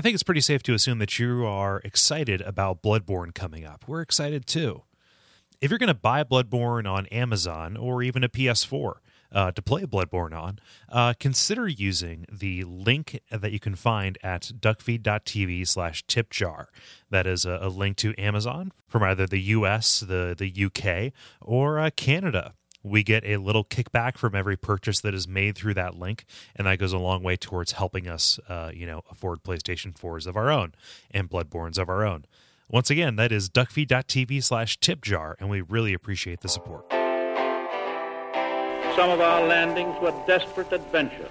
[0.00, 3.84] I think it's pretty safe to assume that you are excited about Bloodborne coming up.
[3.86, 4.84] We're excited too.
[5.60, 8.94] If you're going to buy Bloodborne on Amazon or even a PS4,
[9.30, 10.58] uh, to play Bloodborne on,
[10.88, 16.68] uh, consider using the link that you can find at duckfeed.tv slash tipjar.
[17.10, 21.12] That is a, a, link to Amazon from either the US, the, the UK,
[21.42, 22.54] or uh, Canada.
[22.82, 26.24] We get a little kickback from every purchase that is made through that link,
[26.56, 30.26] and that goes a long way towards helping us, uh, you know, afford PlayStation 4s
[30.26, 30.72] of our own
[31.10, 32.24] and Bloodborns of our own.
[32.70, 36.86] Once again, that is duckfeed.tv slash tipjar, and we really appreciate the support.
[38.96, 41.30] Some of our landings were desperate adventures.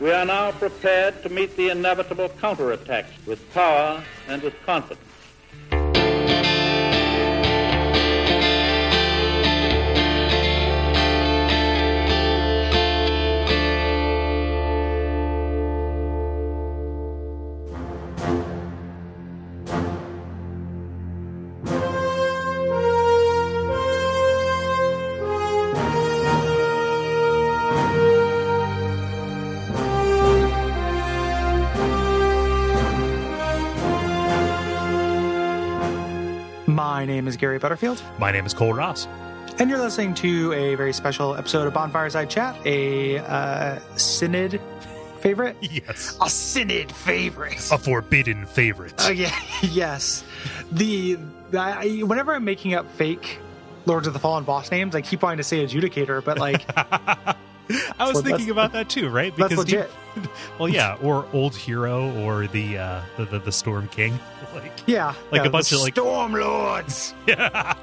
[0.00, 5.09] We are now prepared to meet the inevitable counterattacks with power and with confidence.
[37.60, 38.02] Butterfield.
[38.18, 39.06] My name is Kole Ross.
[39.58, 44.60] And you're listening to a very special episode of Bonfireside Chat, a uh, Synod
[45.18, 45.56] favorite?
[45.70, 46.16] Yes.
[46.20, 47.70] A Synod favorite.
[47.70, 48.94] A forbidden favorite.
[48.98, 49.38] Oh, yeah.
[49.62, 50.24] yes.
[50.72, 51.18] The,
[51.56, 53.38] I, whenever I'm making up fake
[53.86, 56.64] Lords of the Fallen boss names, I keep wanting to say Adjudicator, but like.
[57.98, 59.34] I was thinking about that too, right?
[59.34, 59.90] Because that's legit.
[60.16, 60.22] You,
[60.58, 64.18] well, yeah, or Old Hero, or the uh, the, the, the Storm King,
[64.54, 67.14] like yeah, like yeah, a bunch of like Storm Lords.
[67.26, 67.74] Yeah.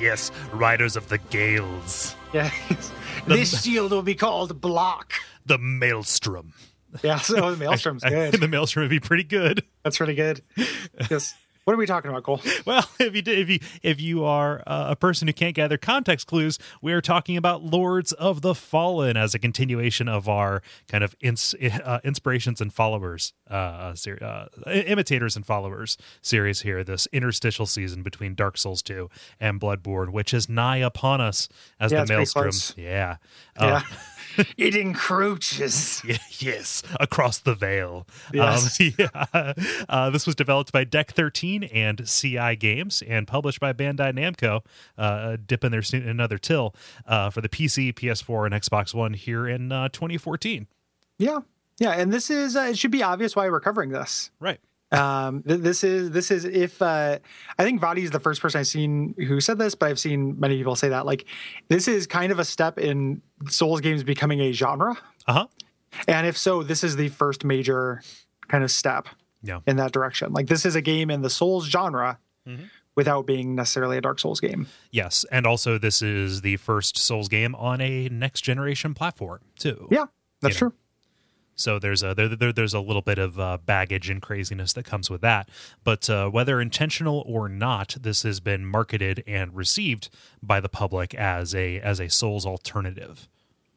[0.00, 2.14] yes, Riders of the Gales.
[2.32, 2.50] Yeah,
[3.26, 5.14] this shield will be called Block.
[5.46, 6.52] The Maelstrom.
[7.02, 8.34] Yeah, so the Maelstrom's good.
[8.34, 9.64] the Maelstrom would be pretty good.
[9.82, 10.42] That's pretty good.
[11.10, 11.34] Yes.
[11.68, 12.40] What are we talking about, Kole?
[12.66, 16.26] Well, if you if you if you are uh, a person who can't gather context
[16.26, 21.04] clues, we are talking about Lords of the Fallen as a continuation of our kind
[21.04, 21.54] of ins,
[21.84, 26.82] uh, inspirations and followers, uh, ser- uh, imitators and followers series here.
[26.82, 31.92] This interstitial season between Dark Souls two and Bloodborne, which is nigh upon us as
[31.92, 32.54] yeah, the Maelstrom.
[32.78, 33.16] Yeah,
[33.60, 33.82] yeah.
[34.56, 36.02] it encroaches.
[36.38, 38.06] yes, across the veil.
[38.32, 38.80] Yes.
[38.80, 39.52] Um, yeah.
[39.88, 44.60] Uh, this was developed by Deck 13 and CI Games and published by Bandai Namco,
[44.96, 46.74] uh, dipping their in another till
[47.06, 50.66] uh, for the PC, PS4, and Xbox One here in uh, 2014.
[51.18, 51.40] Yeah.
[51.78, 51.92] Yeah.
[51.92, 54.30] And this is, uh, it should be obvious why we're covering this.
[54.40, 54.60] Right
[54.92, 57.18] um th- this is this is if uh
[57.58, 60.38] i think Vaati is the first person i've seen who said this but i've seen
[60.40, 61.26] many people say that like
[61.68, 65.46] this is kind of a step in souls games becoming a genre uh-huh
[66.06, 68.02] and if so this is the first major
[68.48, 69.08] kind of step
[69.42, 69.60] yeah.
[69.66, 72.64] in that direction like this is a game in the souls genre mm-hmm.
[72.94, 77.28] without being necessarily a dark souls game yes and also this is the first souls
[77.28, 80.06] game on a next generation platform too yeah
[80.40, 80.70] that's you know?
[80.70, 80.78] true
[81.58, 84.84] so there's a there, there there's a little bit of uh, baggage and craziness that
[84.84, 85.48] comes with that.
[85.84, 90.08] But uh, whether intentional or not, this has been marketed and received
[90.42, 93.28] by the public as a as a Souls alternative.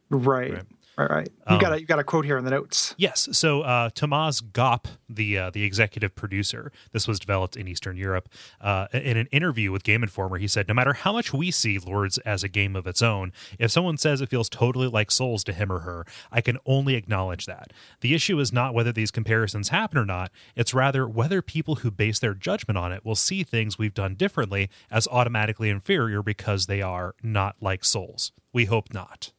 [0.09, 0.53] Right.
[0.53, 0.65] right.
[1.01, 2.94] All right, you um, got a you got a quote here in the notes.
[2.95, 7.97] Yes, so uh, Tomasz Gop, the uh, the executive producer, this was developed in Eastern
[7.97, 8.29] Europe.
[8.59, 11.79] Uh, in an interview with Game Informer, he said, "No matter how much we see
[11.79, 15.44] Lords as a game of its own, if someone says it feels totally like Souls
[15.45, 17.73] to him or her, I can only acknowledge that.
[18.01, 21.90] The issue is not whether these comparisons happen or not; it's rather whether people who
[21.90, 26.67] base their judgment on it will see things we've done differently as automatically inferior because
[26.67, 28.31] they are not like Souls.
[28.53, 29.31] We hope not."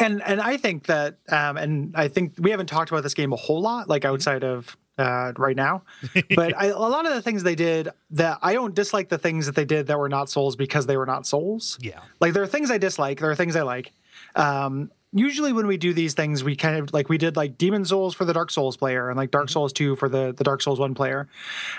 [0.00, 3.32] And and I think that, um, and I think we haven't talked about this game
[3.32, 4.14] a whole lot, like mm-hmm.
[4.14, 5.82] outside of uh, right now.
[6.36, 9.46] But I, a lot of the things they did that I don't dislike the things
[9.46, 11.78] that they did that were not souls because they were not souls.
[11.80, 13.92] Yeah, like there are things I dislike, there are things I like.
[14.36, 17.84] Um, usually when we do these things, we kind of like we did like Demon
[17.84, 19.52] Souls for the Dark Souls player and like Dark mm-hmm.
[19.52, 21.28] Souls two for the the Dark Souls one player.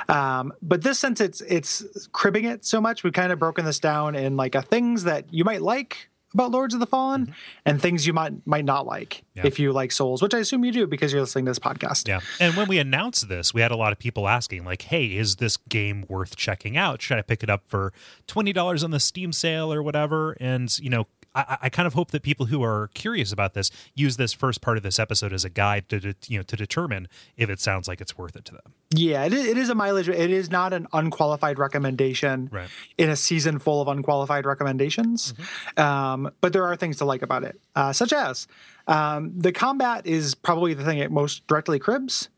[0.09, 3.79] Um, but this since it's it's cribbing it so much, we've kind of broken this
[3.79, 7.33] down in like a things that you might like about Lords of the Fallen mm-hmm.
[7.65, 9.45] and things you might might not like yeah.
[9.45, 12.07] if you like Souls, which I assume you do because you're listening to this podcast.
[12.07, 12.19] Yeah.
[12.39, 15.37] And when we announced this, we had a lot of people asking, like, hey, is
[15.37, 17.01] this game worth checking out?
[17.01, 17.93] Should I pick it up for
[18.27, 20.37] $20 on the Steam sale or whatever?
[20.39, 23.71] And, you know, I, I, kind of hope that people who are curious about this
[23.95, 27.07] use this first part of this episode as a guide to, you know to determine
[27.37, 28.73] if it sounds like it's worth it to them.
[28.93, 30.09] Yeah, it is, it is a mileage.
[30.09, 32.69] It is not an unqualified recommendation right.
[32.97, 35.33] in a season full of unqualified recommendations.
[35.33, 35.81] Mm-hmm.
[35.81, 38.47] Um, but there are things to like about it, uh, such as
[38.87, 42.29] um, the combat is probably the thing it most directly cribs.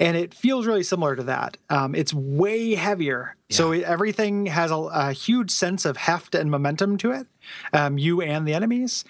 [0.00, 1.56] And it feels really similar to that.
[1.70, 6.50] Um, it's way heavier, so it, everything has a, a huge sense of heft and
[6.50, 7.26] momentum to it.
[7.72, 9.04] Um, you and the enemies,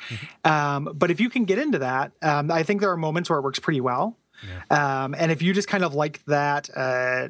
[0.45, 3.39] um, but if you can get into that, um, I think there are moments where
[3.39, 4.17] it works pretty well.
[4.71, 7.29] Um, and if you just kind of like that, uh,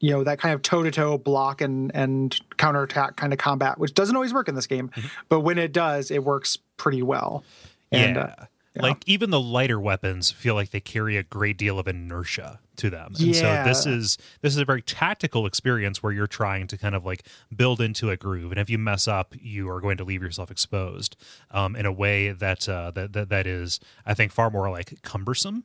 [0.00, 3.78] you know, that kind of toe to toe block and and counterattack kind of combat,
[3.78, 4.90] which doesn't always work in this game,
[5.28, 7.44] but when it does, it works pretty well.
[7.92, 8.22] And, yeah.
[8.22, 8.44] uh,
[8.82, 12.90] Like even the lighter weapons feel like they carry a great deal of inertia to
[12.90, 13.12] them.
[13.18, 13.64] And Yeah.
[13.64, 17.04] so this is this is a very tactical experience where you're trying to kind of
[17.04, 18.52] like build into a groove.
[18.52, 21.16] And if you mess up, you are going to leave yourself exposed
[21.50, 25.02] um, in a way that, uh, that that that is, I think, far more like
[25.02, 25.64] cumbersome.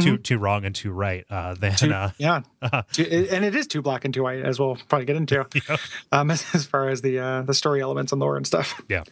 [0.00, 2.40] Too too wrong and too right uh, than uh, yeah,
[2.92, 5.46] Two- and it is too black and too white, as we'll probably get into.
[6.10, 8.82] Um, as, as far as the uh, the story elements and lore and stuff.
[8.88, 9.04] Yeah.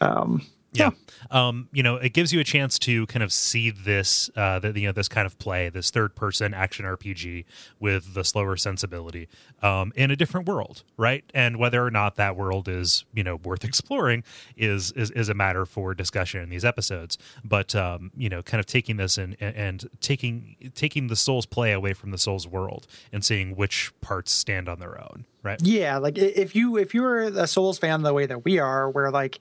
[0.00, 0.90] Um, yeah.
[1.30, 4.78] Um, you know, it gives you a chance to kind of see this, uh, the,
[4.78, 7.44] you know, this kind of play, this third person action RPG
[7.80, 9.28] with the slower sensibility,
[9.62, 11.24] um, in a different world, right?
[11.34, 14.24] And whether or not that world is, you know, worth exploring
[14.56, 17.18] is, is, is a matter for discussion in these episodes.
[17.44, 21.72] But, um, you know, kind of taking this and, and taking, taking the soul's play
[21.72, 25.60] away from the soul's world and seeing which parts stand on their own, right?
[25.62, 29.10] Yeah, like if you if you're a Souls fan the way that we are, where
[29.10, 29.40] like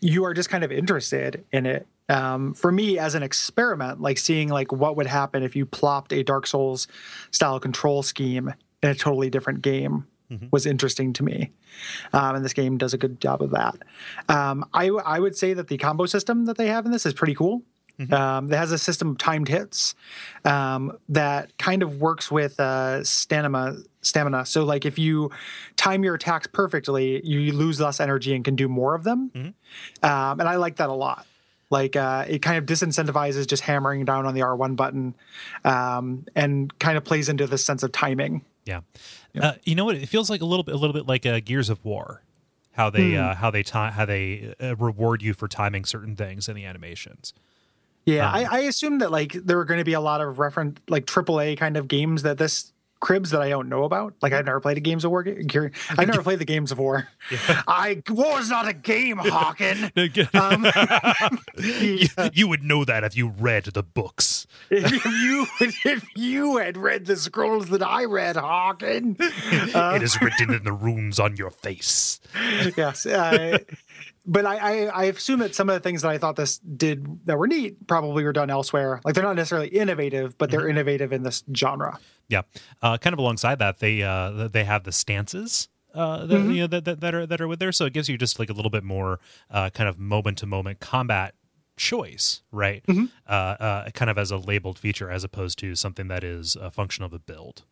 [0.00, 1.86] you are just kind of interested in it.
[2.10, 6.12] Um, for me, as an experiment, like seeing like what would happen if you plopped
[6.12, 6.88] a Dark Souls
[7.30, 10.06] style control scheme in a totally different game
[10.50, 11.50] was interesting to me.
[12.12, 13.76] Um, and this game does a good job of that.
[14.28, 17.14] Um, I I would say that the combo system that they have in this is
[17.14, 17.62] pretty cool.
[18.12, 19.94] Um, it has a system of timed hits
[20.44, 23.76] um, that kind of works with uh, stamina.
[24.00, 24.46] Stamina.
[24.46, 25.30] So, like, if you
[25.76, 29.30] time your attacks perfectly, you lose less energy and can do more of them.
[29.34, 31.26] Um, and I like that a lot.
[31.68, 35.14] Like, uh, it kind of disincentivizes just hammering down on the R1 button,
[35.64, 38.42] um, and kind of plays into the sense of timing.
[38.64, 38.80] Yeah.
[39.38, 39.96] Uh, you know what?
[39.96, 42.22] It feels like a little bit, a little bit like uh, Gears of War,
[42.72, 46.48] how they, uh, how they, ti how they uh, reward you for timing certain things
[46.48, 47.34] in the animations.
[48.08, 50.78] Yeah, I, I assume that like there are going to be a lot of reference
[50.88, 54.14] like AAA kind of games that this cribs that I don't know about.
[54.22, 55.22] Like I've never played a Games of War.
[55.22, 57.06] ga- ga- I never played the Games of War.
[57.68, 59.92] I war's not a game, Hawken.
[60.34, 64.46] Um, you, you would know that if you read the books.
[64.70, 69.16] if you if you had read the scrolls that I read, Hawken.
[69.20, 72.20] it is written in the runes on your face.
[72.76, 73.06] yes.
[73.06, 73.58] Uh,
[74.28, 77.26] but I, I, I assume that some of the things that I thought this did
[77.26, 79.00] that were neat probably were done elsewhere.
[79.04, 81.98] Like they're not necessarily innovative, but they're innovative in this genre.
[82.28, 82.42] Yeah.
[82.82, 85.68] Uh, kind of alongside that, they uh, they have the stances.
[85.94, 88.08] Uh, that, you know that, that that are that are with there, so it gives
[88.08, 89.18] you just like a little bit more
[89.50, 91.34] uh, kind of moment to moment combat
[91.78, 92.84] choice, right?
[93.26, 96.70] Uh, uh, kind of as a labeled feature, as opposed to something that is a
[96.70, 97.64] function of a build.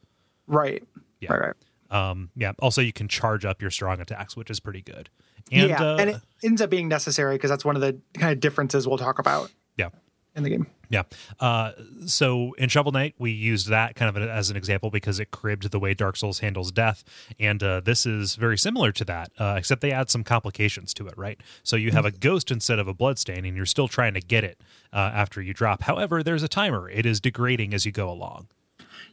[0.47, 0.83] Right.
[1.21, 1.33] Yeah.
[1.33, 1.41] Right.
[1.41, 1.55] Right.
[1.91, 2.53] Um, yeah.
[2.59, 5.11] Also, you can charge up your strong attacks, which is pretty good.
[5.53, 8.33] And, yeah, uh, and it ends up being necessary because that's one of the kind
[8.33, 9.91] of differences we'll talk about yeah.
[10.35, 10.67] in the game.
[10.89, 11.03] Yeah.
[11.41, 11.73] Uh,
[12.07, 15.71] so in Shovel Knight, we used that kind of as an example because it cribbed
[15.71, 17.05] the way Dark Souls handles death.
[17.39, 21.07] And uh, this is very similar to that, uh, except they add some complications to
[21.07, 21.41] it, right?
[21.63, 24.45] So you have a ghost instead of a bloodstain, and you're still trying to get
[24.45, 24.61] it
[24.93, 25.83] uh, after you drop.
[25.83, 28.49] However, there's a timer, it is degrading as you go along.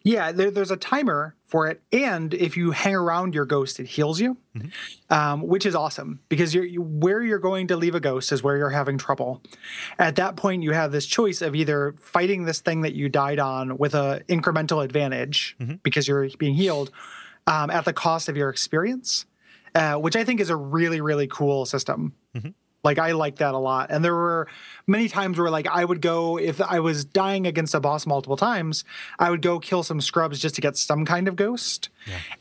[0.04, 3.88] Yeah, there, there's a timer for it, and if you hang around your ghost, it
[3.88, 4.38] heals you,
[5.10, 8.44] um, which is awesome because you're, you, where you're going to leave a ghost is
[8.44, 9.42] where you're having trouble.
[10.00, 13.40] At that point, you have this choice of either fighting this thing that you died
[13.40, 16.92] on with a incremental advantage because you're being healed
[17.48, 19.26] um, at the cost of your experience,
[19.76, 22.14] uh, which I think is a really really cool system.
[22.84, 23.92] Like I like that a lot.
[23.92, 24.48] And there were
[24.88, 28.36] many times where like I would go if I was dying against a boss multiple
[28.38, 28.84] times,
[29.18, 31.90] I would go kill some scrubs just to get some kind of ghost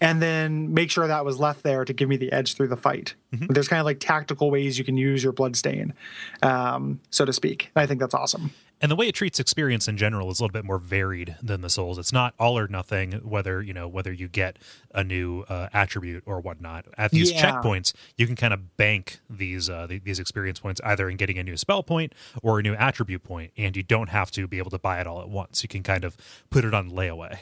[0.01, 2.77] and then make sure that was left there to give me the edge through the
[2.77, 3.15] fight.
[3.49, 5.95] There's kind of like tactical ways you can use your bloodstain,
[6.43, 7.71] um, so to speak.
[7.75, 8.51] And I think that's awesome.
[8.83, 11.61] And the way it treats experience in general is a little bit more varied than
[11.61, 11.99] the Souls.
[11.99, 13.13] It's not all or nothing.
[13.13, 14.59] Whether you know whether you get
[14.93, 17.53] a new uh, attribute or whatnot at these Yeah.
[17.53, 21.39] checkpoints, you can kind of bank these uh, th- these experience points either in getting
[21.39, 22.13] a new spell point
[22.43, 25.07] or a new attribute point, and you don't have to be able to buy it
[25.07, 25.63] all at once.
[25.63, 26.17] You can kind of
[26.51, 27.39] put it on layaway.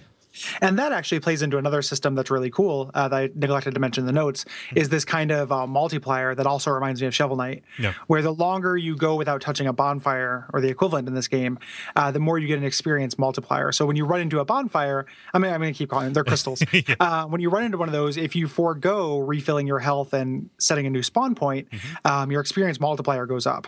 [0.61, 3.81] And that actually plays into another system that's really cool uh, that I neglected to
[3.81, 4.45] mention in the notes
[4.75, 7.95] is this kind of uh, multiplier that also reminds me of Shovel Knight, Yeah.
[8.07, 11.59] where the longer you go without touching a bonfire or the equivalent in this game,
[11.97, 13.73] uh, the more you get an experience multiplier.
[13.73, 16.13] So when you run into a bonfire, I mean, I'm going to keep calling them,
[16.15, 16.63] they're crystals.
[17.01, 20.49] uh, when you run into one of those, if you forego refilling your health and
[20.59, 21.69] setting a new spawn point,
[22.05, 23.67] um, your experience multiplier goes up.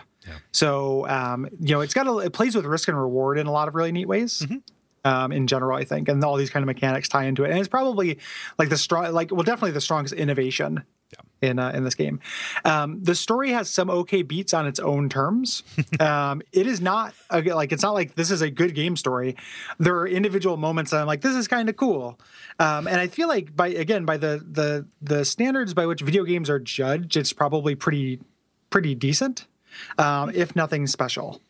[0.53, 3.53] So um, you know, it's got a, it plays with risk and reward in a
[3.53, 4.47] lot of really neat ways.
[5.05, 7.51] Um, in general, I think, and all these kind of mechanics tie into it.
[7.51, 8.19] And it's probably
[8.59, 11.51] like the strong, like well, definitely the strongest innovation Yeah.
[11.51, 12.21] in uh, in this game.
[12.65, 15.63] Um, the story has some okay beats on its own terms.
[16.01, 19.37] um, it is not a, like it's not like this is a good game story.
[19.79, 22.19] There are individual moments that I'm like, this is kind of cool,
[22.59, 26.25] um, and I feel like by again by the the the standards by which video
[26.25, 28.21] games are judged, it's probably pretty
[28.71, 29.47] pretty decent,
[29.99, 31.41] um, if nothing special.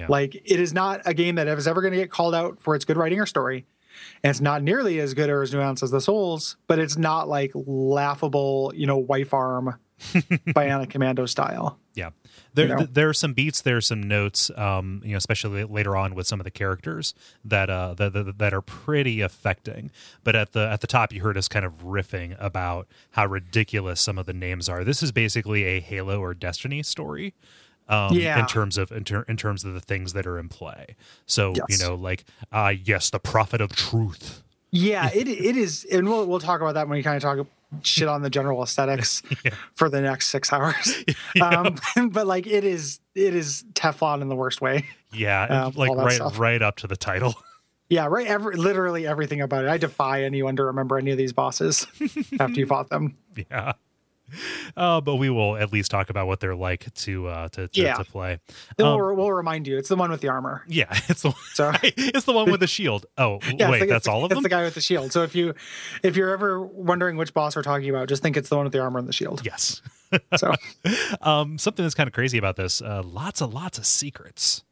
[0.00, 0.06] Yeah.
[0.08, 2.74] Like it is not a game that is ever going to get called out for
[2.74, 3.66] its good writing or story.
[4.24, 7.28] And it's not nearly as good or as nuanced as the Souls, but it's not
[7.28, 11.78] like laughable, you know, wife arm Bionic Commando style.
[11.94, 12.10] Yeah,
[12.54, 12.78] there You know?
[12.78, 16.14] th- there are some beats, there are some notes, um, you know, especially later on
[16.14, 17.12] with some of the characters
[17.44, 19.90] that uh that, that that are pretty affecting.
[20.24, 24.00] But at the at the top, you heard us kind of riffing about how ridiculous
[24.00, 24.84] some of the names are.
[24.84, 27.34] This is basically a Halo or Destiny story.
[27.90, 28.38] Um, Yeah.
[28.40, 30.94] in terms of in, ter- in terms of the things that are in play,
[31.26, 34.42] so you know, like uh yes, the prophet of truth.
[34.70, 37.46] Yeah, it it is, and we'll we'll talk about that when we kind of talk
[37.82, 39.22] shit on the general aesthetics
[39.74, 41.04] for the next six hours.
[41.40, 41.76] Um,
[42.10, 44.86] but like it is it is Teflon in the worst way.
[45.12, 46.38] Yeah, Um, like right stuff.
[46.38, 47.34] right up to the title.
[47.88, 48.26] Yeah, right.
[48.28, 49.68] Every, literally everything about it.
[49.70, 51.88] I defy anyone to remember any of these bosses
[52.38, 53.16] after you fought them.
[53.50, 53.72] yeah.
[54.76, 57.80] Uh, but we will at least talk about what they're like to uh, to, to,
[57.80, 57.94] Yeah.
[57.94, 58.34] to play.
[58.78, 59.76] Um, we'll, we'll remind you.
[59.78, 60.64] It's the one with the armor.
[60.68, 63.06] Yeah, it's the So- it's the one with the shield.
[63.18, 64.38] Oh, Yeah, wait, the- that's all of them.
[64.38, 65.12] it's the guy with the shield.
[65.12, 65.54] So if you
[66.02, 68.72] if you're ever wondering which boss we're talking about, just think it's the one with
[68.72, 69.42] the armor and the shield.
[69.44, 69.82] yes.
[70.36, 70.52] So
[71.22, 72.82] Um, something that's kind of crazy about this.
[72.82, 74.64] Uh, lots and lots of secrets.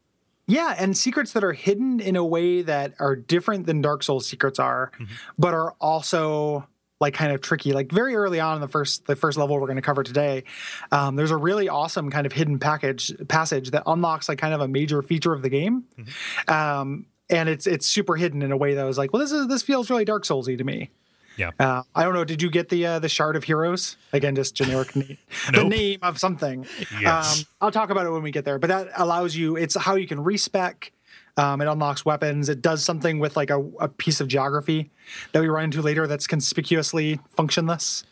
[0.47, 4.27] yeah, and secrets that are hidden in a way that are different than Dark Souls
[4.27, 5.13] secrets are, Mm-hmm.
[5.37, 6.67] but are also
[6.99, 7.73] like kind of tricky.
[7.73, 10.43] Like very early on in the first the first level we're going to cover today,
[10.91, 14.61] um, there's a really awesome kind of hidden package passage that unlocks like kind of
[14.61, 15.85] a major feature of the game.
[15.97, 16.53] Mm-hmm.
[16.53, 19.47] Um, and it's it's super hidden in a way that was like, well, this is
[19.47, 20.89] this feels really Dark Soulsy to me.
[21.37, 21.51] Yeah.
[21.57, 22.25] Uh, I don't know.
[22.25, 23.95] Did you get the uh, the shard of heroes?
[24.11, 25.17] Again, just generic name.
[25.53, 26.65] The name of something.
[26.99, 27.39] Yes.
[27.39, 28.59] Um, I'll talk about it when we get there.
[28.59, 29.55] But that allows you.
[29.55, 30.91] It's how you can respec.
[31.39, 32.49] Um, it unlocks weapons.
[32.49, 34.91] It does something with like a, a piece of geography
[35.31, 38.03] that we run into later that's conspicuously functionless.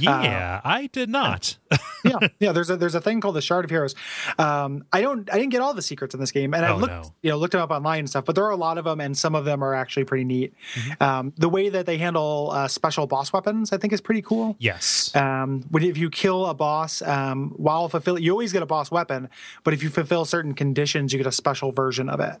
[0.00, 1.56] Yeah, I did not.
[2.04, 2.52] yeah, yeah.
[2.52, 3.94] There's a there's a thing called the Shard of Heroes.
[4.38, 6.76] Um, I don't I didn't get all the secrets in this game, and I Oh,
[6.76, 7.14] looked no.
[7.22, 8.24] you know looked them up online and stuff.
[8.24, 10.54] But there are a lot of them, and some of them are actually pretty neat.
[10.74, 11.02] Mm-hmm.
[11.02, 14.56] Um, the way that they handle uh, special boss weapons, I think, is pretty cool.
[14.58, 15.14] yes.
[15.16, 18.90] Um, when if you kill a boss um, while fulfill, you always get a boss
[18.90, 19.28] weapon,
[19.62, 22.38] but if you fulfill certain conditions, you get a special version of it,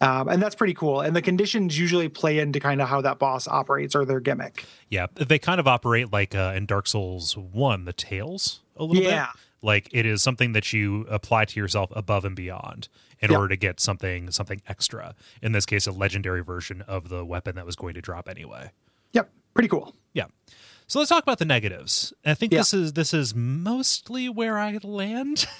[0.00, 1.00] um, and that's pretty cool.
[1.00, 4.64] And the conditions usually play into kind of how that boss operates or their gimmick.
[4.88, 8.49] Yeah, they kind of operate like uh, in Dark Souls One, the tails
[8.80, 9.26] a little Yeah.
[9.32, 9.40] bit.
[9.62, 12.88] Like it is something that you apply to yourself above and beyond
[13.20, 13.38] in Yep.
[13.38, 15.14] order to get something something extra.
[15.42, 18.70] In this case, a legendary version of the weapon that was going to drop anyway.
[19.12, 19.94] Yep, pretty cool.
[20.14, 20.26] Yeah.
[20.86, 22.12] So let's talk about the negatives.
[22.24, 22.60] I think Yeah.
[22.60, 25.46] this is this is mostly where I land.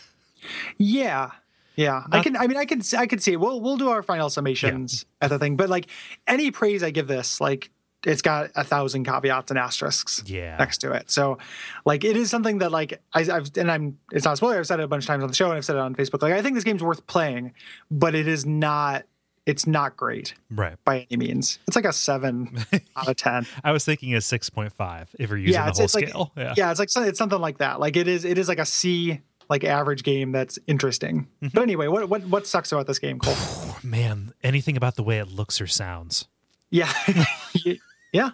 [0.78, 1.32] Yeah.
[1.76, 2.36] Yeah, I can.
[2.36, 2.82] I mean, I can.
[2.98, 3.32] I can see.
[3.32, 3.40] it.
[3.40, 5.56] We'll we'll do our final summations at the thing.
[5.56, 5.86] But like
[6.26, 7.70] any praise I give this, like
[8.06, 10.56] it's got a thousand caveats and asterisks Yeah.
[10.56, 11.10] next to it.
[11.10, 11.38] So,
[11.84, 13.98] like, it is something that like I, I've and I'm.
[14.12, 14.58] It's not a spoiler.
[14.58, 15.94] I've said it a bunch of times on the show, and I've said it on
[15.94, 16.22] Facebook.
[16.22, 17.52] Like, I think this game's worth playing,
[17.90, 19.04] but it is not.
[19.46, 20.76] It's not great right.
[20.84, 21.58] by any means.
[21.66, 22.58] It's like a seven
[22.96, 23.46] out of ten.
[23.64, 26.08] I was thinking a six point five if you're using the it's, whole it's like
[26.08, 26.32] scale.
[26.36, 26.54] yeah.
[26.56, 27.80] yeah, it's like it's something like that.
[27.80, 28.24] Like it is.
[28.24, 31.26] It is like a C like average game that's interesting.
[31.42, 31.48] Mm-hmm.
[31.54, 33.82] But anyway, what what what sucks about this game, Kole?
[33.84, 36.28] Man, anything about the way it looks or sounds.
[36.70, 36.92] Yeah,
[38.12, 38.30] yeah,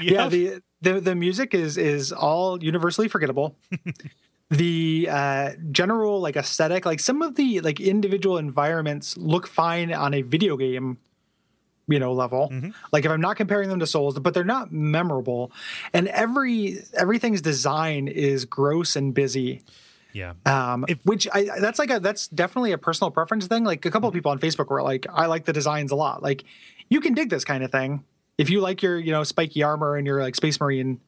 [0.00, 0.28] yeah.
[0.28, 3.56] The, the the music is is all universally forgettable.
[4.50, 10.14] the uh, general like aesthetic, like some of the like individual environments look fine on
[10.14, 10.98] a video game,
[11.88, 12.52] you know, level.
[12.92, 15.50] Like if I'm not comparing them to Souls, but they're not memorable,
[15.92, 19.62] and every everything's design is gross and busy.
[20.12, 20.34] yeah.
[20.44, 23.64] Um, If- which I that's like a that's definitely a personal preference thing.
[23.64, 26.22] Like a couple of people on Facebook were like, I like the designs a lot.
[26.22, 26.44] Like
[26.88, 28.04] you can dig this kind of thing
[28.38, 31.00] if you like your you know spiky armor and your like space marine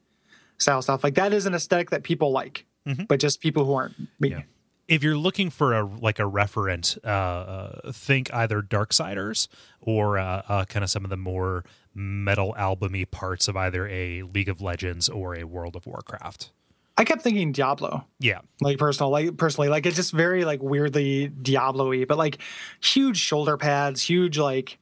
[0.58, 1.04] style stuff.
[1.04, 2.66] Like that is an aesthetic that people like,
[3.06, 4.30] but just people who aren't me.
[4.30, 4.42] Yeah.
[4.88, 9.49] if you're looking for a like a referent, uh, uh, think either Darksiders
[9.80, 14.23] or uh, uh, kind of some of the more metal albumy parts of either a
[14.23, 16.50] League of Legends or a World of Warcraft.
[16.97, 18.04] I kept thinking Diablo.
[18.18, 22.38] Yeah, like personal like personally like it's just very like weirdly diablo-y but like
[22.82, 24.78] huge shoulder pads huge like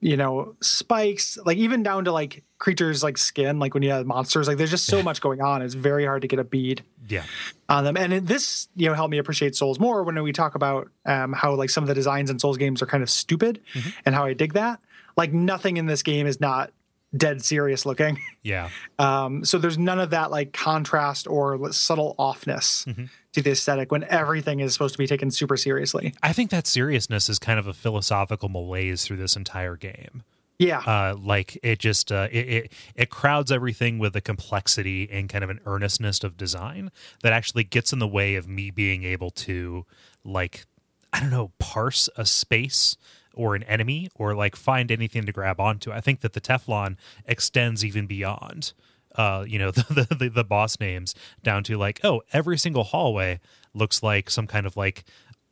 [0.00, 4.06] you know spikes like even down to like creatures like skin like when you have
[4.06, 5.62] monsters like there's just so much going on.
[5.62, 6.84] It's very hard to get a bead.
[7.08, 7.24] Yeah,
[7.68, 10.88] on them and this you know helped me appreciate souls more when we talk about
[11.04, 13.60] um how like some of the designs in souls games are kind of stupid
[14.06, 14.80] and how i dig that.
[15.16, 16.70] Like nothing in this game is not
[17.16, 18.18] dead serious looking.
[18.42, 18.70] Yeah.
[19.00, 22.84] Um, so there's none of that like contrast or subtle offness
[23.32, 26.14] to the aesthetic when everything is supposed to be taken super seriously.
[26.20, 30.24] I think that seriousness is kind of a philosophical malaise through this entire game.
[30.58, 30.80] Yeah.
[30.80, 35.44] Uh, like it just uh, it, it it crowds everything with a complexity and kind
[35.44, 36.90] of an earnestness of design
[37.22, 39.86] that actually gets in the way of me being able to
[40.24, 40.66] like
[41.12, 42.96] I don't know parse a space
[43.38, 45.92] or an enemy or like find anything to grab onto.
[45.92, 48.74] I think that the Teflon extends even beyond
[49.14, 53.40] uh, you know the, the the boss names down to like oh every single hallway
[53.74, 55.04] looks like some kind of like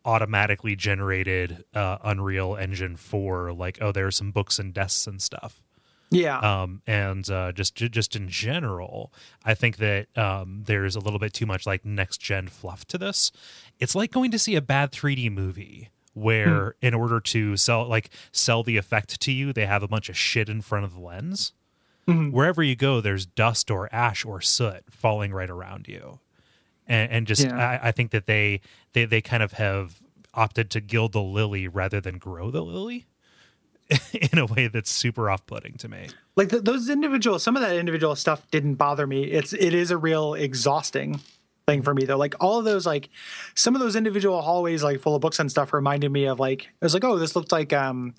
[0.05, 5.21] automatically generated uh, Unreal Engine 4 like oh there are some books and desks and
[5.21, 5.63] stuff
[6.11, 6.39] yeah.
[6.39, 9.13] um, and uh, just just in general,
[9.45, 12.99] I think that um, there's a little bit too much like next gen fluff to
[12.99, 13.33] this.
[13.81, 16.87] It's like going to see a bad 3D movie where, hmm.
[16.87, 20.17] in order to sell like sell the effect to you, they have a bunch of
[20.17, 21.53] shit in front of the lens.
[22.09, 22.31] Mm-hmm.
[22.31, 26.21] Wherever you go, there's dust or ash or soot falling right around you,
[26.87, 27.57] and, and just Yeah.
[27.57, 28.61] I, I think that they
[28.95, 29.97] they they kind of have
[30.33, 33.07] opted to gild the lily rather than grow the lily
[34.13, 36.09] in a way that's super off-putting to me.
[36.37, 39.91] like th those individual some of that individual stuff didn't bother me it's it is
[39.91, 41.21] a real exhausting
[41.67, 42.17] thing for me though.
[42.17, 43.09] Like all of those like
[43.57, 46.63] some of those individual hallways like full of books and stuff reminded me of like
[46.63, 48.15] it was like oh this looks like um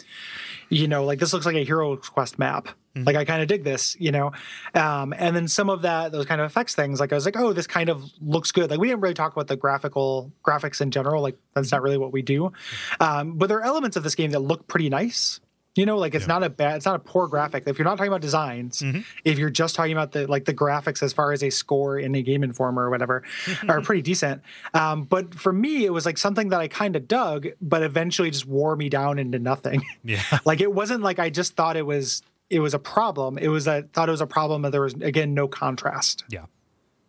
[0.69, 2.67] you know like this looks like a hero quest map.
[2.95, 4.33] Like i kind of dig this you know?
[4.73, 7.37] Um and then some of that those kind of effects things like i was like
[7.37, 8.69] oh this kind of looks good.
[8.69, 11.97] Like we didn't really talk about the graphical graphics in general like that's not really
[11.97, 12.51] what we do.
[12.99, 15.39] Um but there are elements of this game that look pretty nice
[15.77, 17.63] you know, like it's not a bad, it's not a poor graphic.
[17.67, 18.84] If you're not talking about designs,
[19.24, 22.15] if you're just talking about the like the graphics as far as a score in
[22.15, 23.24] a Game Informer or whatever,
[23.69, 24.41] are pretty decent.
[24.74, 28.31] Um, but for me, it was like something that I kind of dug, but eventually
[28.31, 29.84] just wore me down into nothing.
[30.03, 30.22] Yeah.
[30.46, 33.38] like it wasn't like I just thought it was it was a problem.
[33.38, 36.24] It was I thought it was a problem that there was again no contrast.
[36.29, 36.46] Yeah.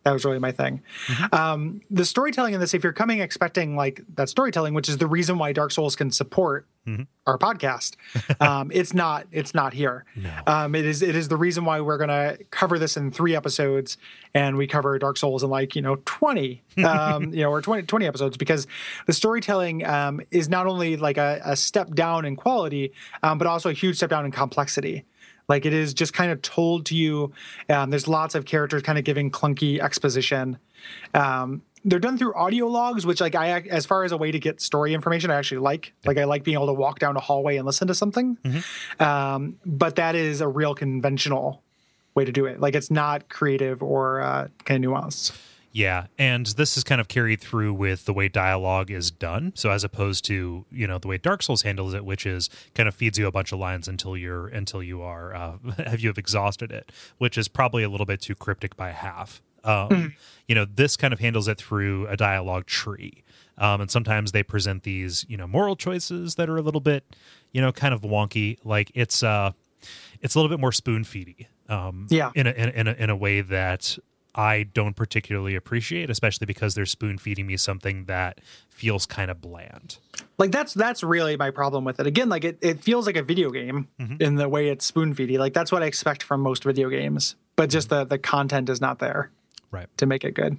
[0.09, 0.81] That was really my thing.
[1.31, 5.05] Um, the storytelling in this, if you're coming expecting like that storytelling, which is the
[5.05, 6.67] reason why Dark Souls can support
[7.27, 7.95] our podcast,
[8.41, 9.27] um, it's not.
[9.31, 10.05] It's not here.
[10.47, 11.03] Um, it is.
[11.03, 13.97] It is the reason why we're going to cover this in three episodes,
[14.33, 17.83] and we cover Dark Souls in like you know twenty, um, you know, or 20,
[17.83, 18.65] 20 episodes because
[19.05, 23.45] the storytelling um, is not only like a, a step down in quality, um, but
[23.45, 25.05] also a huge step down in complexity.
[25.49, 27.33] Like it is just kind of told to you.
[27.67, 30.57] Um, there's lots of characters kind of giving clunky exposition.
[31.13, 34.39] Um, they're done through audio logs, which like I, as far as a way to
[34.39, 35.93] get story information, I actually like.
[36.05, 38.37] Like I like being able to walk down a hallway and listen to something.
[38.99, 41.63] Um, but that is a real conventional
[42.15, 42.59] way to do it.
[42.59, 45.37] Like it's not creative or uh, kind of nuanced.
[45.79, 49.53] Yeah, and this is kind of carried through with the way dialogue is done.
[49.55, 52.89] So as opposed to you know the way Dark Souls handles it, which is kind
[52.89, 56.09] of feeds you a bunch of lines until you're until you are uh, have you
[56.09, 59.41] have exhausted it, which is probably a little bit too cryptic by half.
[59.63, 60.15] Um,
[60.47, 63.23] You know, this kind of handles it through a dialogue tree,
[63.57, 67.03] um, and sometimes they present these you know moral choices that are a little bit
[67.53, 68.57] you know kind of wonky.
[68.65, 69.51] Like it's uh,
[70.21, 71.47] it's a little bit more spoon feedy.
[71.69, 72.31] Um, Yeah.
[72.35, 73.97] in a in a in a way that
[74.35, 78.39] I don't particularly appreciate, especially because they're spoon feeding me something that
[78.69, 79.97] feels kind of bland.
[80.37, 82.07] Like that's that's really my problem with it.
[82.07, 84.21] Again, like it, it feels like a video game mm-hmm.
[84.21, 85.37] in the way it's spoon feedy.
[85.37, 87.35] Like that's what I expect from most video games.
[87.55, 88.09] But just mm-hmm.
[88.09, 89.31] the the content is not there
[89.71, 89.87] Right.
[89.97, 90.57] to make it good.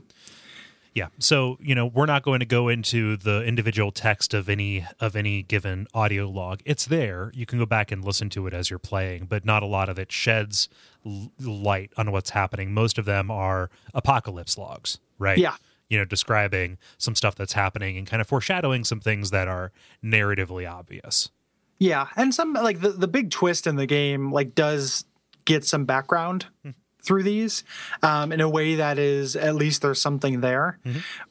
[0.94, 1.08] Yeah.
[1.18, 5.14] So, you know, we're not going to go into the individual text of any of
[5.14, 6.60] any given audio log.
[6.64, 7.30] It's there.
[7.34, 9.88] You can go back and listen to it as you're playing, but not a lot
[9.88, 10.68] of it sheds
[11.06, 12.74] l- light on what's happening.
[12.74, 15.38] Most of them are apocalypse logs, right?
[15.38, 15.54] Yeah.
[15.88, 19.72] You know, describing some stuff that's happening and kind of foreshadowing some things that are
[20.04, 21.30] narratively obvious.
[21.78, 25.04] Yeah, and some like the the big twist in the game like does
[25.46, 26.70] get some background hmm.
[27.02, 27.64] Through these
[28.02, 30.78] um, in a way that is at least there's something there,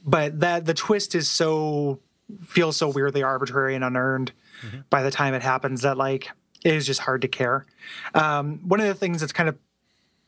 [0.06, 2.00] but that the twist is so
[2.46, 4.32] feels so weirdly arbitrary and unearned
[4.90, 6.30] by the time it happens that like
[6.64, 7.66] it is just hard to care.
[8.14, 9.58] Um, one of the things that's kind of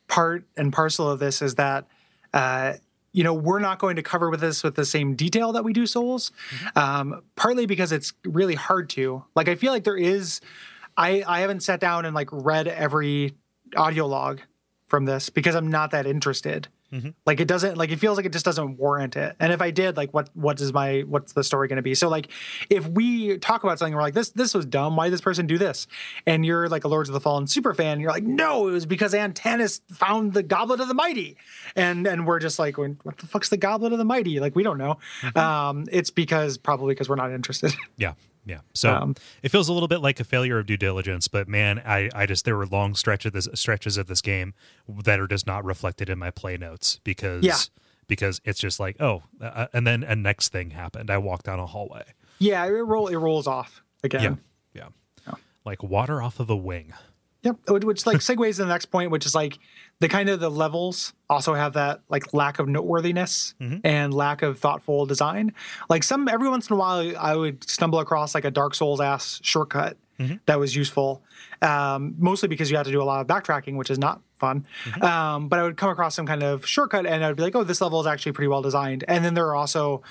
[0.08, 1.86] part and parcel of this is that
[2.34, 2.73] uh,
[3.12, 5.73] you know we're not going to cover with this with the same detail that we
[5.73, 6.32] do souls
[6.75, 9.23] um, partly because it's really hard to.
[9.36, 10.39] Like i feel like there is
[10.97, 13.34] i i haven't sat down and like read every
[13.75, 14.39] audio log
[14.91, 16.67] from this because i'm not that interested.
[17.25, 19.38] Like it doesn't like it feels like it just doesn't warrant it.
[19.39, 21.95] And if i did like what what is my what's the story going to be?
[21.95, 22.27] So like
[22.69, 24.97] if we talk about something we're like this this was dumb.
[24.97, 25.88] Why did this person do this?
[26.27, 28.01] And you're like a lords of the fallen super fan.
[28.01, 31.38] You're like no it was because Antanas found the goblet of the mighty.
[31.77, 34.41] And and we're just like what the fuck's the goblet of the mighty?
[34.41, 34.97] Like we don't know.
[35.38, 37.73] Um it's because probably because we're not interested.
[37.97, 38.15] Yeah.
[38.45, 38.62] Yeah.
[38.73, 41.80] So Um, it feels a little bit like a failure of due diligence, but man,
[41.86, 44.54] I, I just there were long stretches of this stretches of this game
[44.88, 47.58] that are just not reflected in my play notes because Yeah.
[48.08, 51.12] because it's just like oh, uh, and then a next thing happened.
[51.12, 52.04] I walked down a hallway.
[52.39, 54.39] Yeah, it roll it rolls off again.
[54.73, 54.88] Yeah.
[55.27, 55.34] Yeah.
[55.63, 56.93] Like water off of a wing.
[57.43, 59.60] Yep, which- which like segues to the next point, which is like
[60.01, 64.57] the kind of the levels also have that like lack of noteworthiness and lack of
[64.59, 65.53] thoughtful design.
[65.89, 68.99] Like some every once in a while, I would stumble across like a Dark Souls
[68.99, 69.97] ass shortcut
[70.45, 71.23] that was useful,
[71.63, 74.65] um, mostly because you had to do a lot of backtracking, which is not fun.
[75.01, 77.63] Um, but I would come across some kind of shortcut, and I'd be like, "Oh,
[77.63, 80.01] this level is actually pretty well designed." And then there are also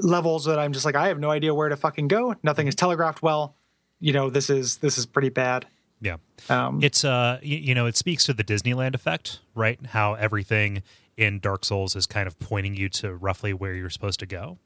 [0.00, 2.34] levels that I'm just like, I have no idea where to fucking go.
[2.42, 3.54] Nothing is telegraphed well.
[4.00, 5.66] You know, this is this is pretty bad.
[6.00, 6.16] Yeah.
[6.48, 9.78] Um, It's uh you, you know, it speaks to the Disneyland effect, right?
[9.86, 10.82] How everything
[11.16, 14.58] in Dark Souls is kind of pointing you to roughly where you're supposed to go.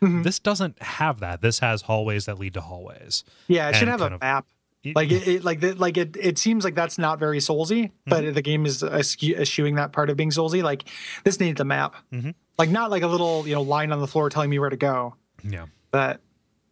[0.00, 0.22] Mm-hmm.
[0.22, 1.40] This doesn't have that.
[1.40, 3.24] This has hallways that lead to hallways.
[3.48, 4.46] Yeah, it should have a of- map.
[4.84, 6.16] It- Like it, it like the, like it.
[6.16, 8.34] It seems like that's not very Soulsy, but Mm-hmm.
[8.34, 10.62] the game is eschew- eschewing that part of being Soulsy.
[10.62, 10.84] Like
[11.24, 12.30] this needs a map, Mm-hmm.
[12.56, 14.76] like not like a little you know line on the floor telling me where to
[14.76, 15.16] go.
[15.42, 15.66] Yeah.
[15.90, 16.20] But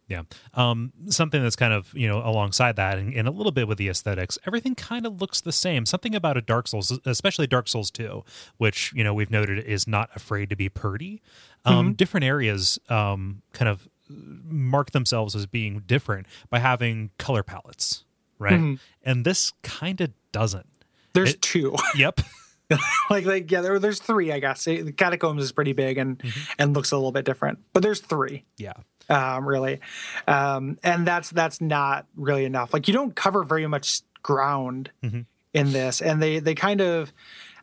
[0.07, 0.21] Yeah.
[0.53, 3.77] Um, something that's kind of, you know, alongside that and, and a little bit with
[3.79, 5.85] the aesthetics, everything kind of looks the same.
[5.87, 8.23] Something about a Dark Souls, especially Dark Souls 2,
[8.57, 11.21] which, you know, we've noted is not afraid to be purdy.
[11.65, 18.03] Um, Different areas um, kind of mark themselves as being different by having color palettes,
[18.37, 18.77] right?
[19.03, 20.67] And this kind of doesn't.
[21.13, 21.75] there's It- two.
[21.95, 22.21] Yep.
[23.11, 24.31] like like yeah, there, there's three.
[24.31, 26.39] I guess the catacombs is pretty big and Mm-hmm.
[26.57, 28.43] and looks a little bit different, but there's three.
[28.57, 28.73] yeah.
[29.09, 29.79] Um, really,
[30.27, 32.73] um, and that's that's not really enough.
[32.73, 34.91] Like you don't cover very much ground
[35.53, 37.13] in this, and they they kind of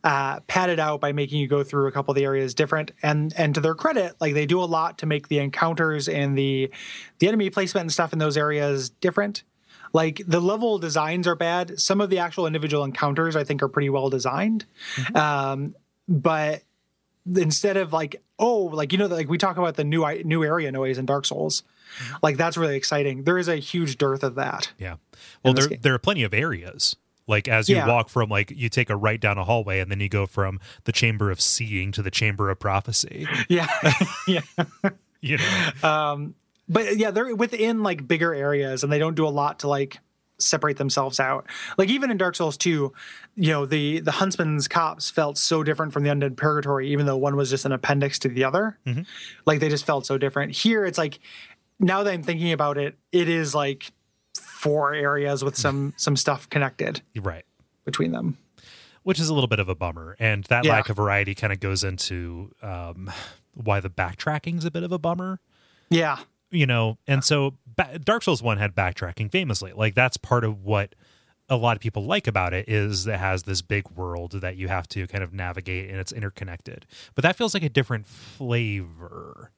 [0.05, 2.93] uh, pad it out by making you go through a couple of the areas different.
[3.03, 6.37] And and to their credit, like they do a lot to make the encounters and
[6.37, 6.71] the
[7.19, 9.45] the enemy placement and stuff in those areas different.
[9.93, 11.79] Like the level designs are bad.
[11.79, 14.65] Some of the actual individual encounters I think are pretty well designed,
[15.15, 15.75] um,
[16.09, 16.63] but
[17.37, 20.71] instead of like oh like you know like we talk about the new new area
[20.71, 21.63] noise in Dark Souls,
[22.23, 23.25] like that's really exciting.
[23.25, 24.71] There is a huge dearth of that.
[24.79, 24.97] Yeah.
[25.43, 25.79] Well, there game.
[25.81, 26.97] there are plenty of areas.
[27.29, 27.87] Like as you Yeah.
[27.87, 30.59] walk from like you take a right down a hallway and then you go from
[30.85, 33.27] the chamber of seeing to the chamber of prophecy.
[33.49, 33.69] Yeah,
[34.27, 34.41] yeah.
[35.21, 35.89] You know.
[35.89, 36.35] Um,
[36.69, 40.01] but yeah, they're within like bigger areas, and they don't do a lot to like
[40.43, 41.47] separate themselves out.
[41.79, 42.93] Like even in Dark Souls 2,
[43.37, 47.17] you know, the the Huntsman's Copse felt so different from the Undead Purgatory, even though
[47.17, 48.79] one was just an appendix to the other.
[49.47, 50.53] Like they just felt so different.
[50.53, 51.19] Here, it's like
[51.81, 53.93] now that I'm thinking about it, it is like
[54.35, 57.45] four areas with some some stuff connected right.
[57.85, 58.39] between them.
[59.03, 60.15] Which is a little bit of a bummer.
[60.21, 60.73] And that Yeah.
[60.75, 63.11] lack of variety kind of goes into um,
[63.55, 65.41] why the backtracking's a bit of a bummer.
[65.91, 66.19] Yeah,
[66.53, 70.63] you know and so ba- dark souls 1 had backtracking famously like that's part of
[70.65, 70.95] what
[71.49, 74.69] a lot of people like about it is it has this big world that you
[74.69, 79.51] have to kind of navigate and it's interconnected but that feels like a different flavor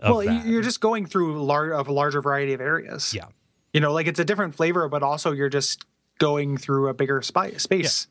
[0.00, 0.46] of well, that.
[0.46, 3.12] you're just going through lar- of a larger variety of areas.
[3.14, 3.26] yeah
[3.72, 5.84] you know like it's a different flavor but also you're just
[6.18, 8.06] going through a bigger spi- space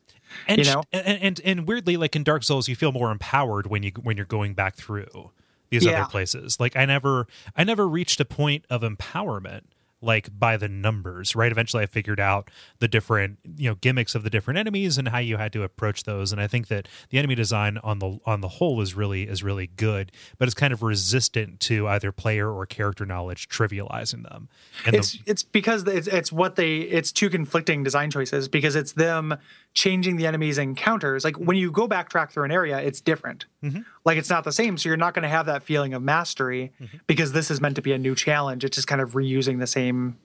[0.46, 0.82] and, You know?
[0.92, 4.16] and and and weirdly like in dark souls you feel more empowered when you when
[4.16, 5.30] you're going back through
[5.70, 6.02] these Yeah.
[6.02, 6.58] other places.
[6.60, 9.62] Like i never i never reached a point of empowerment
[10.02, 11.52] like by the numbers right?
[11.52, 15.18] Eventually i figured out the different you know gimmicks of the different enemies and how
[15.18, 16.32] you had to approach those.
[16.32, 19.42] And i think that the enemy design on the on the whole is really is
[19.42, 24.48] really good but it's kind of resistant to either player or character knowledge trivializing them.
[24.86, 28.74] And it's the, it's because it's it's what they it's two conflicting design choices because
[28.76, 29.36] it's them
[29.72, 33.46] changing the enemy's encounters like when you go backtrack through an area it's different.
[33.62, 33.80] Mm-hmm.
[34.04, 36.72] like it's not the same so you're not going to have that feeling of mastery
[36.80, 36.96] Mm-hmm.
[37.06, 38.64] because this is meant to be a new challenge.
[38.64, 40.18] It's just kind of reusing the same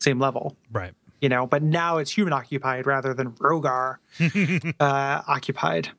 [0.00, 0.56] same level.
[0.72, 0.92] Right.
[1.20, 3.98] You know but now it's human occupied rather than Rhogar
[4.80, 5.90] uh occupied.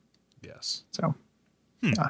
[0.42, 0.84] Yes.
[0.92, 1.16] So,
[1.82, 2.08] yeah.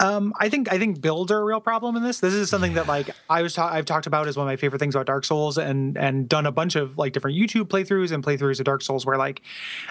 [0.00, 2.20] Um, I think I think builds are a real problem in this.
[2.20, 4.56] This is something that like I was ta- I've talked about as one of my
[4.56, 8.12] favorite things about Dark Souls, and and done a bunch of like different YouTube playthroughs
[8.12, 9.42] and playthroughs of Dark Souls where like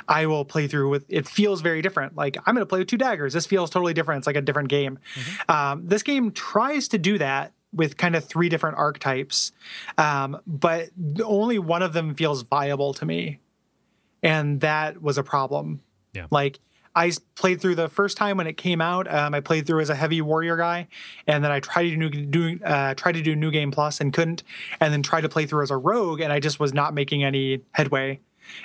[0.07, 2.15] I will play through with it feels very different.
[2.15, 3.33] Like I'm going to play with two daggers.
[3.33, 4.19] This feels totally different.
[4.19, 4.99] It's like a different game.
[5.49, 9.51] Um, this game tries to do that with kind of three different archetypes,
[9.97, 10.89] um, but
[11.23, 13.39] only one of them feels viable to me,
[14.23, 15.81] and that was a problem.
[16.13, 16.27] Yeah.
[16.31, 16.59] Like
[16.97, 19.05] I played through the first time when it came out.
[19.13, 20.87] Um, I played through as a heavy warrior guy,
[21.27, 24.11] and then I tried to do, do uh, tried to do new game plus and
[24.11, 24.41] couldn't,
[24.79, 27.23] and then tried to play through as a rogue, and I just was not making
[27.23, 28.19] any headway.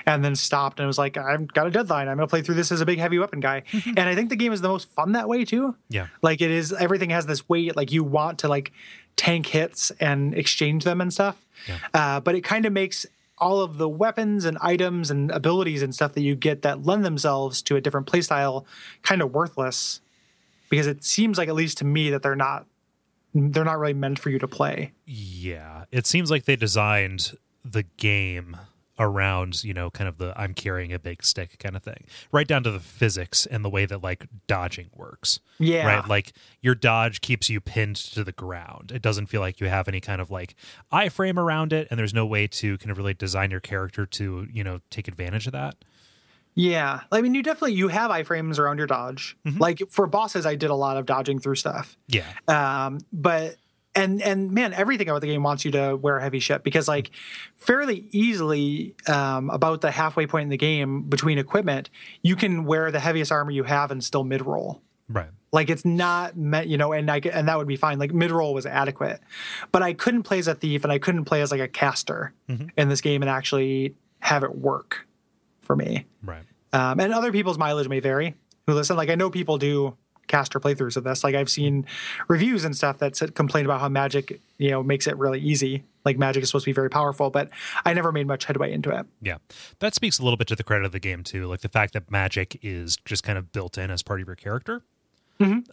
[0.06, 2.08] and then stopped and was like, I've got a deadline.
[2.08, 3.64] I'm going to play through this as a big heavy weapon guy.
[3.84, 5.76] and I think the game is the most fun that way too.
[5.88, 6.06] Yeah.
[6.22, 7.76] Like it is, everything has this weight.
[7.76, 8.72] Like you want to like
[9.16, 11.44] tank hits and exchange them and stuff.
[11.66, 11.78] Yeah.
[11.92, 13.06] Uh, but it kind of makes
[13.42, 17.05] all of the weapons and items and abilities and stuff that you get that lend
[17.05, 18.64] themselves to a different playstyle
[19.02, 20.00] kind of worthless
[20.70, 22.66] because it seems like at least to me that they're not
[23.35, 24.92] they're not really meant for you to play.
[25.05, 28.57] Yeah, it seems like they designed the game
[28.98, 32.46] around you know kind of the i'm carrying a big stick kind of thing right
[32.46, 35.87] down to the physics and the way that like dodging works Yeah.
[35.87, 39.68] right like your dodge keeps you pinned to the ground it doesn't feel like you
[39.68, 40.55] have any kind of like
[40.92, 44.46] iframe around it and there's no way to kind of really design your character to
[44.52, 45.74] you know take advantage of that
[46.55, 47.00] Yeah.
[47.11, 49.38] I mean you definitely you have iframes around your dodge.
[49.59, 51.96] Like for bosses I did a lot of dodging through stuff.
[52.09, 53.57] yeah um, but
[53.94, 57.11] and and man everything about the game wants you to wear heavy shit because like
[57.57, 61.90] fairly easily um, about the halfway point in the game between equipment
[62.22, 65.28] you can wear the heaviest armor you have and still mid roll right.
[65.55, 67.98] Like it's not meant you know and i and that would be fine.
[67.98, 69.20] Like mid roll was adequate.
[69.70, 72.33] But i couldn't play as a thief and i couldn't play as like a caster
[72.76, 75.07] in this game and actually have it work
[75.61, 76.07] for me.
[76.24, 76.44] Right.
[76.72, 78.35] Um, and other people's mileage may vary.
[78.66, 78.96] Who listen.
[78.96, 79.96] Like I know people do
[80.28, 81.24] caster playthroughs of this.
[81.24, 81.87] Like I've seen
[82.28, 85.85] reviews and stuff that said- complain about how magic, you know, makes it really easy.
[86.04, 87.50] Like magic is supposed to be very powerful, but
[87.85, 89.06] I never made much headway into it.
[89.20, 89.37] Yeah.
[89.78, 91.46] That speaks a little bit to the credit of the game too.
[91.46, 94.37] Like the fact that magic is just kind of built in as part of your
[94.37, 94.82] character.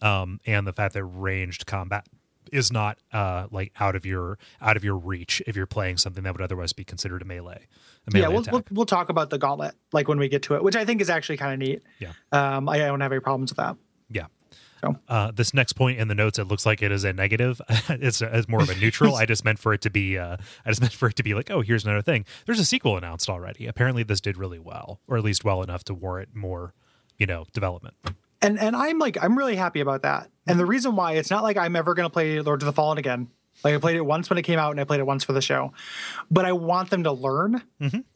[0.01, 2.07] Um, and the fact that ranged combat
[2.51, 6.23] is not uh like out of your out of your reach if you're playing something
[6.23, 7.67] that would otherwise be considered a melee.
[8.07, 10.55] A melee yeah, we'll, we'll we'll talk about the gauntlet like when we get to
[10.55, 11.83] it, which I think is actually kind of neat.
[11.99, 12.13] Yeah.
[12.31, 13.75] Um, I don't have any problems with that.
[14.09, 14.25] Yeah.
[14.81, 14.95] So.
[15.07, 17.61] Uh, this next point in the notes, it looks like it is a negative.
[17.89, 19.15] it's, it's more of a neutral.
[19.15, 20.17] I just meant for it to be.
[20.17, 22.25] Uh, I just meant for it to be like, oh, here's another thing.
[22.45, 23.67] There's a sequel announced already.
[23.67, 26.73] Apparently, this did really well, or at least well enough to warrant more,
[27.17, 27.95] you know, development.
[28.41, 30.29] and and I'm like I'm really happy about that.
[30.47, 32.73] And the reason why it's not like I'm ever going to play Lords of the
[32.73, 33.29] Fallen again.
[33.63, 35.33] Like I played it once when it came out, and I played it once for
[35.33, 35.73] the show.
[36.31, 37.61] But I want them to learn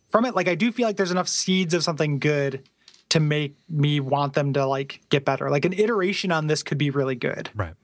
[0.08, 0.36] from it.
[0.36, 2.70] Like I do feel like there's enough seeds of something good
[3.14, 5.52] to make me want them to like get better.
[5.52, 7.52] Like an iteration on this could be really good.
[7.54, 7.76] Right.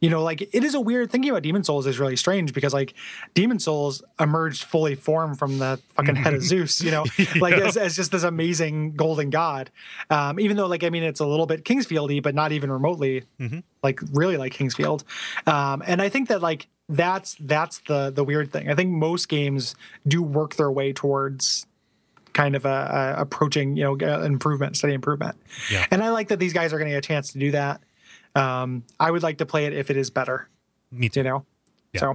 [0.00, 2.74] You know, like it is a weird thinking about Demon Souls is really strange because
[2.74, 2.94] like
[3.32, 7.04] Demon Souls emerged fully formed from the fucking head of Zeus, you know,
[7.36, 9.70] like as, as just this amazing golden god.
[10.10, 13.22] Um, even though like I mean it's a little bit Kingsfieldy, but not even remotely
[13.84, 15.04] like really like King's Field.
[15.46, 18.68] Um, and I think that like that's that's the the weird thing.
[18.68, 19.76] I think most games
[20.08, 21.68] do work their way towards
[22.32, 25.36] kind of a, a approaching you know uh, improvement, steady improvement.
[25.70, 25.86] Yeah.
[25.90, 27.80] And I like that these guys are going to get a chance to do that.
[28.34, 30.48] Um, I would like to play it if it is better,
[30.90, 31.20] Me too.
[31.20, 31.44] you know.
[31.92, 32.00] Yeah.
[32.00, 32.10] So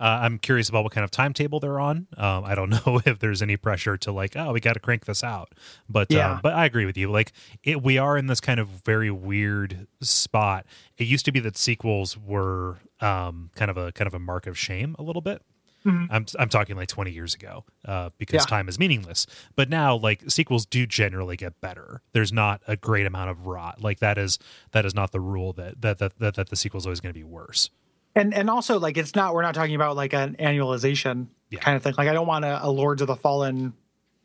[0.00, 2.06] Uh, I'm curious about what kind of timetable they're on.
[2.16, 5.04] Um, I don't know if there's any pressure to like, oh, we got to crank
[5.04, 5.50] this out.
[5.88, 6.32] But Yeah.
[6.32, 7.10] um, but I agree with you.
[7.10, 10.64] Like, it, we are in this kind of very weird spot.
[10.96, 14.46] It used to be that sequels were um, kind of a kind of a mark
[14.46, 15.42] of shame a little bit.
[15.84, 18.52] I'm I'm talking like 20 years ago, uh, because Mm-hmm.
[18.52, 18.56] Yeah.
[18.58, 19.26] time is meaningless.
[19.56, 22.02] But now, like sequels do generally get better.
[22.12, 23.80] There's not a great amount of rot.
[23.82, 24.38] Like that is
[24.72, 27.12] that is not the rule that that that that, that the sequel is always going
[27.14, 27.70] to be worse.
[28.14, 31.60] and and also like it's not we're not talking about like an annualization Yeah.
[31.60, 31.94] kind of thing.
[31.98, 33.72] Like I don't want a, a Lords of the Fallen,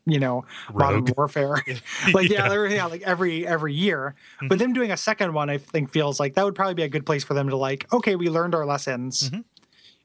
[0.05, 1.63] you know, modern warfare.
[2.13, 4.15] like yeah, they're- yeah, like every every year.
[4.37, 4.47] Mm-hmm.
[4.49, 6.89] But them doing a second one, I think feels like that would probably be a
[6.89, 9.29] good place for them to like, okay, we learned our lessons.
[9.29, 9.41] Mm-hmm.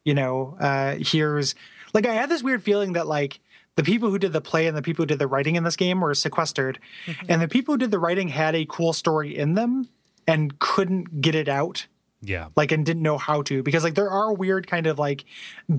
[0.05, 1.55] You know, uh here's
[1.95, 3.41] like I had this weird feeling that like
[3.77, 5.77] the people who did the play and the people who did the writing in this
[5.77, 7.27] game were sequestered, Mm-hmm.
[7.29, 9.89] and the people who did the writing had a cool story in them
[10.27, 11.87] and couldn't get it out
[12.21, 12.49] Yeah.
[12.57, 15.25] like and didn't know how to because like there are weird kind of like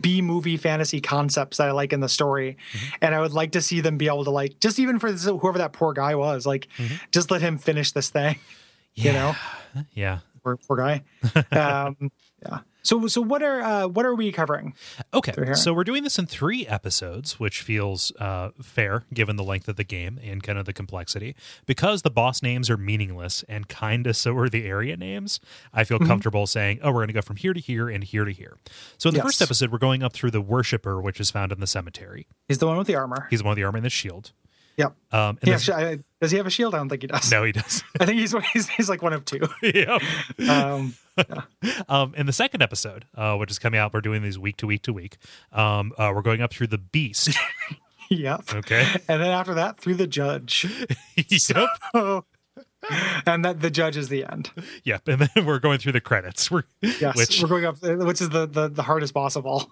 [0.01, 2.57] B movie fantasy concepts that I like in the story,
[3.01, 5.25] and I would like to see them be able to like just even for this,
[5.25, 6.67] whoever that poor guy was like
[7.11, 8.37] just let him finish this thing,
[8.95, 9.35] you know,
[9.93, 10.19] Yeah.
[10.43, 11.03] poor, poor guy.
[11.51, 12.59] um, yeah.
[12.83, 14.73] So so what are uh, what are we covering?
[15.13, 19.67] Okay, so we're doing this in three episodes, which feels uh, fair given the length
[19.67, 21.35] of the game and kind of the complexity.
[21.65, 25.39] Because the boss names are meaningless and kind of so are the area names,
[25.73, 25.87] I Mm-hmm.
[25.87, 28.31] feel comfortable saying, oh, we're going to go from here to here and here to
[28.31, 28.57] here.
[28.97, 29.25] So in the Yes.
[29.27, 32.27] first episode, we're going up through the worshiper, which is found in the cemetery.
[32.47, 33.27] He's the one with the armor.
[33.29, 34.31] He's one of the armor and the shield.
[34.77, 34.95] Yep.
[35.11, 35.57] Um, Yeah.
[35.73, 36.73] I, does he have a shield?
[36.73, 37.29] I don't think he does.
[37.31, 37.83] no, he does.
[37.99, 39.47] I think he's he's, he's like one of two.
[39.61, 40.01] yep.
[40.49, 40.95] Um,
[41.87, 44.65] Um, in the second episode, uh, which is coming out, we're doing these week to
[44.67, 45.17] week to week.
[45.51, 47.29] Um, uh, we're going up through the beast.
[48.09, 48.41] yep.
[48.51, 48.81] Okay.
[49.07, 50.65] And then after that, through the judge.
[51.15, 51.69] yep.
[51.93, 52.23] Oh.
[53.27, 54.49] and that the judge is the end.
[54.85, 55.07] Yep.
[55.07, 56.49] And then we're going through the credits.
[56.49, 59.69] We're Yes, which we're going up, which is the, the the hardest boss of all.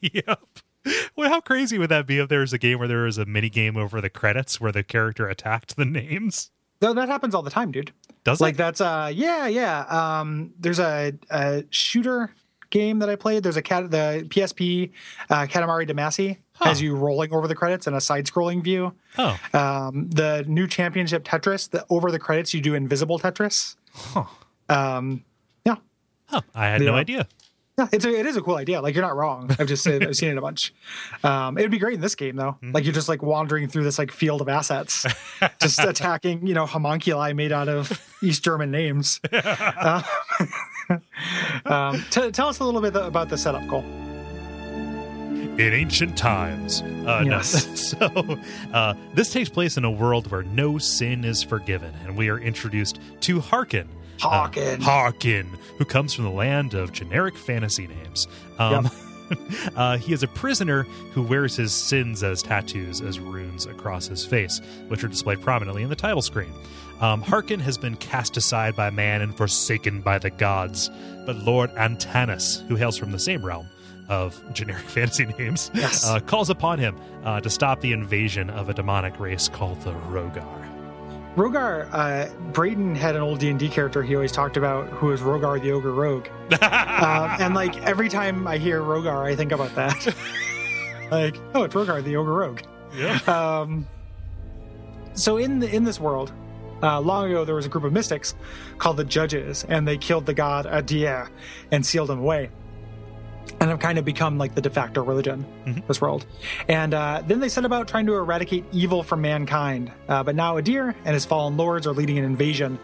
[0.00, 0.40] yep.
[1.16, 3.24] Well, how crazy would that be if there was a game where there was a
[3.24, 6.50] mini game over the credits where the character attacked the names?
[6.82, 7.92] No, that happens all the time, dude.
[8.24, 8.58] Does like it?
[8.58, 12.34] that's uh yeah yeah um there's a, a shooter
[12.70, 14.90] game that i played there's a cat the psp
[15.30, 16.66] uh katamari damacy Huh.
[16.66, 20.66] has you rolling over the credits in a side scrolling view Oh, um the new
[20.66, 24.24] championship tetris the over the credits you do invisible tetris huh.
[24.70, 25.22] um
[25.66, 25.76] yeah
[26.26, 26.40] Huh.
[26.54, 27.28] I had no idea.
[27.76, 30.04] Yeah it's a, it is a cool idea like you're not wrong i've just said
[30.06, 30.72] i've seen it a bunch
[31.24, 32.70] um it would be great in this game though Mm-hmm.
[32.72, 35.04] like you're just like wandering through this like field of assets
[35.60, 40.02] just attacking you know homunculi made out of east german names Uh,
[41.64, 43.82] um, t- tell us a little bit about the setup Kole
[45.58, 46.82] in ancient times.
[47.06, 47.94] Uh, Yes.
[48.00, 48.08] No.
[48.10, 48.38] So
[48.72, 52.38] uh, this takes place in a world where no sin is forgiven, and we are
[52.38, 53.88] introduced to Harkin.
[54.22, 54.80] Uh, Harkin.
[54.80, 58.28] Harkin, who comes from the land of generic fantasy names.
[58.58, 58.90] Um,
[59.76, 64.24] uh, he is a prisoner who wears his sins as tattoos, as runes across his
[64.24, 66.52] face, which are displayed prominently in the title screen.
[67.00, 70.90] Um, Harkin has been cast aside by man and forsaken by the gods,
[71.26, 73.68] but Lord Antanas, who hails from the same realm,
[74.08, 76.06] of generic fantasy names, Yes.
[76.06, 79.92] uh, calls upon him uh, to stop the invasion of a demonic race called the
[79.92, 80.44] Rhogar.
[81.36, 85.06] Rhogar, uh, Brayton had an old D and D character he always talked about, who
[85.08, 86.28] was Rogar the Ogre Rogue.
[86.52, 86.60] um,
[87.40, 90.06] and like every time I hear Rhogar, I think about that.
[91.10, 92.60] like, oh, it's Rogar the Ogre Rogue.
[92.96, 93.18] yeah.
[93.26, 93.88] Um,
[95.14, 96.32] so in the, in this world,
[96.82, 98.34] uh, long ago there was a group of mystics
[98.78, 101.28] called the Judges, and they killed the god Adyr
[101.72, 102.50] and sealed him away,
[103.64, 105.86] and have kind of become like the de facto religion Mhm.
[105.86, 106.26] this world.
[106.68, 109.90] And uh, then they set about trying to eradicate evil from mankind.
[110.06, 112.78] Uh, but now Adyr and his fallen lords are leading an invasion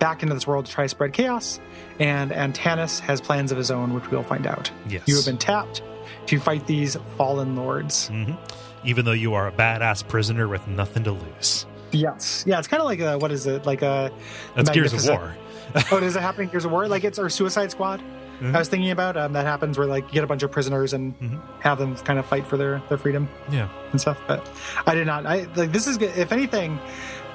[0.00, 1.60] back into this world to try to spread chaos.
[2.00, 4.72] And Antanas has plans of his own, which we'll find out.
[4.88, 5.02] Yes.
[5.06, 5.82] You have been tapped
[6.26, 8.08] to fight these fallen lords.
[8.08, 8.32] hmm
[8.84, 11.64] Even though you are a badass prisoner with nothing to lose.
[11.92, 14.10] Yes, yeah, it's kind of like a, what is it like a
[14.56, 15.36] That's Gears of War.
[15.92, 16.88] oh, does it happen in Gears of War?
[16.88, 18.02] Like it's our Suicide Squad.
[18.40, 18.54] Mhm.
[18.54, 20.92] I was thinking about um, that happens where like you get a bunch of prisoners
[20.92, 21.40] and Mhm.
[21.60, 23.68] have them kind of fight for their their freedom Yeah.
[23.92, 24.18] and stuff.
[24.26, 24.48] But
[24.86, 25.26] I did not.
[25.26, 26.16] I like this is good.
[26.16, 26.78] If anything,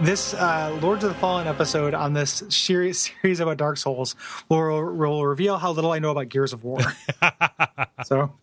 [0.01, 4.15] this uh, Lords of the Fallen episode on this series series about Dark Souls
[4.49, 6.79] will, will reveal how little I know about Gears of War.
[8.03, 8.33] so,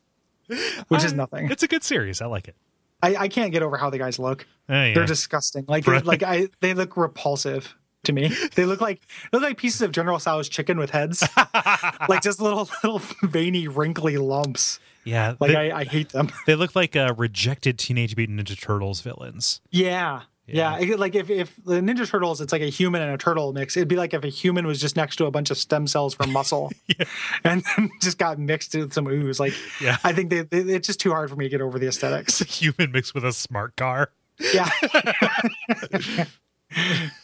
[0.89, 1.51] which is nothing.
[1.51, 2.21] It's a good series.
[2.21, 2.57] I like it.
[3.03, 4.47] I, I can't get over how the guys look.
[4.69, 4.95] Eh, yeah.
[4.95, 5.65] They're disgusting.
[5.69, 6.05] Like Right.
[6.05, 7.75] like I they look repulsive
[8.07, 8.35] to me.
[8.57, 11.23] They look like they look like pieces of General Tso's chicken with heads.
[12.09, 14.81] like just little little veiny wrinkly lumps.
[15.05, 15.35] yeah.
[15.39, 16.31] Like they, I, I hate them.
[16.47, 19.61] they look like uh, rejected Teenage Mutant Ninja Turtles villains.
[19.71, 20.23] Yeah.
[20.49, 20.79] Yeah.
[20.79, 23.53] Yeah, it- like if, if the Ninja Turtles, it's like a human and a turtle
[23.53, 23.77] mix.
[23.77, 26.15] It'd be like if a human was just next to a bunch of stem cells
[26.15, 26.71] from muscle,
[27.45, 29.41] and then just got mixed with some ooze.
[29.41, 29.97] Like, Yeah.
[30.05, 32.41] I think they, they, it's just too hard for me to get over the aesthetics.
[32.41, 34.11] It's a human mixed with a smart car.
[34.55, 34.71] Yeah,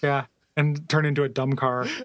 [0.02, 0.24] yeah,
[0.56, 1.86] and turn into a dumb car.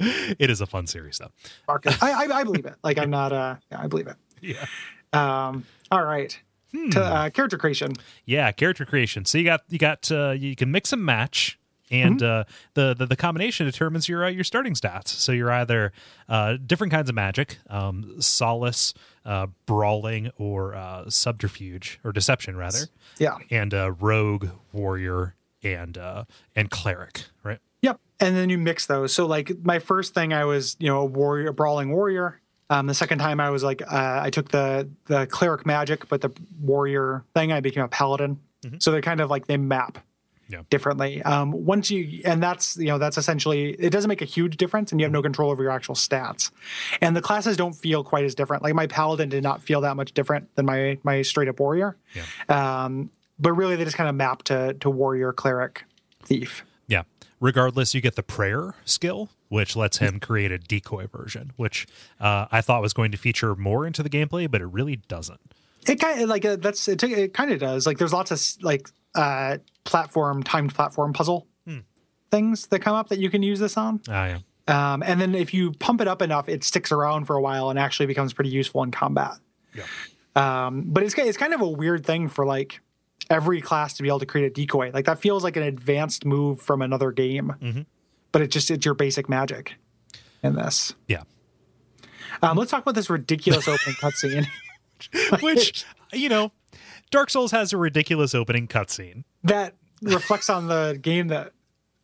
[0.00, 1.32] It is a fun series, though.
[1.68, 2.74] I, I I believe it.
[2.84, 3.32] Like I'm not.
[3.32, 4.16] Uh, yeah, I believe it.
[4.40, 4.64] Yeah.
[5.12, 5.64] Um.
[5.90, 6.38] All right.
[6.72, 6.90] Hmm.
[6.90, 7.94] To, uh, character creation.
[8.24, 9.24] Yeah, character creation.
[9.24, 11.58] So you got you got uh, you can mix and match,
[11.90, 15.08] and uh, the, the the combination determines your uh, your starting stats.
[15.08, 15.90] So you're either
[16.28, 22.86] uh, different kinds of magic, um, solace, uh, brawling, or uh, subterfuge or deception, rather,
[23.18, 23.38] Yeah.
[23.50, 26.24] and uh, rogue, warrior, and uh,
[26.56, 27.24] and cleric.
[27.42, 27.58] Right.
[27.82, 28.00] Yep.
[28.20, 29.12] And then you mix those.
[29.12, 32.40] So like my first thing, I was you know a warrior, a brawling warrior.
[32.70, 36.20] Um, the second time I was like, uh, I took the the cleric magic, but
[36.20, 38.38] the warrior thing, I became a paladin.
[38.78, 40.04] So they're kind of like they map
[40.48, 40.62] Yeah.
[40.68, 41.22] differently.
[41.22, 44.90] Um, once you, and that's you know that's essentially it doesn't make a huge difference,
[44.90, 46.50] and you have no control over your actual stats.
[47.00, 48.62] And the classes don't feel quite as different.
[48.64, 51.96] Like my paladin did not feel that much different than my my straight up warrior.
[52.14, 52.24] Yeah.
[52.84, 55.84] Um, but really, they just kind of map to to warrior, cleric,
[56.22, 56.64] thief.
[56.86, 57.02] Yeah.
[57.40, 61.86] Regardless, you get the prayer skill, which lets him create a decoy version, which
[62.20, 65.40] uh, I thought was going to feature more into the gameplay, but it really doesn't.
[65.86, 67.86] It kind of like uh, that's it, it kind of does.
[67.86, 71.46] Like there's lots of like uh platform timed platform puzzle
[72.30, 74.00] things that come up that you can use this on.
[74.08, 74.38] Ah, yeah.
[74.66, 77.70] Um, and then if you pump it up enough, it sticks around for a while
[77.70, 79.32] and actually becomes pretty useful in combat.
[79.74, 79.84] Yeah.
[80.36, 82.80] Um, but it's it's kind of a weird thing for like
[83.30, 84.90] every class to be able to create a decoy.
[84.92, 87.52] Like that feels like an advanced move from another game.
[87.60, 87.86] Mhm.
[88.32, 89.74] But it just it's your basic magic
[90.42, 90.94] in this.
[91.08, 91.22] Yeah.
[92.42, 94.46] Um, let's talk about this ridiculous opening cutscene.
[95.42, 96.52] Which, you know,
[97.10, 99.24] Dark Souls has a ridiculous opening cutscene.
[99.44, 101.52] that reflects on the game that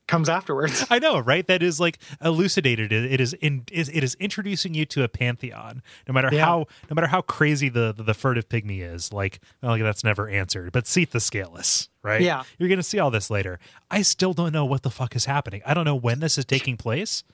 [0.06, 0.84] comes afterwards.
[0.90, 1.46] I know, right?
[1.46, 2.92] That is like elucidated.
[2.92, 5.82] It, it is in is it is introducing you to a pantheon.
[6.08, 6.44] No matter Yeah.
[6.44, 10.28] how no matter how crazy the, the the furtive pygmy is, like well, that's never
[10.28, 10.72] answered.
[10.72, 12.20] But Seath the Scaleless, right?
[12.20, 12.42] Yeah.
[12.58, 13.58] you're gonna see all this later.
[13.90, 15.62] I still don't know what the fuck is happening.
[15.66, 17.24] I don't know when this is taking place.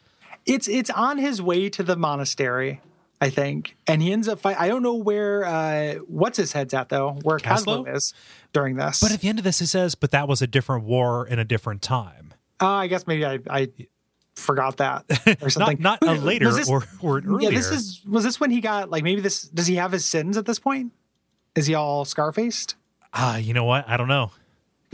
[0.47, 2.81] It's it's on his way to the monastery,
[3.21, 4.59] I think, and he ends up fight.
[4.59, 7.85] I don't know where uh, what's his head's at though, where Kaslo?
[7.85, 8.15] Kaslo is
[8.53, 9.01] during this.
[9.01, 11.39] But at the end of this, it says, "But that was a different war in
[11.39, 12.30] a different time."
[12.61, 13.69] Uh, I guess maybe I, I
[14.37, 15.05] forgot that
[15.43, 15.79] or something.
[15.81, 17.51] Not not a later this- or or an earlier.
[17.51, 20.05] Yeah, this is was this when he got like maybe this does he have his
[20.05, 20.93] sins at this point?
[21.55, 22.77] Is he all scar faced?
[23.13, 23.89] ah, you know what?
[23.89, 24.31] I don't know.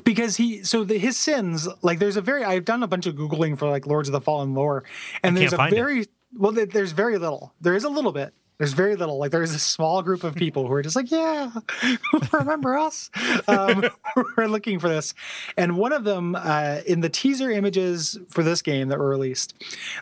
[0.04, 3.14] Because he so the, his sins like there's a very I've done a bunch of
[3.14, 4.84] googling for like Lords of the Fallen lore
[5.22, 5.76] and I there's a find it.
[5.76, 9.54] very well there's very little there is a little bit there's very little like there's
[9.54, 11.50] a small group of people who are just like yeah
[12.32, 13.10] remember us
[13.48, 13.84] um,
[14.36, 15.14] we're looking for this
[15.56, 19.54] and one of them uh, in the teaser images for this game that were released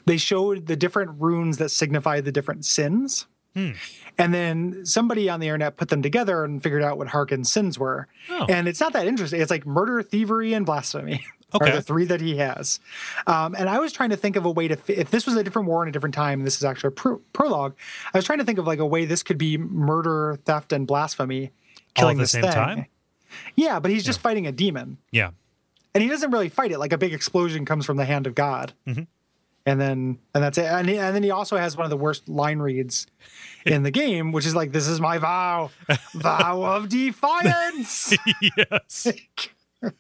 [0.07, 3.27] they showed the different runes that signify the different sins
[3.57, 3.71] Hmm.
[4.19, 7.79] and then somebody on the internet put them together and figured out what Harkin's sins
[7.79, 8.09] were.
[8.29, 8.47] Oh.
[8.49, 9.41] And it's not that interesting.
[9.41, 11.25] It's like murder, thievery, and blasphemy
[11.55, 11.71] Okay.
[11.71, 12.81] are the three that he has.
[13.27, 15.37] Um, and I was trying to think of a way to, fi- if this was
[15.37, 17.75] a different war in a different time, and this is actually a pro- prologue,
[18.13, 20.87] I was trying to think of like a way this could be murder, theft, and
[20.87, 21.45] blasphemy.
[21.45, 22.53] All at Killing the this same thing.
[22.53, 22.87] time?
[23.57, 24.99] Yeah, but he's just fighting a demon.
[25.13, 25.31] Yeah.
[25.95, 26.79] And he doesn't really fight it.
[26.79, 28.73] Like a big explosion comes from the hand of God.
[28.87, 29.03] Mm-hmm.
[29.67, 30.67] And then, and that's it.
[30.67, 33.07] And, he, and then he also has one of the worst line reads
[33.67, 35.71] in the game, which is like, "This is my vow,
[36.15, 39.07] vow of defiance." yes.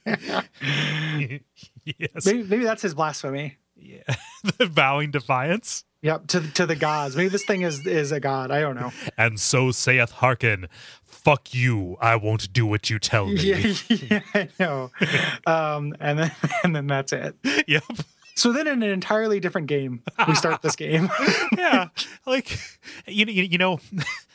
[0.06, 2.26] yes.
[2.26, 3.58] maybe, maybe that's his blasphemy.
[3.76, 4.02] Yeah.
[4.58, 5.84] the vowing defiance.
[6.02, 7.16] Yep, to to the gods.
[7.16, 8.50] Maybe this thing is is a god.
[8.50, 8.92] I don't know.
[9.16, 10.68] And so saith Harkin,
[11.02, 13.40] fuck you, I won't do what you tell me.
[13.40, 14.90] Yeah, yeah, I know.
[15.46, 16.32] Um, and then
[16.64, 17.36] and then that's it.
[17.66, 17.84] yep.
[18.36, 21.08] So then, in an entirely different game, we start this game.
[21.56, 21.88] Yeah.
[22.26, 22.58] Like
[23.06, 23.80] you, you, you know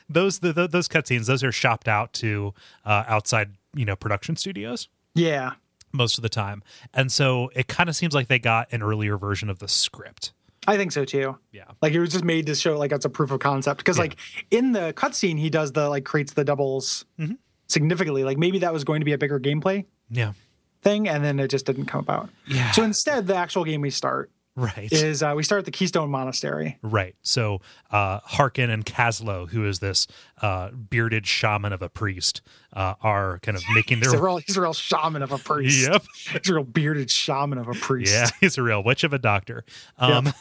[0.10, 2.54] those the, those cutscenes those are shopped out to
[2.86, 5.54] uh, outside, you know, production studios yeah,
[5.92, 6.62] most of the time.
[6.94, 10.34] And so it kind of seems like they got an earlier version of the script.
[10.68, 11.38] I think so too.
[11.52, 11.64] Yeah.
[11.82, 13.78] Like it was just made to show like that's a proof of concept.
[13.80, 14.04] Because Yeah.
[14.04, 14.18] like
[14.52, 17.34] in the cutscene, he does the like creates the doubles Mm-hmm.
[17.68, 18.24] significantly.
[18.24, 20.34] Like maybe that was going to be a bigger gameplay Yeah.
[20.82, 22.30] thing, and then it just didn't come about.
[22.46, 22.72] Yeah.
[22.72, 24.30] So instead, the actual game we start
[24.60, 24.92] Right.
[24.92, 26.78] is uh, we start at the Keystone Monastery.
[26.82, 27.16] Right.
[27.22, 30.06] So uh Harkin and Kaslo, who is this
[30.42, 32.42] uh bearded shaman of a priest,
[32.74, 35.38] uh, are kind of making He's their a real he's a real shaman of a
[35.38, 35.88] priest.
[35.90, 36.04] Yep.
[36.44, 38.14] He's a real bearded shaman of a priest.
[38.14, 39.64] Yeah, he's a real witch of a doctor.
[39.98, 40.34] Um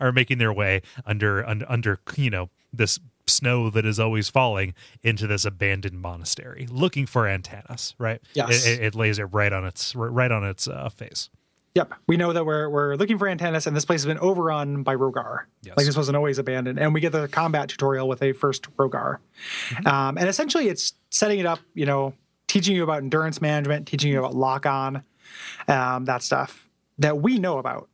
[0.00, 4.74] are making their way under under, under you know this snow that is always falling
[5.02, 8.66] into this abandoned monastery looking for antanas right Yes.
[8.66, 11.30] it, it, it lays it right on its right on its uh, face
[11.74, 11.94] Yep.
[12.06, 14.94] We know that we're we're looking for Antanas, and this place has been overrun by
[14.94, 15.44] Rhogar.
[15.62, 15.76] Yes.
[15.76, 16.78] Like this wasn't always abandoned.
[16.78, 19.18] And we get the combat tutorial with a first Rhogar.
[19.70, 19.86] Mm-hmm.
[19.86, 22.12] Um, and essentially it's setting it up, you know,
[22.46, 25.02] teaching you about endurance management, teaching you about lock on,
[25.68, 26.68] um, that stuff
[26.98, 27.88] that we know about,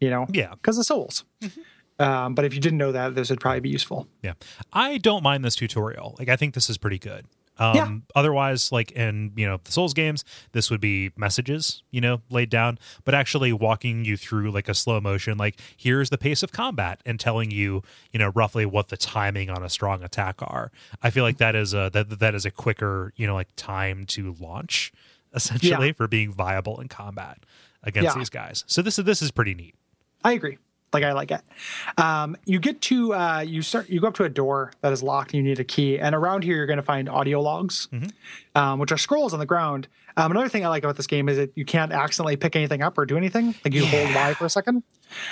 [0.00, 0.50] you know, Yeah.
[0.54, 1.24] because of souls.
[1.98, 4.06] Um, but if you didn't know that, this would probably be useful.
[4.22, 4.34] yeah
[4.72, 7.26] i don't mind this tutorial like i think this is pretty good
[7.58, 7.96] um Yeah.
[8.14, 12.50] otherwise like in you know the souls games this would be messages you know laid
[12.50, 16.50] down but actually walking you through like a slow motion like here's the pace of
[16.52, 17.82] combat and telling you
[18.12, 21.54] you know roughly what the timing on a strong attack are i feel like that
[21.54, 24.92] is a that that is a quicker you know like time to launch
[25.34, 25.92] essentially Yeah.
[25.94, 27.38] for being viable in combat
[27.82, 28.18] against Yeah.
[28.18, 29.74] these guys so this is this is pretty neat
[30.26, 30.56] I agree.
[30.94, 31.40] Like I like it.
[31.98, 35.02] Um, you get to uh, you start you go up to a door that is
[35.02, 35.98] locked and you need a key.
[35.98, 37.88] And around here you're going to find audio logs,
[38.54, 39.88] um, which are scrolls on the ground.
[40.16, 42.82] Um, another thing I like about this game is that you can't accidentally pick anything
[42.82, 43.54] up or do anything.
[43.64, 44.84] Like you hold Y for a second.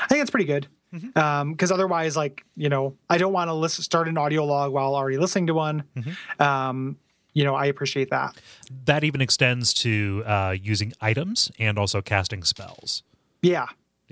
[0.02, 4.08] I think it's pretty good because otherwise, like you know, I don't want to start
[4.08, 5.84] an audio log while already listening to one.
[6.40, 6.96] Um,
[7.32, 8.36] you know, I appreciate that.
[8.84, 13.04] that even extends to uh using items and also casting spells
[13.40, 13.66] Yeah.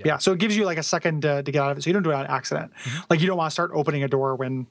[0.05, 0.17] Yeah.
[0.17, 1.81] So it gives you like a second to, to get out of it.
[1.83, 2.71] So you don't do it on accident.
[3.09, 4.67] Like you don't want to start opening a door when,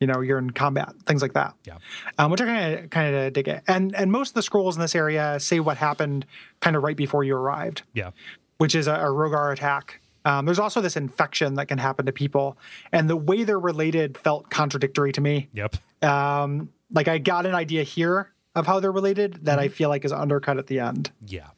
[0.00, 1.54] you know, you're in combat, things like that.
[1.64, 1.78] yeah
[2.18, 3.62] Um, which I kind of kind of dig it.
[3.68, 6.26] And and most of the scrolls in this area say what happened
[6.60, 8.10] kind of right before you arrived, yeah
[8.58, 10.00] which is a, a Rhogar attack.
[10.24, 12.56] Um, there's also this infection that can happen to people,
[12.92, 15.48] and the way they're related felt contradictory to me.
[15.52, 19.88] yep Um, like I got an idea here of how they're related that I feel
[19.88, 21.48] like is undercut at the end yeah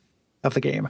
[0.42, 0.88] of the game.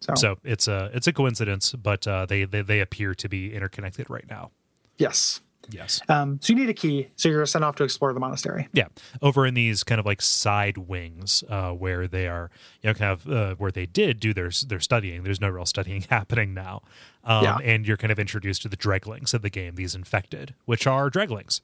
[0.00, 3.54] So, So it's a it's a coincidence, but uh, they, they they appear to be
[3.54, 4.50] interconnected right now.
[4.98, 6.00] yes, Yes.
[6.08, 7.10] Um, so you need a key.
[7.16, 8.66] So you're sent off to explore the monastery.
[8.72, 8.88] Yeah,
[9.22, 12.50] over in these kind of like side wings uh, where they are,
[12.82, 15.22] you know, kind of uh, where they did do their their studying.
[15.22, 16.82] There's no real studying happening now,
[17.22, 17.58] um, Yeah.
[17.62, 21.08] and you're kind of introduced to the dreglings of the game, these infected, which are
[21.10, 21.60] dreglings.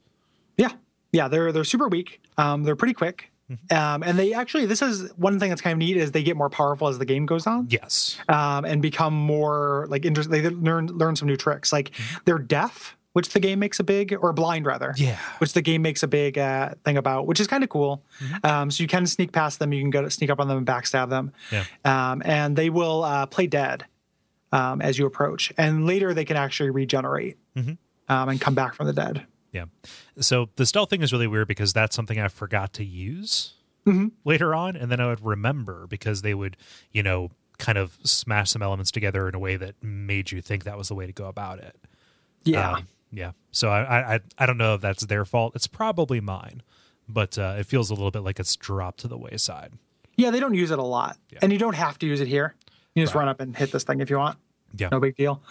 [0.57, 0.73] Yeah,
[1.11, 2.21] yeah, they're they're super weak.
[2.39, 3.33] Um, they're pretty quick,
[3.71, 6.37] um, and they actually this is one thing that's kind of neat is they get
[6.37, 8.17] more powerful as the game goes on, Yes.
[8.29, 11.73] um, and become more like inter- they learn learn some new tricks.
[11.73, 11.93] Like
[12.25, 15.19] they're deaf, which the game makes a big or blind rather, Yeah.
[15.39, 18.03] which the game makes a big uh, thing about, which is kind of cool.
[18.45, 20.59] Um, so you can sneak past them, you can go to sneak up on them
[20.59, 21.65] and backstab them, Yeah.
[21.85, 23.85] um, and they will uh, play dead
[24.53, 27.79] um, as you approach, and later they can actually regenerate um,
[28.29, 29.25] and come back from the dead.
[29.57, 29.65] Yeah.
[30.21, 33.53] So the stealth thing is really weird because that's something I forgot to use
[33.87, 34.09] Mm-hmm.
[34.25, 36.57] later on, and then I would remember because they would,
[36.91, 40.65] you know, kind of smash some elements together in a way that made you think
[40.65, 41.77] that was the way to go about it.
[42.43, 42.73] Yeah.
[42.73, 43.31] Um, yeah.
[43.53, 45.53] So I, I I don't know if that's their fault.
[45.55, 46.63] It's probably mine,
[47.09, 49.73] but uh, it feels a little bit like it's dropped to the wayside.
[50.17, 52.57] Yeah, they don't use it a lot, and you don't have to use it here.
[52.97, 54.37] You just run up and hit this thing if you want.
[54.79, 54.89] Yeah.
[54.91, 55.43] No big deal.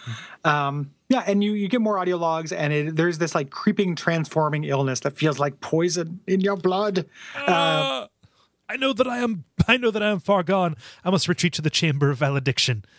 [0.44, 3.94] Um, yeah, and you you get more audio logs, and it, there's this like creeping,
[3.96, 7.06] transforming illness that feels like poison in your blood.
[7.36, 8.06] Uh,
[8.68, 9.44] I know that I am.
[9.68, 10.76] I know that I am far gone.
[11.04, 12.84] I must retreat to the chamber of valediction.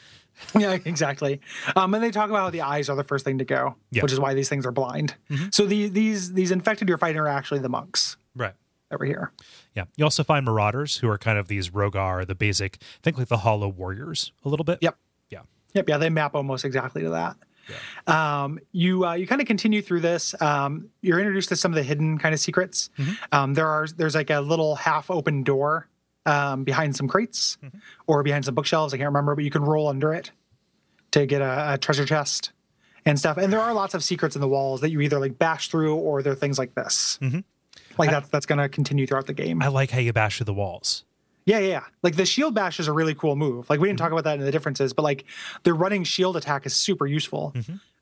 [0.56, 1.42] Yeah, exactly.
[1.76, 4.04] Um, and they talk about how the eyes are the first thing to go, Yeah.
[4.04, 5.16] which is why these things are blind.
[5.50, 8.54] So the, these these infected you're fighting are actually the monks Right.
[8.92, 9.32] over here.
[9.74, 9.86] Yeah.
[9.96, 13.38] You also find marauders who are kind of these Rhogar, the basic, think like the
[13.38, 14.78] hollow warriors a little bit.
[14.80, 14.96] Yep.
[15.78, 15.82] Yeah.
[15.82, 17.38] Yep, yeah, they map almost exactly to that.
[18.08, 20.34] Um, you uh, you kind of continue through this.
[20.42, 22.90] Um, you're introduced to some of the hidden kind of secrets.
[23.32, 25.88] Um, there are there's like a little half open door
[26.26, 27.58] um, behind some crates
[28.08, 28.94] or behind some bookshelves.
[28.94, 30.32] I can't remember, but you can roll under it
[31.12, 32.52] to get a, a treasure chest
[33.06, 33.38] and stuff.
[33.38, 35.96] And there are lots of secrets in the walls that you either like bash through
[35.96, 37.18] or there are things like this.
[37.98, 39.62] Like that's that's going to continue throughout the game.
[39.62, 41.04] I like how you bash through the walls.
[41.48, 41.84] Yeah, yeah, yeah.
[42.04, 43.70] Like the shield bash is a really cool move.
[43.70, 45.24] Like we didn't talk about that in the differences, but like
[45.64, 47.54] the running shield attack is super useful.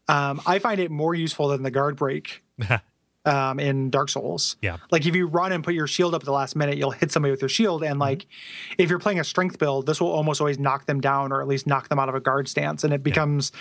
[0.07, 2.43] Um, I find it more useful than the guard break
[3.25, 4.55] um, in Dark Souls.
[4.63, 4.77] Yeah.
[4.89, 7.11] Like if you run and put your shield up at the last minute, you'll hit
[7.11, 8.25] somebody with your shield, and like
[8.79, 11.47] if you're playing a strength build, this will almost always knock them down or at
[11.47, 13.51] least knock them out of a guard stance, and it becomes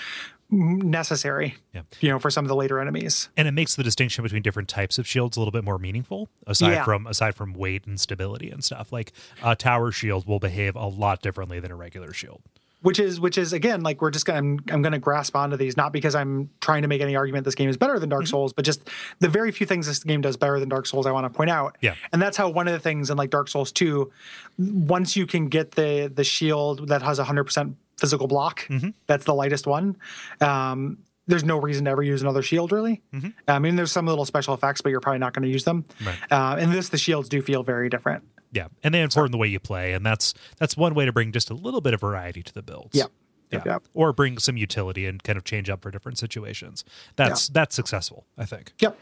[0.55, 1.57] necessary.
[1.73, 1.83] Yeah.
[2.01, 3.29] You know, for some of the later enemies.
[3.37, 6.29] and it makes the distinction between different types of shields a little bit more meaningful
[6.47, 6.85] aside Yeah.
[6.85, 10.87] from aside from weight and stability and stuff like a tower shield will behave a
[10.87, 12.43] lot differently than a regular shield
[12.85, 15.75] which is which is again like we're just gonna I'm, I'm gonna grasp onto these
[15.75, 18.31] not because I'm trying to make any argument this game is better than Dark mm-hmm.
[18.31, 18.91] Souls, but just
[19.21, 21.49] the very few things this game does better than Dark Souls I want to point
[21.49, 21.79] out.
[21.81, 21.95] Yeah.
[22.13, 24.13] and that's how one of the things in like Dark Souls two,
[24.59, 28.69] once you can get the the shield that has hundred percent physical block,
[29.07, 29.97] that's the lightest one.
[30.41, 33.03] Um, there's no reason to ever use another shield, really.
[33.49, 35.85] I mean, there's some little special effects, but you're probably not going to use them.
[36.05, 36.17] Right.
[36.31, 38.25] Uh, and this, the shields do feel very different.
[38.53, 41.33] yeah and they inform the way you play and that's that's one way to bring
[41.33, 43.05] just a little bit of variety to the builds yeah
[43.51, 43.83] Yep, yep.
[43.95, 46.85] or bring some utility and kind of change up for different situations
[47.17, 48.97] that's that's successful i think Yep.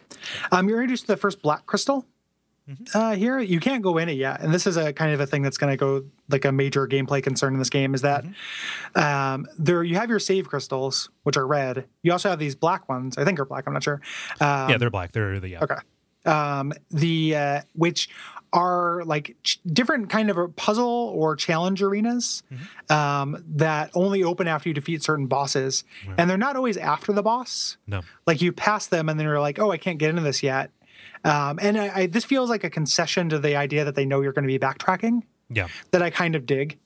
[0.52, 2.04] Um, you're introduced to the first black crystal
[2.94, 3.38] uh, here.
[3.38, 5.58] You can't go in it yet, and this is a kind of a thing that's
[5.58, 7.94] going to go like a major gameplay concern in this game.
[7.94, 8.24] Is that
[8.94, 11.86] um, there you have your save crystals, which are red.
[12.02, 13.18] You also have these black ones.
[13.18, 13.64] I think are black.
[13.66, 14.00] I'm not sure.
[14.40, 15.76] Um, yeah they're black they're the yeah Okay.
[16.24, 18.08] Um, the uh, which
[18.52, 22.42] are like ch- different kind of a puzzle or challenge arenas
[22.90, 25.82] um, that only open after you defeat certain bosses,
[26.16, 29.40] and they're not always after the boss no like you pass them and then you're
[29.40, 30.70] like, oh, I can't get into this yet.
[31.24, 34.20] Um, and I, I, this feels like a concession to the idea that they know
[34.20, 35.22] you're going to be backtracking
[35.54, 36.78] yeah that I kind of dig.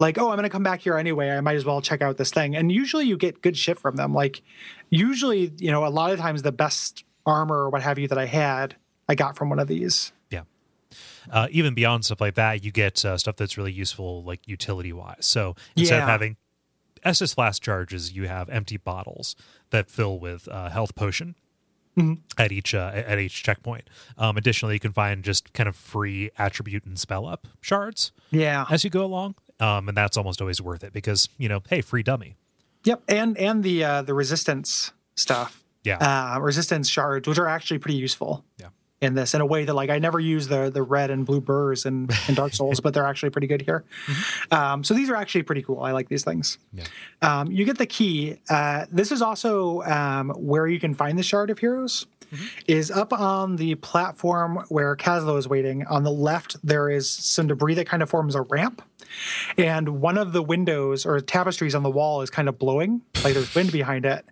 [0.00, 1.30] Like, oh, I'm going to come back here anyway.
[1.30, 2.56] I might as well check out this thing.
[2.56, 4.12] And usually you get good shit from them.
[4.12, 4.42] Like,
[4.90, 8.18] usually, you know, a lot of times the best armor or what have you that
[8.18, 8.74] I had,
[9.08, 10.12] I got from one of these.
[10.30, 10.42] Yeah.
[11.30, 14.92] Uh, even beyond stuff like that, you get uh, stuff that's really useful, like utility
[14.92, 15.18] wise.
[15.20, 16.36] So instead of having
[17.06, 19.36] Estus flask charges, you have empty bottles
[19.70, 21.36] that fill with uh, health potion
[22.38, 23.88] at each uh, at each checkpoint.
[24.18, 28.66] Um, additionally, you can find just kind of free attribute and spell up shards Yeah.
[28.70, 31.80] as you go along, um, and that's almost always worth it because you know, hey,
[31.80, 32.36] free dummy.
[32.84, 33.02] Yep.
[33.08, 35.64] And and the uh, the resistance stuff.
[35.84, 35.98] Yeah.
[36.36, 38.44] Uh, resistance shards, which are actually pretty useful.
[38.58, 38.68] Yeah.
[39.04, 41.40] In this in a way that like I never use the the red and blue
[41.40, 43.84] burrs in, in Dark Souls, but they're actually pretty good here.
[44.50, 45.80] Um, so these are actually pretty cool.
[45.80, 46.56] I like these things.
[46.72, 46.84] Yeah.
[47.20, 48.38] Um, you get the key.
[48.48, 52.06] Uh, this is also um, where you can find the Shard of Heroes.
[52.66, 55.86] Is up on the platform where Kaslo is waiting.
[55.86, 58.82] On the left, there is some debris that kind of forms a ramp,
[59.56, 63.34] and one of the windows or tapestries on the wall is kind of blowing, like
[63.34, 64.24] there's wind behind it.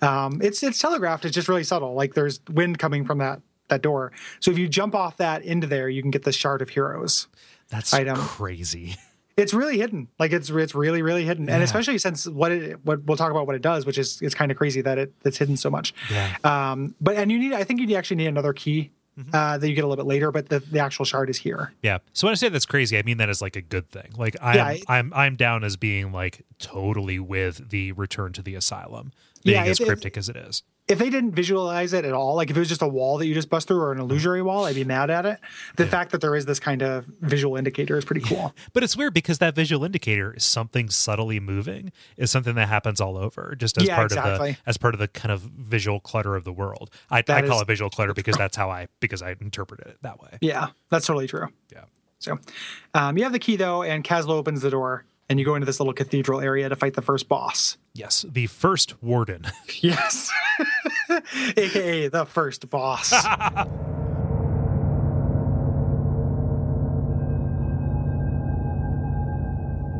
[0.00, 1.24] Um, it's it's telegraphed.
[1.24, 1.94] It's just really subtle.
[1.94, 4.12] Like there's wind coming from that that door.
[4.40, 7.26] So if you jump off that into there, you can get the shard of heroes.
[7.68, 8.16] That's Item.
[8.16, 8.96] crazy.
[9.36, 10.06] It's really hidden.
[10.20, 13.48] Like it's it's really really hidden, and especially since what it what we'll talk about
[13.48, 15.92] what it does, which is it's kind of crazy that it it's hidden so much.
[16.08, 16.36] Yeah.
[16.44, 19.30] Um, but and you need I think you actually need another key Mm-hmm.
[19.32, 21.72] uh, that you get a little bit later, but the, the actual shard is here.
[21.84, 21.98] Yeah.
[22.14, 24.10] So when I say that's crazy, I mean that as like a good thing.
[24.16, 28.42] Like I'm Yeah, I- I'm I'm down as being like totally with the return to
[28.42, 29.12] the asylum
[29.44, 30.62] being Yeah, as if- cryptic as it is.
[30.88, 33.26] if they didn't visualize it at all, like if it was just a wall that
[33.26, 35.38] you just bust through or an illusory wall, I'd be mad at it.
[35.76, 38.54] The fact that there is this kind of visual indicator is pretty cool.
[38.72, 43.00] But it's weird because that visual indicator is something subtly moving is something that happens
[43.00, 46.00] all over just as Yeah, part of the as part of the kind of visual
[46.00, 46.90] clutter of the world.
[47.10, 49.98] I, I call is- it visual clutter because that's how I because I interpreted it
[50.02, 50.38] that way.
[50.40, 51.48] Yeah, that's totally true.
[51.72, 51.84] Yeah.
[52.18, 52.38] So
[52.94, 55.66] um, you have the key though, and Kaslo opens the door, and you go into
[55.66, 57.76] this little cathedral area to fight the first boss.
[57.94, 58.24] Yes.
[58.28, 59.46] The first warden.
[59.80, 60.30] Yes,
[61.56, 63.12] aka the first boss.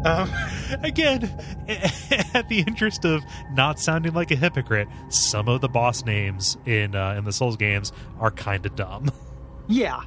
[0.06, 0.30] um,
[0.82, 1.24] Again,
[2.34, 3.22] at the interest of
[3.52, 7.56] not sounding like a hypocrite, some of the boss names in uh, in the Souls
[7.56, 9.10] games are kind of dumb.
[9.68, 10.00] yeah,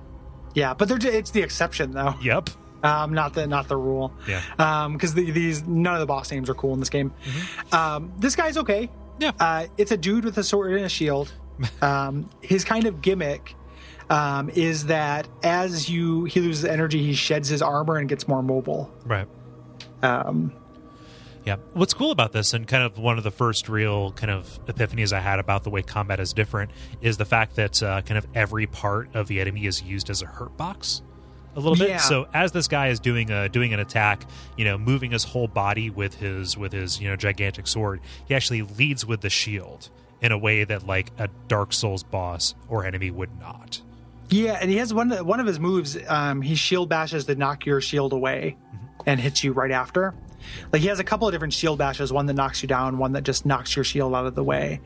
[0.55, 2.15] yeah, but they're, it's the exception though.
[2.21, 2.49] yep.
[2.84, 4.13] Um, not the not the rule.
[4.28, 4.41] Yeah.
[4.59, 7.13] Um, because the, these none of the boss names are cool in this game.
[7.71, 8.89] Um, this guy's okay.
[9.19, 9.32] Yeah.
[9.39, 11.34] Uh, it's a dude with a sword and a shield.
[11.82, 13.55] Um, his kind of gimmick
[14.11, 18.43] um, is that as you he loses energy, he sheds his armor and gets more
[18.43, 18.91] mobile.
[19.05, 19.28] Right.
[20.03, 20.53] Um,
[21.45, 21.55] Yeah.
[21.73, 25.13] What's cool about this, and kind of one of the first real kind of epiphanies
[25.13, 26.69] I had about the way combat is different,
[27.01, 30.21] is the fact that uh, kind of every part of the enemy is used as
[30.21, 31.01] a hurt box.
[31.57, 31.89] A little bit.
[31.89, 31.97] Yeah.
[31.97, 34.23] So as this guy is doing a doing an attack,
[34.55, 38.35] you know, moving his whole body with his with his you know gigantic sword, he
[38.35, 39.89] actually leads with the shield
[40.21, 43.81] in a way that like a Dark Souls boss or enemy would not.
[44.29, 45.97] yeah, and he has one one of his moves.
[46.07, 48.55] Um, he shield bashes to knock your shield away
[49.07, 50.13] and hits you right after.
[50.71, 53.13] Like he has a couple of different shield bashes, one that knocks you down, one
[53.13, 54.79] that just knocks your shield out of the way,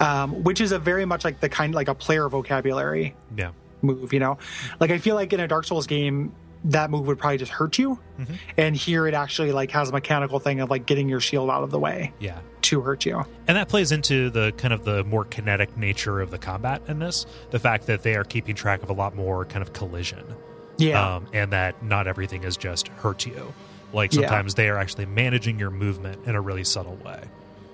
[0.00, 3.52] um, which is a very much like the kind like a player vocabulary Yeah.
[3.82, 4.12] Move.
[4.12, 4.38] You know,
[4.80, 6.32] like I feel like in a Dark Souls game,
[6.64, 7.98] that move would probably just hurt you,
[8.56, 11.62] and here it actually like has a mechanical thing of like getting your shield out
[11.62, 12.38] of the way Yeah.
[12.62, 13.24] to hurt you.
[13.46, 16.98] And that plays into the kind of the more kinetic nature of the combat in
[16.98, 17.26] this.
[17.50, 20.24] The fact that they are keeping track of a lot more kind of collision.
[20.78, 23.54] Yeah, Um, and that not everything is just hurt you.
[23.92, 24.22] Like Yeah.
[24.22, 27.20] sometimes they are actually managing your movement in a really subtle way.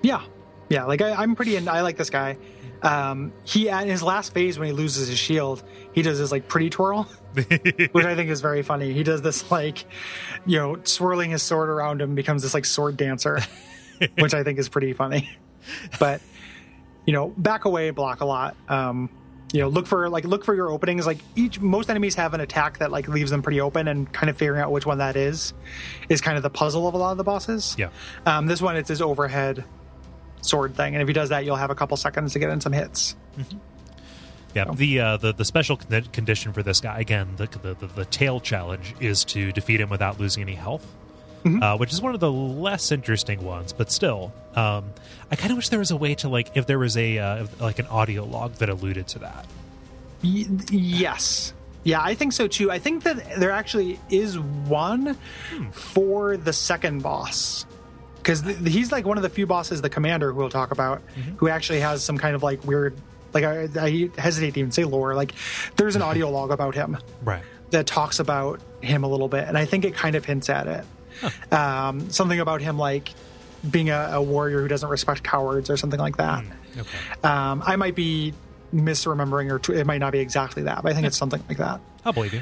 [0.03, 0.21] yeah,
[0.69, 0.83] yeah.
[0.85, 1.55] Like I, I'm pretty.
[1.55, 2.37] In, I like this guy.
[2.85, 6.47] Um, he at his last phase when he loses his shield, he does this like
[6.47, 8.93] pretty twirl, which I think is very funny.
[8.93, 9.85] He does this like,
[10.45, 13.39] you know, swirling his sword around him becomes this like sword dancer,
[14.19, 15.27] which I think is pretty funny.
[15.99, 16.21] But
[17.07, 18.55] you know, back away, block a lot.
[18.69, 19.09] Um,
[19.51, 21.07] you know, look for like look for your openings.
[21.07, 24.29] Like each most enemies have an attack that like leaves them pretty open, and kind
[24.29, 25.55] of figuring out which one that is
[26.07, 27.75] is kind of the puzzle of a lot of the bosses.
[27.79, 27.89] Yeah.
[28.27, 29.63] Um, this one, it's his overhead
[30.45, 32.61] sword thing, and if he does that, you'll have a couple seconds to get in
[32.61, 33.15] some hits.
[34.53, 34.65] Yeah.
[34.73, 38.05] The uh, the the special con- condition for this guy again, the, the the the
[38.05, 40.85] tail challenge is to defeat him without losing any health.
[41.45, 44.91] Uh, which is one of the less interesting ones, but still, um,
[45.29, 47.45] I kind of wish there was a way to like if there was a uh,
[47.59, 49.45] like an audio log that alluded to that.
[50.23, 51.53] Y- yes.
[51.83, 52.71] Yeah, I think so too.
[52.71, 55.19] I think that there actually is one
[55.71, 57.67] for the second boss.
[58.25, 61.03] Because th- he's like one of the few bosses, the commander, who we'll talk about,
[61.37, 62.95] who actually has some kind of like weird,
[63.35, 65.13] like I, I hesitate to even say lore.
[65.13, 65.33] Like,
[65.75, 67.43] there's an audio log about him Right.
[67.69, 70.65] that talks about him a little bit, and I think it kind of hints at
[70.65, 71.53] it.
[71.53, 73.13] Um, something about him like
[73.69, 76.43] being a, a warrior who doesn't respect cowards or something like that.
[76.75, 76.97] Okay.
[77.23, 78.33] Um, I might be
[78.73, 81.59] misremembering, or t- it might not be exactly that, but I think it's something like
[81.59, 81.79] that.
[82.03, 82.41] I'll believe you.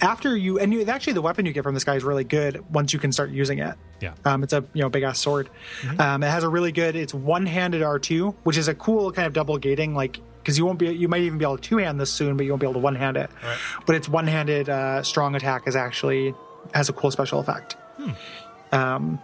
[0.00, 2.64] After you, and you, actually, the weapon you get from this guy is really good
[2.72, 3.76] once you can start using it.
[4.00, 4.14] Yeah.
[4.24, 5.50] Um, it's a you know big ass sword.
[5.98, 6.94] Um, it has a really good.
[6.94, 10.56] It's one handed R two, which is a cool kind of double gating, like because
[10.56, 12.52] you won't be you might even be able to two hand this soon, but you
[12.52, 13.30] won't be able to one hand it.
[13.42, 13.58] Right.
[13.86, 16.34] But its one handed uh, strong attack is actually
[16.74, 17.76] has a cool special effect.
[18.72, 19.20] Um,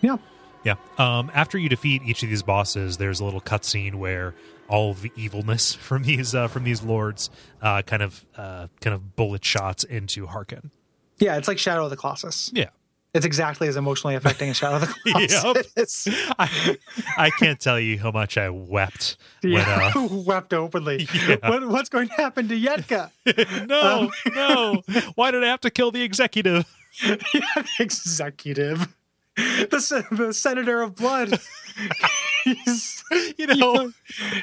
[0.00, 0.16] yeah.
[0.64, 0.74] Yeah.
[0.96, 4.34] Um, after you defeat each of these bosses, there's a little cutscene where
[4.68, 7.30] all the evilness from these uh, from these lords
[7.62, 10.70] uh, kind of uh, kind of bullet shots into Harkin.
[11.18, 12.50] Yeah, it's like Shadow of the Colossus.
[12.54, 12.68] Yeah.
[13.14, 16.06] It's exactly as emotionally affecting as Shadow of the Colossus.
[16.06, 16.16] Yep.
[16.38, 16.76] I,
[17.16, 21.08] I can't tell you how much I wept when uh, wept openly.
[21.26, 21.36] Yeah.
[21.48, 23.10] What, what's going to happen to Yetka?
[23.66, 24.82] no no
[25.14, 26.66] why did I have to kill the executive?
[27.78, 28.88] executive,
[29.70, 31.38] the the senator of blood.
[32.44, 33.04] He's,
[33.36, 33.92] You know,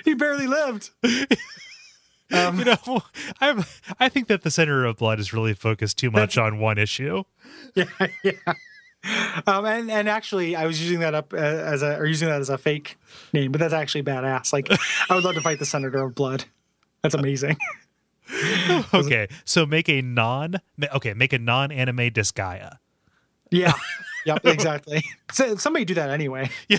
[0.03, 0.91] he barely lived.
[2.31, 3.03] Um, you know,
[3.39, 3.63] I'm.
[3.99, 7.23] I think that the senator of Blood is really focused too much on one issue.
[7.75, 7.85] yeah,
[8.23, 8.31] yeah.
[9.45, 12.41] Um, and and actually, I was using that up uh, as a or using that
[12.41, 12.97] as a fake
[13.31, 14.51] name, but that's actually badass.
[14.51, 14.67] Like,
[15.07, 16.45] I would love to fight the Senator of Blood.
[17.03, 17.57] That's amazing.
[18.91, 20.55] Okay, so make a non.
[20.95, 22.79] Okay, make a non-anime Disgaea.
[23.51, 23.73] Yeah.
[24.25, 24.39] Yep.
[24.45, 25.03] Exactly.
[25.31, 26.49] So, somebody do that anyway.
[26.67, 26.77] Yeah.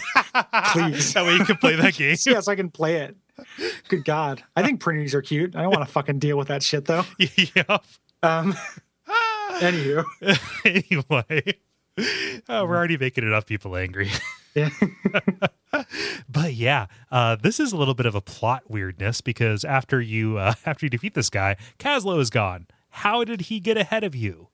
[0.72, 1.12] Please.
[1.14, 2.16] that way you can play that game.
[2.26, 3.16] yeah, so I can play it.
[3.88, 5.55] Good God, I think printers are cute.
[5.55, 7.05] I don't want to fucking deal with that shit though.
[7.18, 7.78] yeah.
[8.22, 8.57] Um.
[9.61, 10.05] Anywho,
[10.64, 11.55] anyway,
[12.49, 14.11] uh, we're already making enough people angry.
[14.55, 14.70] yeah.
[16.28, 20.38] but yeah, uh, this is a little bit of a plot weirdness because after you
[20.38, 22.66] uh, after you defeat this guy, Kaslo is gone.
[22.88, 24.49] How did he get ahead of you?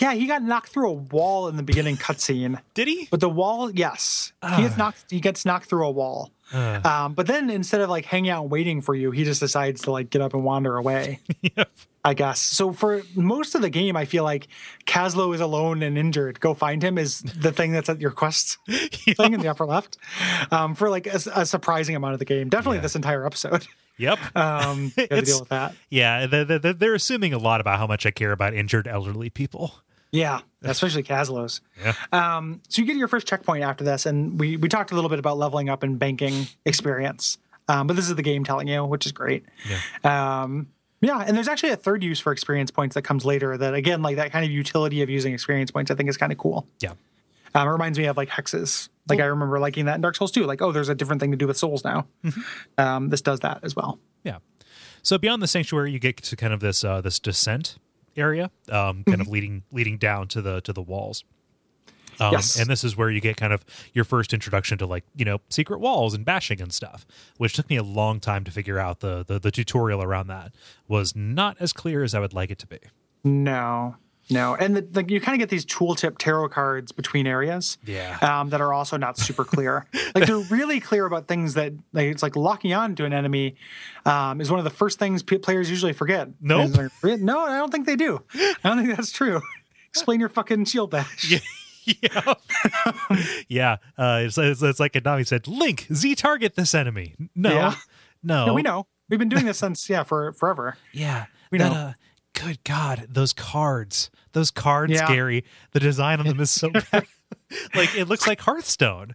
[0.00, 2.60] Yeah, he got knocked through a wall in the beginning cutscene.
[2.74, 3.06] Did he?
[3.10, 5.04] But the wall, yes, he gets knocked.
[5.10, 6.30] He gets knocked through a wall.
[6.52, 9.38] Uh, Um, but then instead of like hanging out and waiting for you, he just
[9.40, 11.20] decides to like get up and wander away.
[11.56, 11.70] yep.
[12.04, 12.40] I guess.
[12.40, 14.48] So for most of the game, I feel like
[14.86, 16.40] Kaslo is alone and injured.
[16.40, 19.98] Go find him is the thing that's at your quest thing in the upper left.
[20.50, 22.48] Um, for like a, a surprising amount of the game.
[22.48, 22.82] Definitely Yeah.
[22.82, 23.66] this entire episode.
[23.98, 24.18] Yep.
[24.34, 25.74] Um, to deal with that.
[25.90, 29.28] Yeah, they- they- they're assuming a lot about how much I care about injured elderly
[29.28, 29.74] people.
[30.12, 31.60] Yeah, especially Kaslo's.
[31.82, 31.94] Yeah.
[32.12, 35.10] Um, so you get your first checkpoint after this, and we we talked a little
[35.10, 37.38] bit about leveling up and banking experience.
[37.68, 39.44] Um, but this is the game telling you, which is great.
[39.68, 40.42] Yeah.
[40.42, 40.68] Um,
[41.00, 43.56] yeah, and there's actually a third use for experience points that comes later.
[43.56, 46.32] That again, like that kind of utility of using experience points, I think is kind
[46.32, 46.66] of cool.
[46.80, 46.92] Yeah.
[47.54, 48.88] Um, it reminds me of like hexes.
[49.08, 50.44] Like I remember liking that in Dark Souls too.
[50.44, 52.06] Like, oh, there's a different thing to do with souls now.
[52.78, 53.98] Um, this does that as well.
[54.24, 54.38] Yeah.
[55.02, 57.78] So beyond the sanctuary, you get to kind of this uh, this descent
[58.16, 61.24] area, um, kind of leading leading down to the to the walls.
[62.18, 62.58] Um, Yes.
[62.60, 65.40] And this is where you get kind of your first introduction to like you know
[65.48, 67.06] secret walls and bashing and stuff,
[67.38, 69.00] which took me a long time to figure out.
[69.00, 70.54] The the, the tutorial around that
[70.86, 72.78] was not as clear as I would like it to be.
[73.24, 73.96] No,
[74.30, 77.78] no, and the, the, you kind of get these tooltip tarot cards between areas.
[77.84, 78.18] Yeah.
[78.22, 79.86] um, that are also not super clear.
[80.14, 83.56] like they're really clear about things that like it's like locking on to an enemy
[84.06, 86.28] um, is one of the first things p- players usually forget.
[86.40, 86.70] Nope.
[87.02, 88.22] Like, no, I don't think they do.
[88.34, 89.40] I don't think that's true.
[89.88, 91.32] Explain your fucking shield dash.
[91.84, 92.34] yeah,
[93.48, 93.76] yeah.
[93.98, 97.74] Uh, it's, it's, it's like Adami said, "Link, Z target this enemy." No, Yeah.
[98.22, 98.86] no, No, we know.
[99.08, 100.76] We've been doing this since yeah for forever.
[100.92, 101.78] Yeah, We that, know.
[101.78, 101.92] Uh,
[102.42, 105.08] good God, those cards, those cards, Yeah.
[105.08, 105.44] Gary.
[105.72, 107.06] The design on them is so bad.
[107.74, 109.14] like it looks like Hearthstone.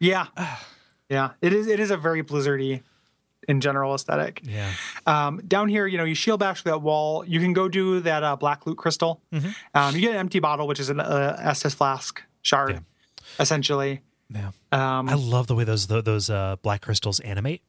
[0.00, 0.26] Yeah,
[1.08, 1.30] yeah.
[1.40, 1.66] It is.
[1.66, 2.82] It is a very blizzardy
[3.48, 4.40] in general aesthetic.
[4.44, 4.70] Yeah,
[5.06, 7.24] Um, down here, you know, you shield bash that wall.
[7.24, 9.22] You can go do that uh, black loot crystal.
[9.32, 9.48] Mm-hmm.
[9.74, 12.80] Um, you get an empty bottle, which is an uh, Estus flask shard, Yeah.
[13.40, 14.02] essentially.
[14.28, 14.50] yeah.
[14.72, 17.62] Um, I love the way those those uh, black crystals animate.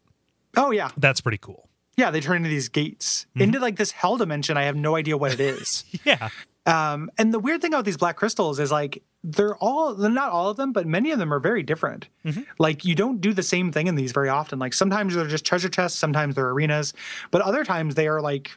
[0.57, 1.68] oh yeah, That's pretty cool.
[1.99, 2.11] Yeah.
[2.11, 3.41] They turn into these gates Mm-hmm.
[3.41, 4.57] into like this hell dimension.
[4.57, 5.83] I have no idea what it is.
[6.05, 6.29] Yeah,
[6.65, 10.31] um, and the weird thing about these black crystals is like they're all they're not
[10.31, 12.07] all of them, but many of them are very different.
[12.25, 12.41] Mm-hmm.
[12.57, 14.59] Like you don't do the same thing in these very often.
[14.59, 16.93] Like sometimes they're just treasure chests, sometimes they're arenas,
[17.31, 18.51] but other times they are like,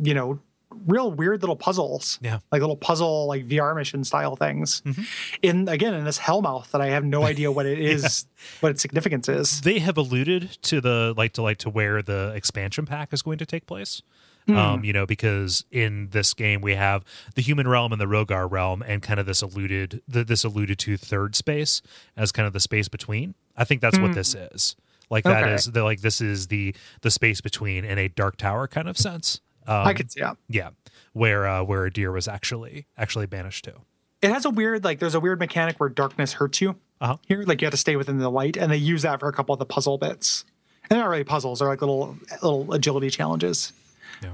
[0.00, 0.38] you know,
[0.86, 2.18] real weird little puzzles.
[2.22, 2.38] Yeah.
[2.50, 4.80] Like little puzzle, like VR mission style things.
[4.82, 5.02] Mm-hmm.
[5.42, 8.26] In again in this hellmouth that I have no idea what it is,
[8.60, 9.60] what its significance is.
[9.62, 13.38] they have alluded to the like to like to where the expansion pack is going
[13.38, 14.02] to take place.
[14.48, 14.56] Hmm.
[14.56, 17.04] Um, you know, because in this game we have
[17.36, 20.80] the human realm and the Rhogar realm, and kind of this alluded the, this alluded
[20.80, 21.80] to third space
[22.16, 23.36] as kind of the space between.
[23.56, 24.74] I think that's what this is.
[25.10, 25.44] Like that Hmm.
[25.44, 25.54] Okay.
[25.54, 28.98] is the like this is the the space between in a Dark Tower kind of
[28.98, 29.40] sense.
[29.66, 30.34] Um, I could see yeah.
[30.48, 30.70] yeah,
[31.12, 33.74] where uh, where Adyr was actually actually banished to.
[34.20, 36.76] It has a weird like there's a weird mechanic where darkness hurts you.
[37.00, 37.16] Uh-huh.
[37.26, 39.32] Here, like you have to stay within the light, and they use that for a
[39.32, 40.44] couple of the puzzle bits.
[40.84, 43.72] And they're not really puzzles; they're like little little agility challenges,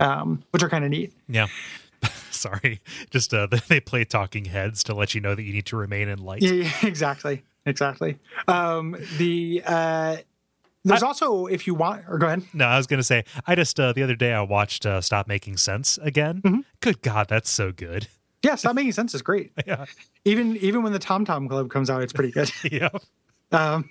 [0.00, 1.12] um, which are kind of neat.
[1.28, 1.46] Yeah.
[2.30, 5.76] Sorry, just uh, they play talking heads to let you know that you need to
[5.76, 6.42] remain in light.
[6.42, 8.18] Yeah, yeah exactly, exactly.
[8.46, 10.16] Um, the uh,
[10.88, 12.42] there's also if you want, or go ahead.
[12.52, 15.00] No, I was going to say, I just, uh, the other day I watched uh,
[15.00, 16.42] Stop Making Sense again.
[16.42, 16.60] Mm-hmm.
[16.80, 18.08] Good God, that's so good.
[18.42, 19.52] Yeah, stop making sense is great.
[19.66, 19.84] Yeah.
[20.24, 22.50] Even even when the Tom Tom Club comes out, it's pretty good.
[22.70, 22.90] Yeah.
[23.50, 23.88] Um,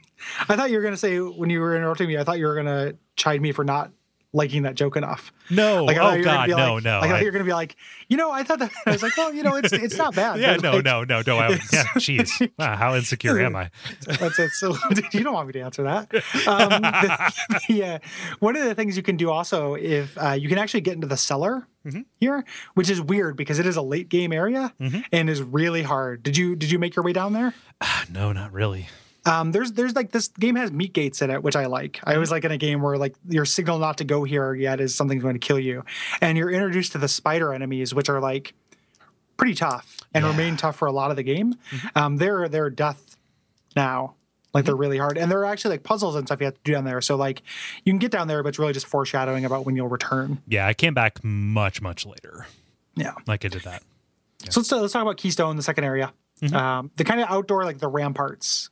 [0.48, 2.56] I thought you were gonna say when you were interrupting me, I thought you were
[2.56, 3.92] gonna chide me for not
[4.34, 5.32] liking that joke enough.
[5.50, 5.86] No.
[5.86, 6.58] Like, oh, you were gonna God.
[6.58, 7.00] No, like- no.
[7.00, 7.76] Like, I thought you're gonna be like,
[8.10, 10.40] you know, I thought that I was like, well, you know, it's it's not bad.
[10.40, 11.38] yeah, no, like, no, no, no.
[11.38, 11.56] I, yeah,
[11.96, 12.52] jeez.
[12.60, 13.72] Wow, how insecure am I?
[14.06, 14.52] That's it.
[14.52, 14.76] So
[15.14, 16.14] you don't want me to answer that.
[16.48, 18.00] Um, the, yeah,
[18.40, 21.08] one of the things you can do also if uh, you can actually get into
[21.08, 22.02] the cellar Mm-hmm.
[22.20, 24.74] here, which is weird because it is a late game area
[25.14, 26.22] and is really hard.
[26.22, 27.54] Did you did you make your way down there?
[28.12, 28.90] No, not really.
[29.28, 32.00] Um, there's there's like this game has meat gates in it, which I like.
[32.04, 34.80] I always like in a game where like your signal not to go here yet
[34.80, 35.84] is something's going to kill you,
[36.22, 38.54] and you're introduced to the spider enemies, which are like
[39.36, 40.32] pretty tough and Yeah.
[40.32, 41.56] remain tough for a lot of the game.
[41.96, 43.18] Um, they're they're death
[43.76, 44.16] now.
[44.54, 46.60] Like they're really hard, and there are actually like puzzles and stuff you have to
[46.64, 47.02] do down there.
[47.02, 47.44] So like
[47.86, 50.42] you can get down there, but it's really just foreshadowing about when you'll return.
[50.48, 52.48] Yeah, I came back much much later.
[52.96, 53.14] Yeah.
[53.28, 53.84] Like I did that.
[54.50, 56.14] So let's, let's talk about Keystone, the second area.
[56.54, 58.70] Um, the kind of outdoor, like the ramparts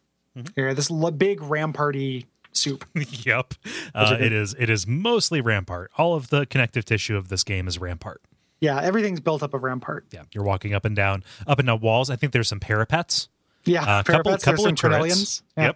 [0.57, 2.85] area, this l- big ramparty soup.
[3.25, 3.53] yep.
[3.93, 5.91] Uh, it is it is mostly rampart.
[5.97, 8.21] All of the connective tissue of this game is rampart.
[8.61, 10.05] Yeah, everything's built up of rampart.
[10.11, 12.09] Yeah, you're walking up and down up and down walls.
[12.09, 13.27] I think there's some parapets.
[13.65, 15.43] Yeah, Uh, couple parapets, couple there's of turrets.
[15.57, 15.71] Yeah.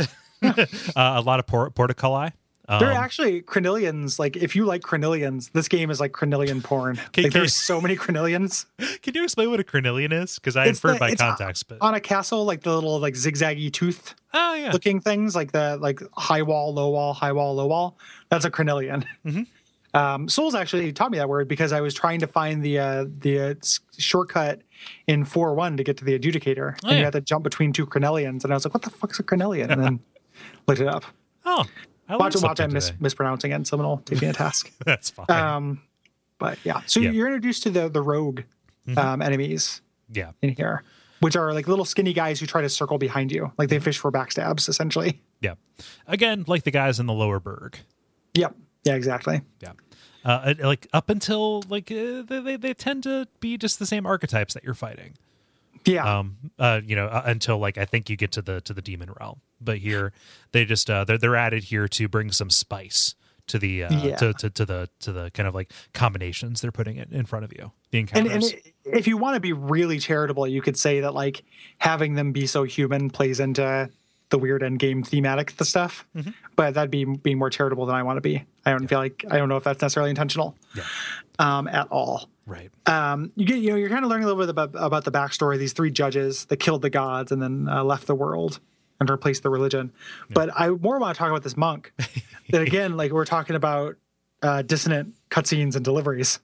[0.00, 0.08] Yep.
[0.96, 2.32] uh, a lot of por- porticoli.
[2.68, 4.18] Um, There are actually crenillions.
[4.18, 6.96] Like, if you like crenillions, this game is like crenillion porn.
[7.12, 8.66] Can- like, can- there's so many crenillions
[9.02, 10.36] can you explain what a crenillion is?
[10.36, 12.44] Because I It's inferred the- by context, but on a castle.
[12.44, 16.72] Like the little like zigzaggy tooth oh yeah, looking things, like the like high wall,
[16.74, 17.98] low wall, high wall, low wall.
[18.28, 19.04] That's a crenillion.
[19.24, 19.42] Mm-hmm.
[19.94, 23.04] Um, Souls actually taught me that word because I was trying to find the uh,
[23.20, 23.54] the uh,
[23.96, 24.60] shortcut
[25.06, 26.98] in four one to get to the adjudicator, and yeah.
[26.98, 29.22] you had to jump between two crenillions, and I was like, "What the fuck's a
[29.22, 30.00] crenillion?" And then
[30.68, 31.04] looked it up.
[31.46, 31.64] oh,
[32.08, 34.72] I Watch watch I'm mis- mispronouncing it, and someone will take me a task.
[34.86, 35.26] That's fine.
[35.30, 35.82] Um,
[36.38, 37.00] but yeah, so.
[37.00, 37.12] Mm-hmm.
[37.12, 38.42] you're introduced to the the rogue
[38.96, 40.82] um, enemies yeah, in here,
[41.20, 43.98] which are like little skinny guys who try to circle behind you, like they fish
[43.98, 45.20] for backstabs, essentially.
[45.40, 45.54] yeah.
[46.06, 47.78] Again, like the guys in the Lower Burg.
[48.34, 48.54] Yep.
[48.84, 48.94] Yeah.
[48.94, 49.42] Exactly.
[49.60, 49.72] Yeah.
[50.24, 54.06] Uh, uh, like up until like uh, they they tend to be just the same
[54.06, 55.14] archetypes that you're fighting.
[55.84, 56.18] Yeah.
[56.18, 58.82] um uh you know uh, until like i think you get to the to the
[58.82, 60.12] demon realm but here
[60.52, 63.14] they just uh they're, they're added here to bring some spice
[63.46, 64.16] to the uh Yeah.
[64.16, 67.44] to, to to the to the kind of like combinations they're putting it in front
[67.44, 70.78] of you the and, encounters and if you want to be really charitable, you could
[70.78, 71.44] say that like
[71.78, 73.90] having them be so human plays into
[74.30, 76.06] the weird end game thematic the stuff.
[76.16, 76.30] Mm-hmm.
[76.56, 78.44] But that'd be being more charitable than I want to be.
[78.64, 80.84] I don't feel like I don't know if that's necessarily intentional Yeah.
[81.38, 82.30] um, at all.
[82.48, 85.04] Right um, you get you know you're kind of learning a little bit about, about
[85.04, 88.14] the backstory of these three judges that killed the gods and then uh, left the
[88.14, 88.58] world
[89.00, 89.92] and replaced the religion.
[90.30, 91.92] But I more want to talk about this monk.
[92.50, 93.96] that again, like we're talking about
[94.42, 96.40] uh, dissonant cutscenes and deliveries.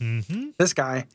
[0.00, 0.50] mm-hmm.
[0.58, 1.06] This guy,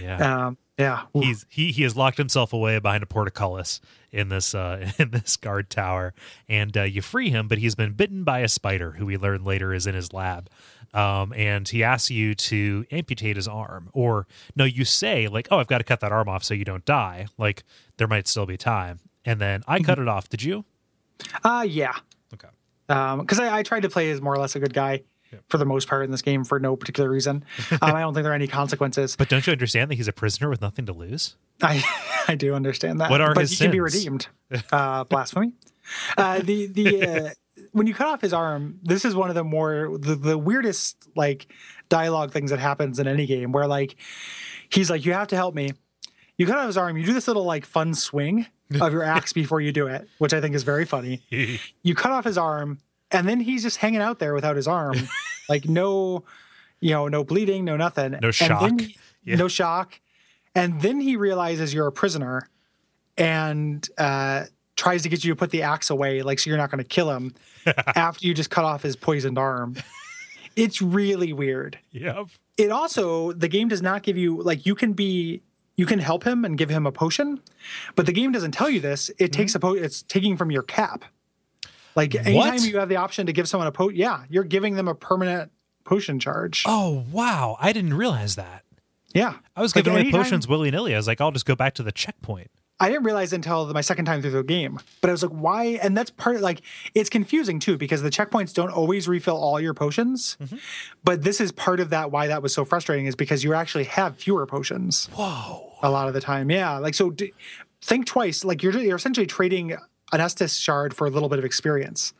[0.00, 3.80] yeah um, yeah, he's he he has locked himself away behind a portcullis
[4.12, 6.14] in this uh in this guard tower.
[6.48, 9.42] And uh, you free him but he's been bitten by a spider who we learn
[9.42, 10.48] later is in his lab.
[10.94, 13.90] Um and he asks you to amputate his arm.
[13.92, 16.64] Or no you say like oh i've got to cut that arm off so you
[16.64, 17.26] don't die.
[17.36, 17.64] Like
[17.96, 19.00] there might still be time.
[19.24, 20.28] And then i cut it off.
[20.28, 20.64] Did you?
[21.42, 21.92] Uh, yeah,
[22.32, 22.48] okay.
[22.88, 25.02] Um, because I, I tried to play as more or less a good guy.
[25.48, 28.24] For the most part in this game, for no particular reason, um, I don't think
[28.24, 29.16] there are any consequences.
[29.16, 31.82] but don't you understand that he's a prisoner with nothing to lose I
[32.28, 33.10] I do understand that.
[33.10, 34.28] What are but his he can be redeemed.
[34.72, 35.52] Uh, blasphemy.
[36.16, 37.30] Uh, the the uh,
[37.72, 40.96] when you cut off his arm, this is one of the more the, the weirdest
[41.16, 41.48] like
[41.90, 43.96] dialogue things that happens in any game where like
[44.70, 45.72] he's like, You have to help me.
[46.38, 48.46] You cut off his arm, you do this little like fun swing
[48.80, 51.22] of your axe before you do it, which I think is very funny.
[51.82, 52.78] You cut off his arm,
[53.10, 54.96] and then he's just hanging out there without his arm.
[55.48, 56.24] like no
[56.80, 58.16] you know, no bleeding, no nothing.
[58.22, 58.60] No shock.
[58.60, 58.90] then-
[59.24, 59.36] Yeah.
[59.36, 60.00] No shock.
[60.54, 62.48] And then he realizes you're a prisoner
[63.16, 64.44] and uh,
[64.76, 66.88] tries to get you to put the axe away, like so you're not going to
[66.88, 67.34] kill him
[67.66, 69.74] after you just cut off his poisoned arm.
[70.56, 71.78] It's really weird.
[71.92, 75.40] yep It also the game does not give you like you can be
[75.76, 77.40] you can help him and give him a potion,
[77.94, 79.08] but the game doesn't tell you this.
[79.18, 81.04] It takes a po- it's taking from your cap.
[81.98, 82.62] Like anytime What?
[82.62, 85.50] you have the option to give someone a potion, yeah, you're giving them a permanent
[85.84, 86.64] potion charge.
[86.66, 88.62] oh wow i didn't realize that
[89.14, 91.72] Yeah, i was Like, giving away potions willy-nilly i was like i'll just go back
[91.74, 94.78] to the checkpoint I didn't realize until my second time through the game.
[95.00, 95.64] But I was like, why?
[95.82, 96.60] And that's part of like
[96.94, 100.36] it's confusing too because the checkpoints don't always refill all your potions.
[100.40, 100.58] Mm-hmm.
[101.02, 103.82] But this is part of that why that was so frustrating is because you actually
[103.98, 106.52] have fewer potions whoa a lot of the time.
[106.52, 107.10] Yeah, like so.
[107.10, 107.32] D-
[107.82, 108.44] think twice.
[108.44, 109.76] Like you're you're essentially trading
[110.12, 112.12] an Estus shard for a little bit of experience.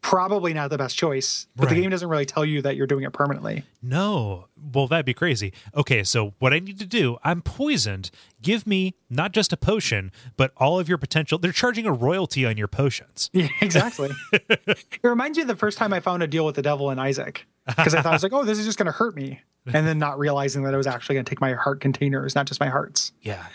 [0.00, 3.04] Probably not the best choice, but the game doesn't really tell you that you're doing
[3.04, 3.64] it permanently.
[3.82, 4.48] No.
[4.74, 5.54] Well, that'd be crazy.
[5.74, 8.10] Okay, so what I need to do, I'm poisoned.
[8.42, 11.38] Give me not just a potion, but all of your potential.
[11.38, 13.30] They're charging a royalty on your potions.
[13.44, 14.10] Yeah, exactly.
[14.32, 16.98] it reminds me of the first time I found a deal with the devil in
[16.98, 19.40] Isaac because I thought I was like, oh, this is just going to hurt me,
[19.66, 22.46] and then not realizing that it was actually going to take my heart containers, not
[22.46, 23.12] just my hearts.
[23.22, 23.46] Yeah.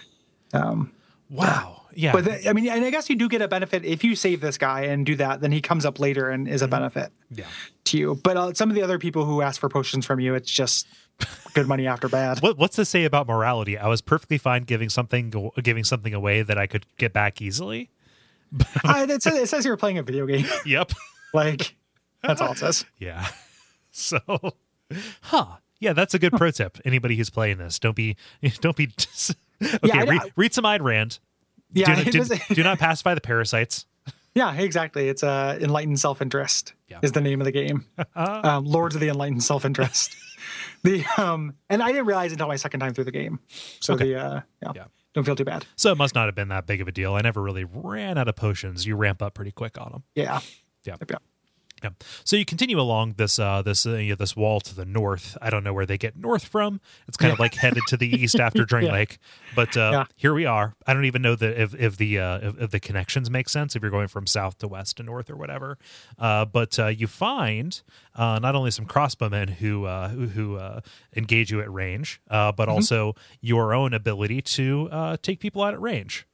[0.53, 0.91] Um,
[1.29, 1.78] Wow.
[1.99, 2.13] Yeah.
[2.13, 4.39] but the, I mean, and I guess you do get a benefit if you save
[4.39, 5.41] this guy and do that.
[5.41, 7.43] Then he comes up later and is a benefit yeah.
[7.85, 8.19] to you.
[8.23, 10.87] But uh, some of the other people who ask for potions from you, it's just
[11.53, 12.39] good money after bad.
[12.41, 13.77] What, what's to say about morality?
[13.77, 17.89] I was perfectly fine giving something giving something away that I could get back easily.
[18.85, 20.45] uh, it, says, it says you're playing a video game.
[20.65, 20.93] Yep.
[21.33, 21.75] Like
[22.23, 22.85] that's all it says.
[22.97, 23.27] Yeah.
[23.91, 24.19] So,
[25.21, 25.57] huh?
[25.79, 26.77] Yeah, that's a good pro tip.
[26.85, 28.15] Anybody who's playing this, don't be,
[28.61, 28.89] don't be.
[29.61, 31.19] okay, Yeah, read, read some Ayn Rand.
[31.73, 33.85] Yeah, do, do, was- do not pacify the parasites.
[34.35, 35.07] yeah, exactly.
[35.09, 36.99] It's uh, enlightened self-interest Yeah.
[37.01, 37.85] is the name of the game.
[38.15, 40.15] um, Lords of the Enlightened Self-Interest.
[40.83, 43.39] the um, and I didn't realize until my second time through the game.
[43.81, 44.09] So Okay.
[44.13, 44.83] the uh, yeah, Yeah.
[45.13, 45.65] don't feel too bad.
[45.75, 47.13] So it must not have been that big of a deal.
[47.15, 48.85] I never really ran out of potions.
[48.85, 50.03] You ramp up pretty quick on them.
[50.15, 50.39] Yeah,
[50.85, 50.95] Yeah.
[51.09, 51.17] yeah.
[51.83, 51.89] Yeah.
[52.23, 55.37] So you continue along this uh, this uh, you know, this wall to the north.
[55.41, 56.81] I don't know where they get north from.
[57.07, 58.91] It's kind of like headed to the east after Drain Yeah.
[58.93, 59.17] Lake,
[59.55, 60.03] but uh, Yeah.
[60.15, 60.75] here we are.
[60.85, 63.75] I don't even know that if if the uh, if, if the connections make sense
[63.75, 65.77] if you're going from south to west to north or whatever.
[66.17, 67.81] Uh, but uh, you find
[68.15, 70.81] uh, not only some crossbowmen who uh, who, who uh,
[71.15, 75.73] engage you at range, uh, but also your own ability to uh, take people out
[75.73, 76.25] at range.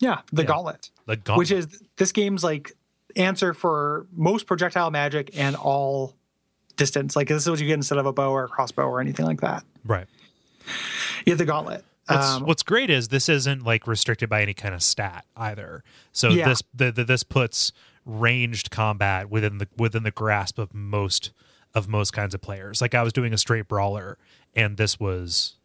[0.00, 0.48] Yeah, the Yeah.
[0.48, 1.38] gauntlet, The gauntlet.
[1.38, 2.72] which is this game's like
[3.16, 6.14] answer for most projectile magic and all
[6.76, 7.14] distance.
[7.16, 9.26] Like this is what you get instead of a bow or a crossbow or anything
[9.26, 9.64] like that.
[9.84, 10.06] right.
[11.26, 11.84] You have the gauntlet.
[12.06, 15.84] What's, Um, what's great is this isn't like restricted by any kind of stat either.
[16.12, 16.48] So Yeah.
[16.48, 17.72] this the, the, this puts
[18.06, 21.30] ranged combat within the within the grasp of most
[21.74, 22.80] of most kinds of players.
[22.80, 24.18] Like I was doing a straight brawler,
[24.54, 25.56] and this was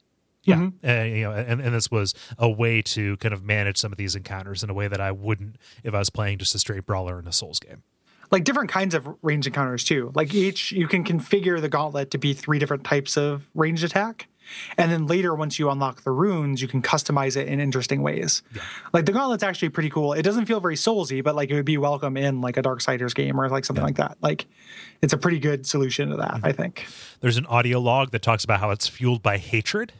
[0.43, 0.89] yeah, Mm-hmm.
[0.89, 3.97] uh, you know, and, and this was a way to kind of manage some of
[3.97, 6.85] these encounters in a way that I wouldn't if I was playing just a straight
[6.85, 7.83] brawler in a Souls game.
[8.31, 10.11] like different kinds of range encounters too.
[10.15, 14.27] Like each, you can configure the gauntlet to be three different types of ranged attack.
[14.79, 18.41] And then later, once you unlock the runes, you can customize it in interesting ways.
[18.93, 20.13] Like the gauntlet's actually pretty cool.
[20.13, 23.13] It doesn't feel very soulsy, but like it would be welcome in like a Darksiders
[23.13, 24.17] game or like something like that.
[24.21, 24.47] Like
[25.03, 26.45] it's a pretty good solution to that, Mm-hmm.
[26.47, 26.87] I think.
[27.19, 29.93] There's an audio log that talks about how it's fueled by hatred.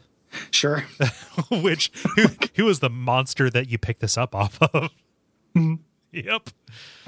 [0.50, 0.84] Sure.
[1.50, 2.26] which who,
[2.56, 4.90] who was the monster that you picked this up off of?
[5.56, 5.74] Mm-hmm.
[6.12, 6.50] Yep.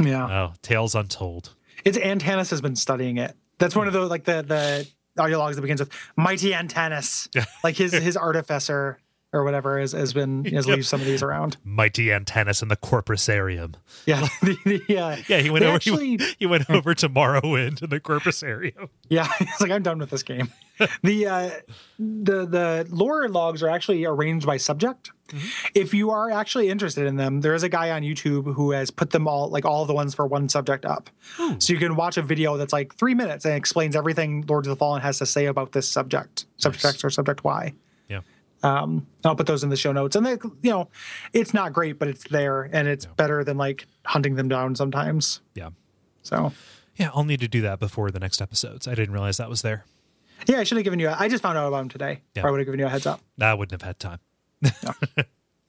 [0.00, 0.26] yeah.
[0.26, 1.54] Oh, tales untold.
[1.84, 3.34] It's Antanas has been studying it.
[3.58, 4.88] That's one of the like the the
[5.22, 7.28] audio logs that begins with mighty Antanas.
[7.64, 8.98] like his his artificer
[9.32, 10.76] or whatever has, has been has Yep.
[10.76, 11.56] leaves some of these around.
[11.64, 13.74] Mighty Antanas in the Corpusarium.
[14.06, 14.26] Yeah.
[14.42, 14.56] the,
[14.86, 15.76] the, uh, Yeah, he went over.
[15.76, 18.88] Actually, he, he went over to Morrowind in the Corpusarium.
[19.08, 20.52] yeah, it's like I'm done with this game.
[21.02, 21.50] the uh,
[21.98, 25.10] the the lore logs are actually arranged by subject.
[25.74, 28.90] If you are actually interested in them, there is a guy on YouTube who has
[28.90, 31.08] put them all, like all the ones for one subject up.
[31.58, 34.72] So you can watch a video that's like three minutes and explains everything Lords of
[34.72, 37.72] the Fallen has to say about this subject, subject X or subject Y.
[38.08, 38.20] Yeah.
[38.62, 40.16] Um, I'll put those in the show notes.
[40.16, 40.88] And they, you know,
[41.32, 45.40] it's not great, but it's there and it's better than like hunting them down sometimes.
[45.54, 45.70] Yeah.
[46.22, 46.52] So
[46.96, 48.86] Yeah, I'll need to do that before the next episodes.
[48.86, 49.84] I didn't realize that was there.
[50.46, 51.08] Yeah, I should have given you.
[51.08, 52.20] A, I just found out about them today.
[52.34, 52.42] Yeah.
[52.42, 53.20] Or I would have given you a heads up.
[53.40, 54.18] I wouldn't have had time.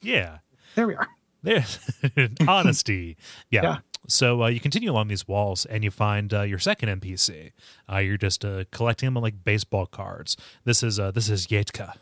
[0.02, 0.38] yeah.
[0.76, 1.08] There we are.
[1.44, 1.78] There's
[2.48, 3.16] honesty.
[3.52, 3.62] Yeah.
[3.62, 3.78] Yeah.
[4.08, 7.52] So uh, you continue along these walls and you find uh, your second NPC.
[7.92, 10.36] Uh, you're just uh, collecting them like baseball cards.
[10.64, 11.94] This is uh, this is Yetka.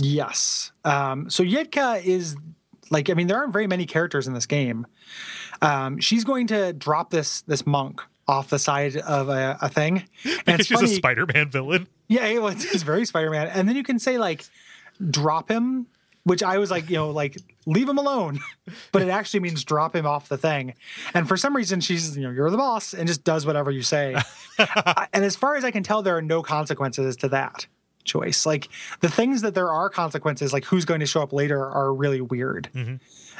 [0.00, 0.70] Yes.
[0.84, 2.36] Um, so Yetka is
[2.90, 4.86] like, I mean, there aren't very many characters in this game.
[5.60, 10.04] Um, she's going to drop this this monk off the side of a, a thing.
[10.46, 10.92] And it's She's funny.
[10.92, 11.86] a Spider-Man villain.
[12.08, 13.48] Yeah, it was, it's very Spider Man.
[13.48, 14.44] And then you can say like,
[15.10, 15.86] drop him,
[16.24, 18.40] which I was like, you know, like leave him alone,
[18.92, 20.74] but it actually means drop him off the thing.
[21.12, 23.82] And for some reason, she's you know, you're the boss, and just does whatever you
[23.82, 24.16] say.
[25.12, 27.66] And as far as I can tell, there are no consequences to that
[28.04, 28.46] choice.
[28.46, 28.68] Like
[29.00, 32.20] the things that there are consequences, like who's going to show up later, are really
[32.20, 32.68] weird.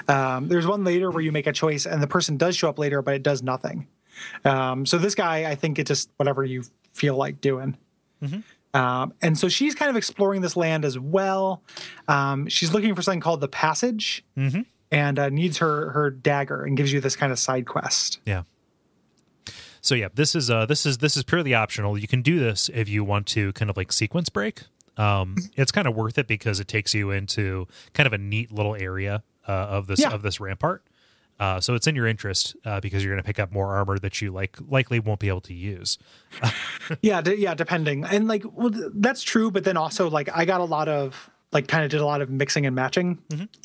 [0.09, 2.79] Um, there's one later where you make a choice, and the person does show up
[2.81, 3.87] later, but it does nothing.
[4.45, 7.77] Um, so this guy, I think it just whatever you feel like doing.
[8.73, 11.63] Um, and so she's kind of exploring this land as well.
[12.09, 14.25] Um, she's looking for something called the Passage,
[14.91, 18.19] and uh, needs her her dagger, and gives you this kind of side quest.
[18.25, 18.43] Yeah.
[19.81, 21.99] So yeah, this is uh this is this is purely optional.
[21.99, 24.63] You can do this if you want to kind of like sequence break.
[24.97, 28.51] Um it's kind of worth it because it takes you into kind of a neat
[28.51, 30.11] little area uh, of this Yeah.
[30.15, 30.83] of this rampart.
[31.41, 33.99] Uh, so it's in your interest uh, because you're going to pick up more armor
[33.99, 35.99] that you like likely won't be able to use.
[37.03, 39.51] yeah, d- yeah, depending, and like well, th- that's true.
[39.51, 42.21] But then also like I got a lot of like kind of did a lot
[42.21, 43.19] of mixing and matching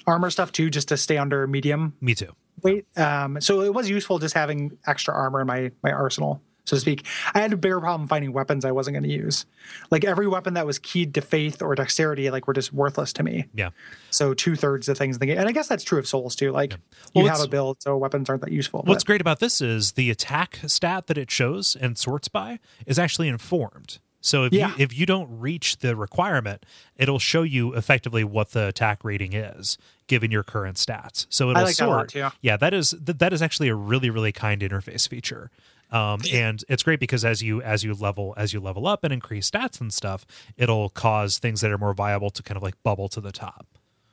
[0.08, 2.34] armor stuff too, just to stay under medium Me too.
[2.62, 6.78] Wait, Um, so it was useful just having extra armor in my my arsenal, so
[6.78, 7.06] to speak.
[7.34, 9.46] I had a bigger problem finding weapons I wasn't going to use.
[9.92, 13.24] Like every weapon that was keyed to faith or dexterity, like were just worthless to
[13.24, 13.46] me.
[13.54, 13.70] Yeah.
[14.12, 16.36] So two thirds of things in the game, and I guess that's true of souls
[16.36, 16.52] too.
[16.52, 16.76] Like
[17.14, 18.84] Well, you have a build, so weapons aren't that useful.
[18.86, 22.60] What's but- great about this is the attack stat that it shows and sorts by
[22.86, 24.00] is actually informed.
[24.22, 24.70] So if Yeah.
[24.70, 26.66] you if you don't reach the requirement,
[26.98, 31.26] it'll show you effectively what the attack rating is given your current stats.
[31.30, 31.90] So it'll like that sort.
[31.90, 32.28] lot, too.
[32.42, 35.52] Yeah, that is that, that is actually a really really kind interface feature.
[35.92, 39.12] Um, and it's great because as you as you level as you level up and
[39.12, 40.26] increase stats and stuff,
[40.58, 43.66] it'll cause things that are more viable to kind of like bubble to the top.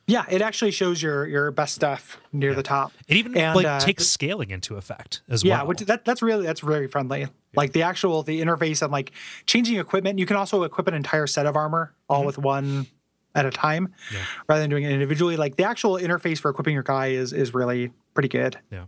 [0.09, 2.93] Yeah, it actually shows your your best stuff near the top.
[3.09, 5.59] It even And, like uh, takes scaling into effect as Yeah, well.
[5.64, 7.27] Yeah, which that that's really that's very friendly.
[7.57, 9.11] Like the actual the interface and like
[9.47, 10.18] changing equipment.
[10.18, 12.27] You can also equip an entire set of armor all Mm-hmm.
[12.27, 12.87] with one
[13.35, 13.93] at a time,
[14.49, 15.37] rather than doing it individually.
[15.37, 18.59] Like the actual interface for equipping your guy is is really pretty good.
[18.70, 18.85] yeah.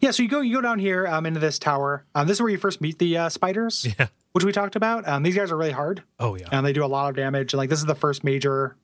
[0.00, 2.04] Yeah, so you go you go down here um, into this tower.
[2.14, 4.08] Um, this is where you first meet the uh, spiders, Yeah.
[4.32, 5.06] which we talked about.
[5.08, 6.02] Um, these guys are really hard.
[6.18, 6.48] Oh yeah.
[6.52, 7.54] and they do a lot of damage.
[7.54, 8.76] Like this is the first major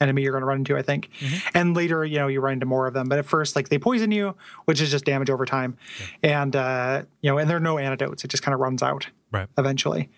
[0.00, 1.08] enemy you're going to run into, I think.
[1.20, 1.48] Mm-hmm.
[1.56, 3.08] And later, you know, you run into more of them.
[3.08, 4.34] But at first, like they poison you,
[4.64, 5.76] which is just damage over time,
[6.22, 8.24] and uh, you know, and there are no antidotes.
[8.24, 9.48] It just kind of runs out right.
[9.56, 10.08] eventually.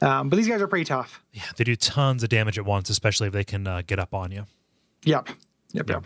[0.00, 1.22] Um, but these guys are pretty tough.
[1.32, 4.12] Yeah, they do tons of damage at once, especially if they can uh, get up
[4.14, 4.46] on you.
[5.04, 5.28] Yep.
[5.72, 5.90] Yep.
[5.90, 6.04] Yep.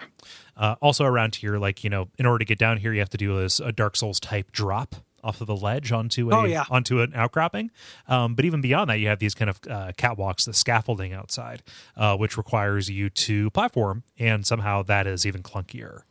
[0.56, 3.10] Uh, also around here, like you know, in order to get down here, you have
[3.10, 6.44] to do this a Dark Souls type drop off of the ledge onto a Oh,
[6.44, 6.64] yeah.
[6.70, 7.70] onto an outcropping.
[8.06, 11.62] Um, but even beyond that, you have these kind of uh, catwalks, the scaffolding outside,
[11.96, 16.02] uh, which requires you to platform, and somehow that is even clunkier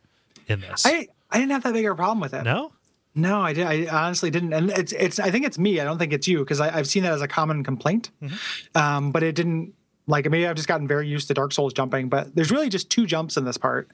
[0.48, 0.86] in this.
[0.86, 2.44] I I didn't have that big of a problem with it.
[2.44, 2.74] no,
[3.16, 3.66] No, I did.
[3.66, 5.18] I honestly didn't, and it's it's.
[5.20, 5.80] I think it's me.
[5.80, 8.12] I don't think it's you because I've seen that as a common complaint.
[8.22, 8.78] Mm-hmm.
[8.78, 9.74] Um, but it didn't.
[10.08, 12.90] Like maybe I've just gotten very used to Dark Souls jumping, but there's really just
[12.90, 13.90] two jumps in this part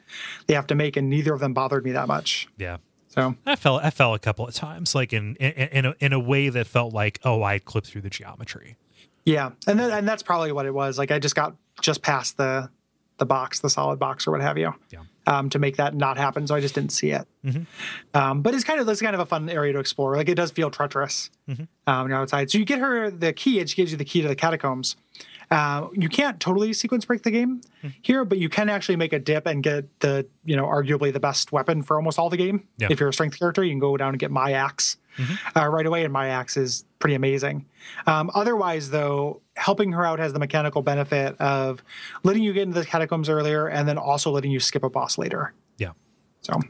[0.47, 2.47] they have to make, and neither of them bothered me that much.
[2.57, 2.78] yeah.
[3.07, 3.76] So I fell.
[3.78, 6.66] I fell a couple of times, like in in in a, in a way that
[6.66, 8.78] felt like, oh, I clipped through the geometry.
[9.26, 10.97] yeah, and then, and that's probably what it was.
[10.97, 12.70] Like I just got just past the
[13.18, 14.74] the box, the solid box, or what have you.
[14.91, 14.99] Yeah.
[15.28, 17.28] Um, to make that not happen, so I just didn't see it.
[18.14, 20.16] Um, but it's kind of it's kind of a fun area to explore.
[20.16, 21.30] Like it does feel treacherous
[21.88, 22.49] um, you're outside.
[22.49, 24.95] So you get her the key, and she gives you the key to the catacombs.
[25.52, 27.60] Uh, you can't totally sequence break the game
[28.02, 31.20] here, but you can actually make a dip and get the you know arguably the
[31.20, 32.66] best weapon for almost all the game.
[32.78, 32.88] Yeah.
[32.89, 34.95] If you're a strength character, you can go down and get my axe
[35.58, 37.66] uh, right away, and my axe is pretty amazing.
[38.08, 41.84] Um, otherwise, though, helping her out has the mechanical benefit of
[42.24, 45.18] letting you get into the catacombs earlier, and then also letting you skip a boss
[45.18, 45.54] later.
[45.78, 45.91] Yeah,
[46.41, 46.62] So,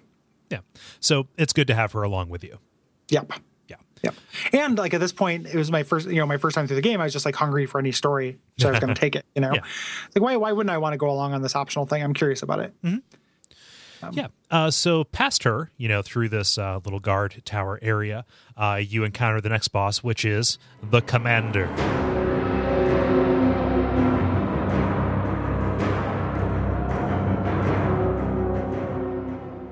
[0.49, 0.59] yeah.
[0.99, 2.57] So it's good to have her along with you.
[3.09, 3.32] yep.
[4.03, 4.11] Yeah.
[4.53, 6.77] And like at this point, it was my first, you know, my first time through
[6.77, 6.99] the game.
[6.99, 9.25] I was just like hungry for any story, so I was going to take it.
[9.35, 9.61] You know, Yeah.
[10.15, 12.01] like why why wouldn't I want to go along on this optional thing?
[12.03, 12.73] I'm curious about it.
[14.11, 14.27] Yeah.
[14.49, 18.25] Uh, so past her, you know, through this uh, little guard tower area,
[18.57, 20.57] uh, you encounter the next boss, which is
[20.89, 21.67] the commander.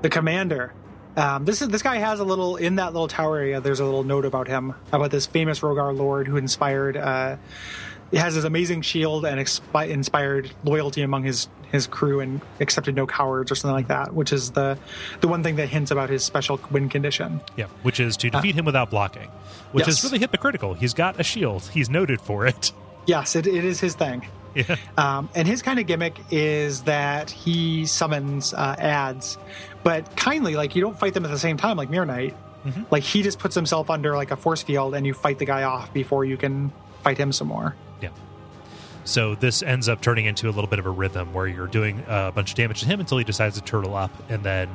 [0.02, 0.72] The commander.
[1.20, 3.60] Um, this is this guy has a little in that little tower area.
[3.60, 6.96] There's a little note about him about this famous Rhogar lord who inspired.
[6.96, 7.36] Uh,
[8.10, 12.96] he has this amazing shield and expi- inspired loyalty among his his crew and accepted
[12.96, 14.14] no cowards or something like that.
[14.14, 14.78] Which is the
[15.20, 17.42] the one thing that hints about his special win condition.
[17.54, 19.28] Yeah, which is to defeat him without blocking,
[19.72, 20.72] which is really hypocritical.
[20.72, 21.64] He's got a shield.
[21.64, 22.72] He's noted for it.
[23.06, 24.26] Yes, it, it is his thing.
[24.54, 24.76] Yeah.
[24.96, 29.38] Um, and his kind of gimmick is that he summons uh, ads,
[29.82, 32.36] but kindly, like you don't fight them at the same time, like Mirror Knight.
[32.90, 35.62] Like he just puts himself under like a force field, and you fight the guy
[35.62, 36.70] off before you can
[37.02, 37.74] fight him some more.
[38.02, 38.10] Yeah.
[39.04, 42.04] So this ends up turning into a little bit of a rhythm where you're doing
[42.06, 44.68] a bunch of damage to him until he decides to turtle up, and then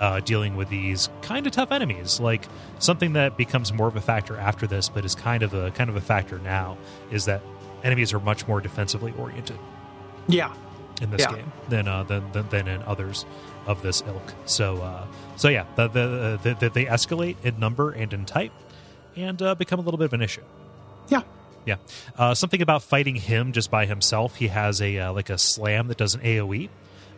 [0.00, 2.20] uh, dealing with these kind of tough enemies.
[2.20, 2.46] Like
[2.78, 5.90] something that becomes more of a factor after this, but is kind of a kind
[5.90, 6.78] of a factor now,
[7.10, 7.42] is that
[7.82, 9.58] enemies are much more defensively oriented
[10.28, 10.52] Yeah,
[11.00, 11.32] in this Yeah.
[11.34, 13.26] game than, uh, than than than in others
[13.66, 14.34] of this ilk.
[14.46, 15.06] So uh,
[15.36, 18.52] so yeah, the, the, the, the, they escalate in number and in type,
[19.16, 20.42] and uh, become a little bit of an issue.
[21.08, 21.22] yeah,
[21.66, 21.76] Yeah,
[22.16, 24.36] uh, something about fighting him just by himself.
[24.36, 26.68] He has a uh, like a slam that does an AOE,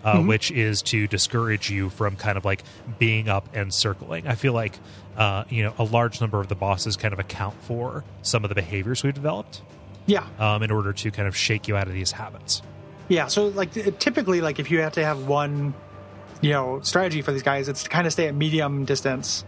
[0.04, 2.62] uh, which is to discourage you from kind of like
[2.98, 4.26] being up and circling.
[4.26, 4.78] I feel like
[5.16, 8.48] uh, you know a large number of the bosses kind of account for some of
[8.48, 9.62] the behaviors we've developed
[10.06, 12.62] yeah, um, in order to kind of shake you out of these habits.
[13.08, 13.26] yeah.
[13.26, 15.74] So like typically, like if you have to have one,
[16.44, 19.44] you know, strategy for these guys, it's to kind of stay at medium distance.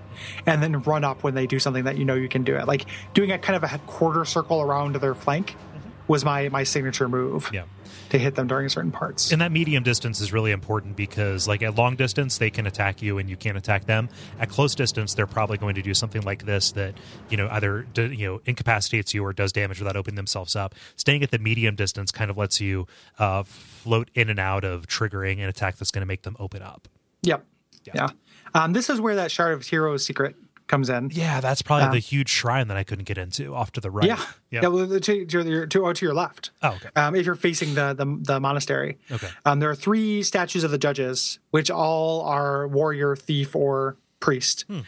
[0.46, 2.66] And then run up when they do something that you know you can do it.
[2.66, 5.90] Like doing a kind of a quarter circle around their flank mm-hmm.
[6.08, 7.50] was my my signature move.
[7.52, 7.64] Yeah.
[8.10, 9.32] To hit them during certain parts.
[9.32, 13.02] And that medium distance is really important because, like, at long distance, they can attack
[13.02, 14.08] you and you can't attack them.
[14.38, 16.94] At close distance, they're probably going to do something like this that,
[17.28, 20.74] you know, either, you know, incapacitates you or does damage without opening themselves up.
[20.96, 22.86] Staying at the medium distance kind of lets you
[23.18, 26.62] uh, float in and out of triggering an attack that's going to make them open
[26.62, 26.88] up.
[27.22, 27.44] Yep.
[27.84, 27.92] Yeah.
[27.94, 28.08] Yeah.
[28.54, 31.10] Um, this is where that Shard of Heroes secret comes in.
[31.12, 33.90] Yeah, that's probably Um, the huge shrine that I couldn't get into off to the
[33.90, 34.06] right.
[34.06, 34.20] Yeah,
[34.50, 34.66] yeah.
[34.68, 36.50] well, to, to, your, to, oh, to your left.
[36.62, 36.88] Oh, okay.
[36.96, 39.28] Um, if you're facing the the, the monastery, Okay.
[39.44, 44.64] um, there are three statues of the judges, which all are warrior, thief, or priest.
[44.68, 44.80] Hmm.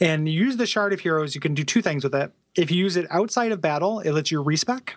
[0.00, 1.34] And you use the shard of heroes.
[1.34, 2.32] You can do two things with it.
[2.56, 4.96] If you use it outside of battle, it lets you respec.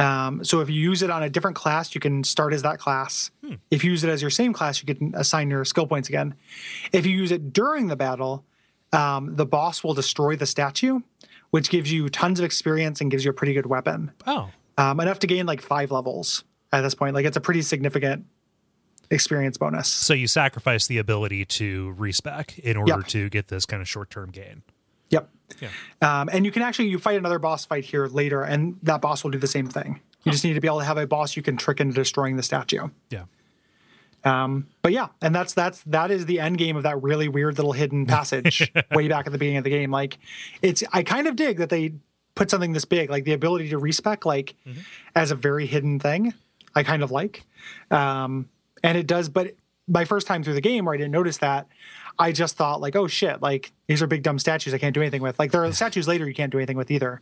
[0.00, 2.78] Um, so if you use it on a different class, you can start as that
[2.78, 3.30] class.
[3.44, 3.54] Hmm.
[3.70, 6.34] If you use it as your same class, you can assign your skill points again.
[6.92, 8.44] If you use it during the battle,
[8.92, 11.00] um, the boss will destroy the statue,
[11.50, 15.00] which gives you tons of experience and gives you a pretty good weapon Oh, um,
[15.00, 17.14] enough to gain like five levels at this point.
[17.14, 18.24] Like it's a pretty significant
[19.10, 19.88] experience bonus.
[19.88, 23.06] so you sacrifice the ability to respec in order Yep.
[23.08, 24.62] to get this kind of short term gain.
[25.10, 25.30] Yep.
[25.60, 25.68] Yeah.
[26.02, 29.24] Um, and you can actually you fight another boss fight here later, and that boss
[29.24, 30.00] will do the same thing.
[30.24, 32.36] You just need to be able to have a boss you can trick into destroying
[32.36, 32.88] the statue.
[33.08, 33.24] Yeah.
[34.24, 37.56] Um, but yeah, and that's that's that is the end game of that really weird
[37.56, 39.90] little hidden passage way back at the beginning of the game.
[39.90, 40.18] Like,
[40.62, 41.94] it's I kind of dig that they
[42.34, 44.54] put something this big, like the ability to respec, like
[45.14, 46.34] as a very hidden thing.
[46.74, 47.44] I kind of like,
[47.90, 48.48] um,
[48.82, 49.28] and it does.
[49.28, 49.52] But
[49.88, 51.66] my first time through the game, where I didn't notice that,
[52.18, 55.00] I just thought like, oh shit, like these are big dumb statues I can't do
[55.00, 55.38] anything with.
[55.38, 57.20] Like there are statues later you can't do anything with either,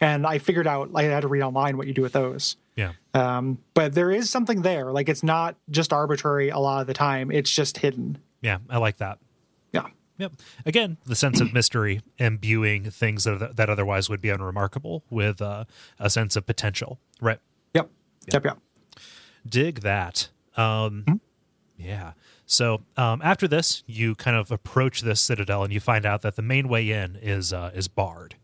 [0.00, 2.56] and I figured out like I had to read online what you do with those.
[2.76, 2.92] Yeah.
[3.12, 4.92] Um, but there is something there.
[4.92, 7.30] Like it's not just arbitrary a lot of the time.
[7.30, 8.18] It's just hidden.
[8.40, 8.58] Yeah.
[8.70, 9.18] I like that.
[9.72, 9.86] Yeah.
[10.18, 10.32] Yep.
[10.64, 15.64] Again, the sense of mystery imbuing things that that otherwise would be unremarkable with uh,
[15.98, 16.98] a sense of potential.
[17.20, 17.40] Right.
[17.74, 17.90] Yep.
[18.32, 18.44] Yep.
[18.44, 18.58] Yep.
[19.46, 21.14] dig that um Hmm?
[21.76, 22.12] yeah
[22.50, 26.34] so um after this you kind of approach this citadel and you find out that
[26.34, 28.34] the main way in is uh is barred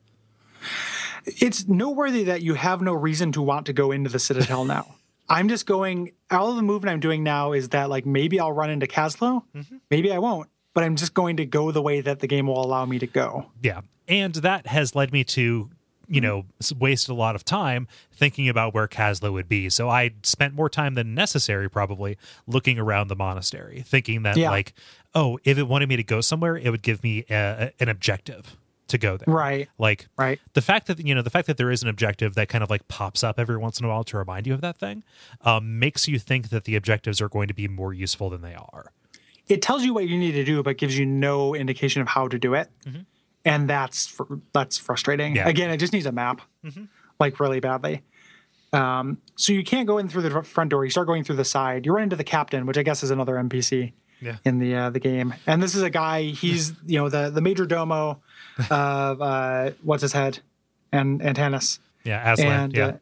[1.27, 4.95] It's noteworthy that you have no reason to want to go into the Citadel now.
[5.29, 6.13] I'm just going.
[6.31, 9.43] All of the movement I'm doing now is that like maybe I'll run into Kaslo,
[9.91, 12.63] maybe I won't, but I'm just going to go the way that the game will
[12.63, 13.47] allow me to go.
[13.63, 15.71] yeah and that has led me to
[16.09, 16.45] you know
[16.79, 20.69] waste a lot of time thinking about where Kaslo would be so i spent more
[20.69, 22.17] time than necessary probably
[22.47, 24.51] looking around the monastery thinking that Yeah.
[24.51, 24.73] like
[25.15, 28.57] oh if it wanted me to go somewhere it would give me a, an objective
[28.89, 29.69] to go there Right.
[29.79, 30.39] like Right.
[30.53, 32.69] the fact that you know the fact that there is an objective that kind of
[32.71, 35.03] like pops up every once in a while to remind you of that thing
[35.41, 38.55] um, makes you think that the objectives are going to be more useful than they
[38.55, 38.93] are
[39.49, 42.29] It tells you what you need to do, but gives you no indication of how
[42.29, 42.69] to do it,
[43.45, 45.37] and that's fr- that's frustrating.
[45.37, 45.49] Yeah.
[45.49, 46.41] Again, it just needs a map,
[47.21, 48.03] like really badly.
[48.73, 50.85] Um, so you can't go in through the front door.
[50.85, 51.87] You start going through the side.
[51.87, 53.93] You run into the captain, which I guess is another NPC.
[54.21, 54.37] Yeah.
[54.45, 55.35] in the uh, the game.
[55.47, 56.23] And this is a guy.
[56.23, 58.23] He's you know the the major domo
[58.71, 60.39] of uh, what's his head,
[60.93, 61.79] and Antanas.
[62.05, 62.93] yeah aslan and yeah uh,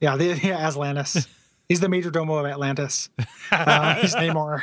[0.00, 1.26] yeah, the, yeah, Aslantis.
[1.68, 3.08] he's the major domo of Atlantis.
[3.50, 4.62] Uh, he's Namor.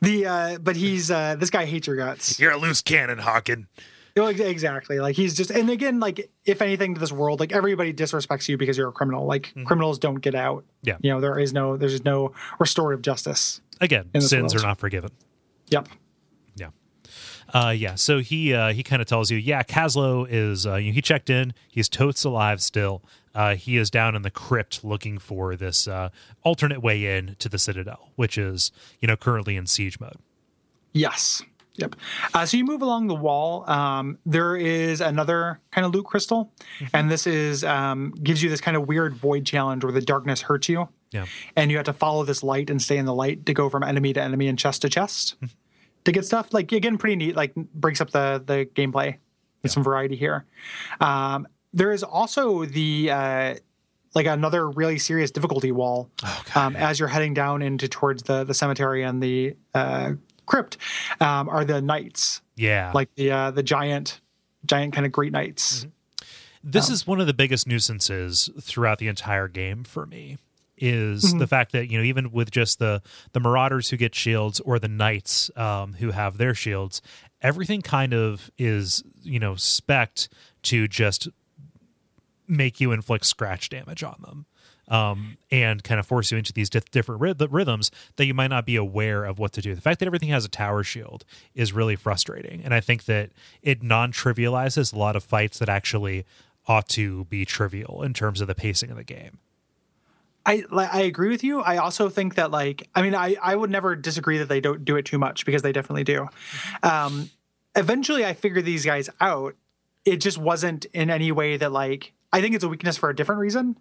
[0.00, 2.38] The uh, but he's uh, this guy hates your guts.
[2.38, 4.98] you're a loose cannon Harkin You know, exactly.
[5.00, 8.56] Like he's just and again, like if anything to this world, like everybody disrespects you
[8.58, 9.24] because you're a criminal.
[9.26, 10.64] Like criminals don't get out.
[10.64, 10.88] Mm-hmm.
[10.88, 10.96] Yeah.
[11.00, 13.60] You know, there is no there's no restorative justice.
[13.80, 14.56] again sins world.
[14.56, 15.10] are not forgiven
[15.70, 15.88] Yep.
[16.56, 16.68] yeah
[17.54, 20.88] uh yeah so he uh he kind of tells you yeah Kaslo is uh you
[20.90, 23.02] know, he checked in he's totes alive still
[23.34, 26.08] uh he is down in the crypt looking for this uh
[26.42, 30.16] alternate way in to the citadel which is you know currently in siege mode
[30.94, 31.42] Yes.
[31.78, 31.96] Yep.
[32.34, 33.68] Uh, so you move along the wall.
[33.70, 36.52] Um, there is another kind of loot crystal,
[36.92, 40.42] and this is um, gives you this kind of weird void challenge where the darkness
[40.42, 41.26] hurts you, yeah
[41.56, 43.82] and you have to follow this light and stay in the light to go from
[43.82, 45.36] enemy to enemy and chest to chest
[46.04, 46.52] to get stuff.
[46.52, 47.36] Like again, pretty neat.
[47.36, 49.18] Like breaks up the the gameplay
[49.62, 50.44] with some variety here.
[51.00, 53.54] Um, there is also the uh,
[54.14, 56.10] like another really serious difficulty wall
[56.54, 60.12] um, as you're heading down into towards the the cemetery and the uh,
[60.48, 60.76] crypt
[61.20, 64.20] um, are the knights yeah like the uh, the giant
[64.66, 65.86] giant kind of great knights.
[66.64, 70.36] this is one of the biggest nuisances throughout the entire game for me
[70.80, 71.38] is Mm-hmm.
[71.38, 73.02] the fact that you know even with just the
[73.32, 77.02] the marauders who get shields or the knights um, who have their shields
[77.42, 80.28] everything kind of is you know spect
[80.62, 81.28] to just
[82.46, 84.46] make you inflict scratch damage on them
[84.88, 88.66] um, and kind of force you into these di- different rhythms that you might not
[88.66, 89.74] be aware of what to do.
[89.74, 91.24] The fact that everything has a tower shield
[91.54, 93.30] is really frustrating, and I think that
[93.62, 96.24] it non-trivializes a lot of fights that actually
[96.66, 99.38] ought to be trivial in terms of the pacing of the game.
[100.48, 101.60] I I agree with you.
[101.60, 104.84] I also think that like I mean I I would never disagree that they don't
[104.84, 106.28] do it too much because they definitely do.
[106.82, 107.30] Um,
[107.76, 109.54] eventually, I figured these guys out.
[110.04, 113.16] It just wasn't in any way that like I think it's a weakness for a
[113.16, 113.76] different reason.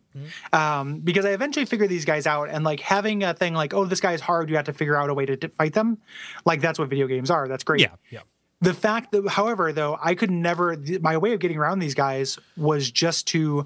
[0.54, 3.86] Um, because I eventually figured these guys out, and like having a thing like oh
[3.86, 5.98] this guy's hard, you have to figure out a way to d- fight them.
[6.46, 7.48] Like that's what video games are.
[7.48, 7.82] That's great.
[7.82, 8.22] Yeah, yeah,
[8.62, 10.76] the fact that, however, though, I could never.
[10.76, 13.66] th- My way of getting around these guys was just to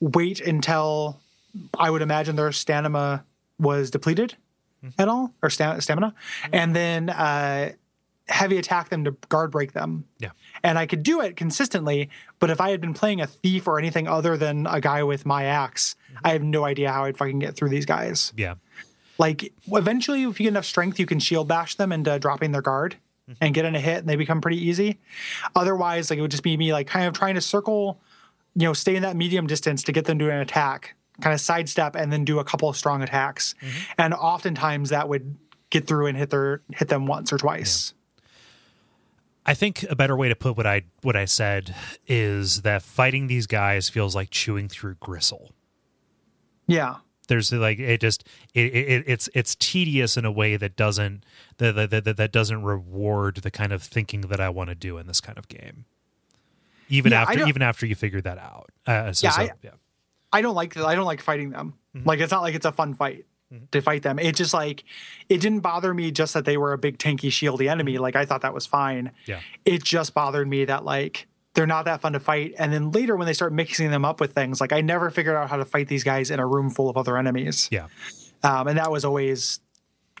[0.00, 1.20] wait until
[1.78, 3.24] I would imagine their stamina
[3.58, 4.36] was depleted
[4.98, 6.12] at all, or sta- stamina,
[6.52, 7.72] and then uh,
[8.28, 10.04] heavy attack them to guard break them.
[10.18, 10.30] Yeah.
[10.62, 12.08] And I could do it consistently,
[12.38, 15.26] but if I had been playing a thief or anything other than a guy with
[15.26, 16.26] my axe, mm-hmm.
[16.26, 18.32] I have no idea how I'd fucking get through these guys.
[18.36, 18.54] Yeah.
[19.18, 22.62] Like eventually, if you get enough strength, you can shield bash them into dropping their
[22.62, 22.96] guard
[23.28, 23.38] mm-hmm.
[23.40, 24.98] and get in a hit, and they become pretty easy.
[25.54, 28.00] Otherwise, like it would just be me like kind of trying to circle,
[28.54, 31.40] you know, stay in that medium distance to get them to an attack, kind of
[31.40, 33.54] sidestep, and then do a couple of strong attacks.
[33.60, 33.92] Mm-hmm.
[33.98, 35.36] And oftentimes that would
[35.70, 37.94] get through and hit their hit them once or twice.
[39.44, 41.74] I think a better way to put what I what I said
[42.06, 45.52] is that fighting these guys feels like chewing through gristle.
[46.66, 46.96] Yeah.
[47.28, 51.24] There's like it just it, it it's it's tedious in a way that doesn't
[51.58, 54.98] that that, that, that doesn't reward the kind of thinking that I want to do
[54.98, 55.86] in this kind of game.
[56.88, 58.70] Even Yeah, after even after you figure that out.
[58.86, 59.70] Uh, so, Yeah, so, I- yeah.
[60.32, 61.74] I don't like I don't like fighting them.
[62.04, 63.26] Like it's not like it's a fun fight
[63.70, 64.18] to fight them.
[64.18, 64.84] It just like
[65.28, 67.98] it didn't bother me just that they were a big tanky shieldy enemy.
[67.98, 69.12] Like I thought that was fine.
[69.26, 69.40] Yeah.
[69.64, 72.54] It just bothered me that like they're not that fun to fight.
[72.58, 75.36] And then later when they start mixing them up with things, like I never figured
[75.36, 77.68] out how to fight these guys in a room full of other enemies.
[77.70, 77.88] Yeah.
[78.42, 79.60] Um, and that was always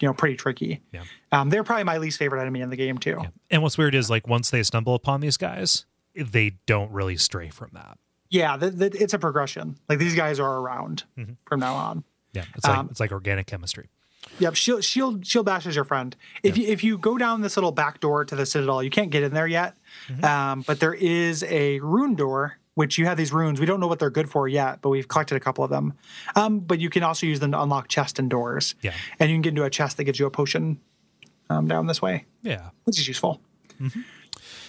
[0.00, 0.80] you know pretty tricky.
[0.92, 1.04] Yeah.
[1.30, 3.22] Um, they're probably my least favorite enemy in the game too.
[3.50, 7.48] And what's weird is like once they stumble upon these guys, they don't really stray
[7.50, 7.98] from that.
[8.28, 9.76] Yeah, th- th- it's a progression.
[9.88, 11.04] Like these guys are around
[11.46, 12.04] from now on.
[12.32, 12.44] Yeah.
[12.54, 13.88] It's like Um, it's like organic chemistry.
[14.38, 16.16] Yep, shield shield shield bash is your friend.
[16.42, 19.10] If you if you go down this little back door to the citadel, you can't
[19.10, 19.74] get in there yet.
[20.22, 23.58] Um, but there is a rune door, which you have these runes.
[23.60, 25.94] We don't know what they're good for yet, but we've collected a couple of them.
[26.36, 28.74] Um, but you can also use them to unlock chests and doors.
[28.80, 28.94] Yeah.
[29.18, 30.80] and you can get into a chest that gives you a potion
[31.50, 32.70] um, down this way, Yeah.
[32.84, 33.40] which is useful.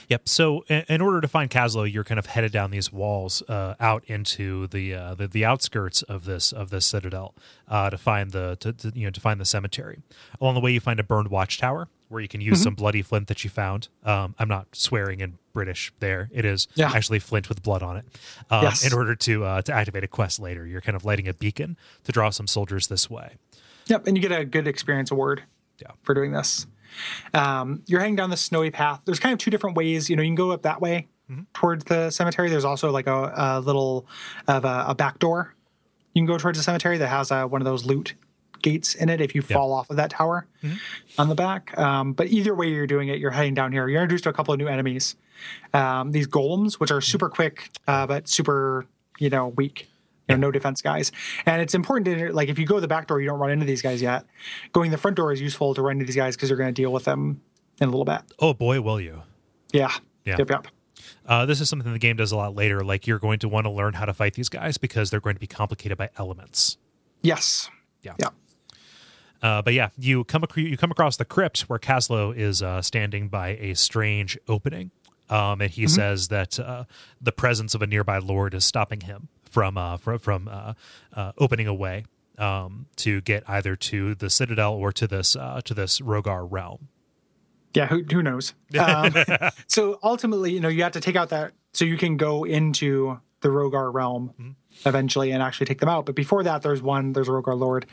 [0.09, 0.27] Yep.
[0.29, 3.75] So, in, in order to find Kaslo, you're kind of headed down these walls uh,
[3.79, 7.33] out into the, uh, the the outskirts of this of this citadel
[7.67, 9.99] uh, to find the to, to, you know to find the cemetery.
[10.41, 13.27] Along the way, you find a burned watchtower where you can use some bloody flint
[13.27, 13.87] that you found.
[14.03, 15.91] Um, I'm not swearing in British.
[15.99, 16.91] There, it is Yeah.
[16.93, 18.05] actually flint with blood on it.
[18.51, 18.85] Um, Yes.
[18.85, 21.75] In order to uh, to activate a quest later, you're kind of lighting a beacon
[22.03, 23.35] to draw some soldiers this way.
[23.87, 25.43] Yep, and you get a good experience award
[25.81, 25.91] Yeah.
[26.03, 26.67] for doing this.
[27.33, 29.01] Um, you're heading down the snowy path.
[29.05, 30.09] There's kind of two different ways.
[30.09, 31.07] You know, you can go up that way
[31.53, 32.49] towards the cemetery.
[32.49, 34.05] There's also like a, a little
[34.47, 35.55] of a, a back door.
[36.13, 38.13] You can go towards the cemetery that has uh, one of those loot
[38.61, 40.47] gates in it if you fall off of that tower
[41.17, 41.77] on the back.
[41.77, 43.87] Um, but either way you're doing it, you're heading down here.
[43.89, 45.15] You're introduced to a couple of new enemies.
[45.73, 48.85] Um, these golems, which are super quick uh, but super,
[49.19, 49.89] you know, weak.
[50.29, 51.11] You know, no defense guys.
[51.45, 53.65] And it's important to like if you go the back door, you don't run into
[53.65, 54.25] these guys yet.
[54.71, 56.81] Going the front door is useful to run into these guys because you're going to
[56.81, 57.41] deal with them
[57.81, 58.21] in a little bit.
[58.39, 59.23] Oh boy, will you!
[59.73, 59.91] Yeah.
[60.23, 60.37] Yeah.
[60.39, 60.49] Yep.
[60.49, 60.67] Yep.
[61.25, 62.83] Uh, this is something the game does a lot later.
[62.83, 65.35] Like you're going to want to learn how to fight these guys because they're going
[65.35, 66.77] to be complicated by elements.
[67.21, 67.69] Yes.
[68.01, 68.13] Yeah.
[68.19, 68.29] Yeah.
[69.41, 72.81] Uh, but yeah, you come ac- you come across the crypt where Kaslo is uh,
[72.81, 74.91] standing by a strange opening,
[75.29, 76.85] um, and he says that uh,
[77.19, 80.73] the presence of a nearby lord is stopping him from uh, from, from uh,
[81.13, 82.05] uh, opening a way
[82.37, 86.89] um, to get either to the citadel or to this uh, to this Rhogar realm.
[87.73, 88.53] Yeah, who, who knows?
[88.79, 89.13] Um,
[89.67, 93.19] so ultimately, you know, you have to take out that so you can go into
[93.41, 94.55] the Rhogar realm
[94.85, 96.05] eventually and actually take them out.
[96.07, 97.85] But before that, there's one, there's a Rhogar Lord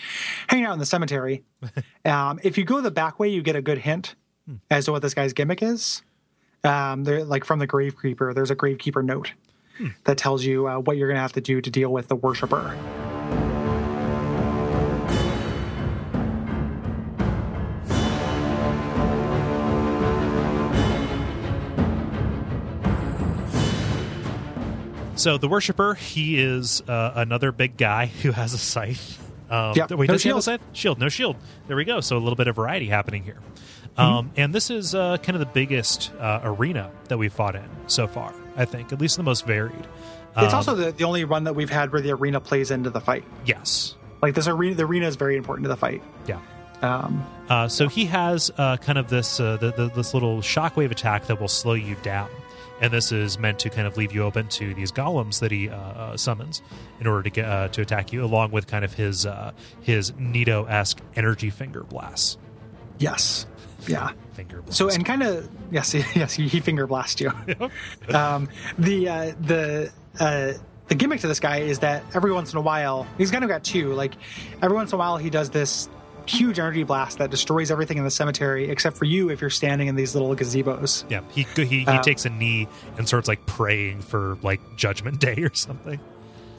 [0.49, 1.45] hanging out in the cemetery.
[2.07, 4.15] um, if you go the back way, you get a good hint
[4.71, 6.03] as to what this guy's gimmick is.
[6.65, 9.33] Um, they're like from the Gravekeeper, there's a Gravekeeper note
[10.05, 12.17] that tells you uh, what you're going to have to do to deal with the
[12.17, 12.77] worshiper.
[25.17, 29.19] So the worshiper, he is uh, another big guy who has a scythe.
[29.51, 30.45] Um, Yep, Wait, no does he have a shield.
[30.45, 30.61] scythe?
[30.73, 31.37] Shield, no shield.
[31.67, 32.01] There we go.
[32.01, 33.39] So a little bit of variety happening here.
[33.97, 37.69] Um, and this is uh, kind of the biggest uh, arena that we've fought in
[37.87, 38.33] so far.
[38.61, 39.87] I think, at least the most varied.
[40.37, 42.91] It's Um, also the, the only one that we've had where the arena plays into
[42.91, 43.25] the fight.
[43.45, 46.03] yes, Like this arena, the arena is very important to the fight.
[46.27, 46.39] yeah.
[46.83, 50.91] Um, Uh, so he has uh, kind of this uh, the, the, this little shockwave
[50.91, 52.29] attack that will slow you down,
[52.81, 55.69] and this is meant to kind of leave you open to these golems that he
[55.69, 56.63] uh, uh, summons
[57.01, 60.13] in order to get uh, to attack you, along with kind of his uh, his
[60.17, 62.39] Nito esque energy finger blasts.
[62.99, 63.47] yes.
[63.89, 64.13] Yeah.
[64.35, 64.79] Finger blast.
[64.79, 67.31] So and kind of yes, yes, he, finger blast you.
[68.15, 68.49] um,
[68.79, 70.53] the uh, the uh,
[70.89, 73.49] the gimmick to this guy is that every once in a while he's kind of
[73.51, 73.93] got two.
[73.95, 74.15] Like
[74.63, 75.89] every once in a while he does this
[76.27, 79.89] huge energy blast that destroys everything in the cemetery except for you if you're standing
[79.89, 81.05] in these little gazebos.
[81.11, 85.19] Yeah, he he he Uh, takes a knee and starts like praying for like Judgment
[85.21, 85.99] Day or something.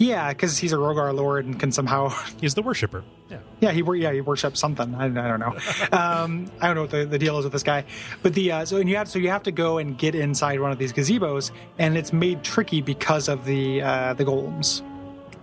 [0.01, 2.09] Yeah, because he's a Rhogar lord and can somehow.
[2.41, 3.03] He's the worshiper.
[3.29, 4.95] Yeah, Yeah, he yeah he worships something.
[4.95, 5.55] I, I don't know.
[5.91, 7.85] Um, I don't know what the, the deal is with this guy.
[8.23, 10.59] But the uh, so and you have so you have to go and get inside
[10.59, 14.81] one of these gazebos, and it's made tricky because of the uh, the golems.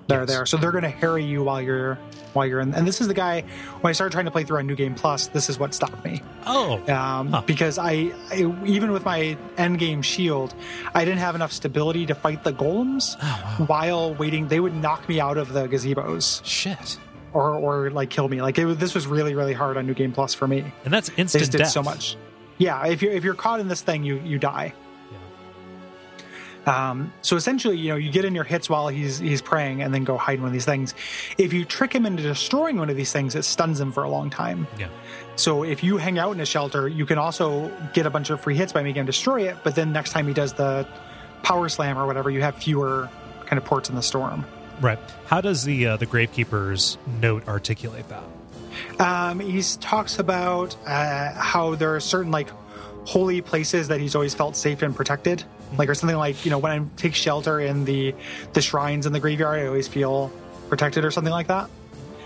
[0.06, 0.28] They're Yes.
[0.28, 1.98] there, so they're going to harry you while you're
[2.32, 2.74] while you're in.
[2.74, 3.42] And this is the guy
[3.80, 5.26] when I started trying to play through on New Game Plus.
[5.28, 6.22] This is what stopped me.
[6.46, 7.42] Oh, um, Huh.
[7.46, 10.54] because I, I even with my end game shield,
[10.94, 14.48] I didn't have enough stability to fight the golems Oh, while waiting.
[14.48, 16.98] They would knock me out of the gazebos shit!
[17.34, 18.40] or or like kill me.
[18.40, 20.72] Like it, this was really really hard on New Game Plus for me.
[20.84, 21.70] And that's They instant just did death.
[21.70, 22.16] so much.
[22.58, 24.72] Yeah, if you're if you're caught in this thing, you you die.
[26.68, 29.92] Um, so essentially, you know, you get in your hits while he's he's praying, and
[29.94, 30.94] then go hide in one of these things.
[31.38, 34.10] If you trick him into destroying one of these things, it stuns him for a
[34.10, 34.66] long time.
[34.78, 34.88] Yeah,
[35.36, 38.40] So if you hang out in a shelter, you can also get a bunch of
[38.40, 39.56] free hits by making him destroy it.
[39.64, 40.86] But then next time he does the
[41.42, 43.08] power slam or whatever, you have fewer
[43.46, 44.44] kind of ports in the storm.
[44.80, 44.98] right.
[45.26, 48.24] How does the uh, the Gravekeeper's note articulate that?
[49.00, 52.50] Um, he talks about uh, how there are certain like
[53.06, 55.44] holy places that he's always felt safe and protected,
[55.76, 58.14] like or something like you know when I take shelter in the
[58.52, 60.30] the shrines in the graveyard, I always feel
[60.68, 61.68] protected or something like that.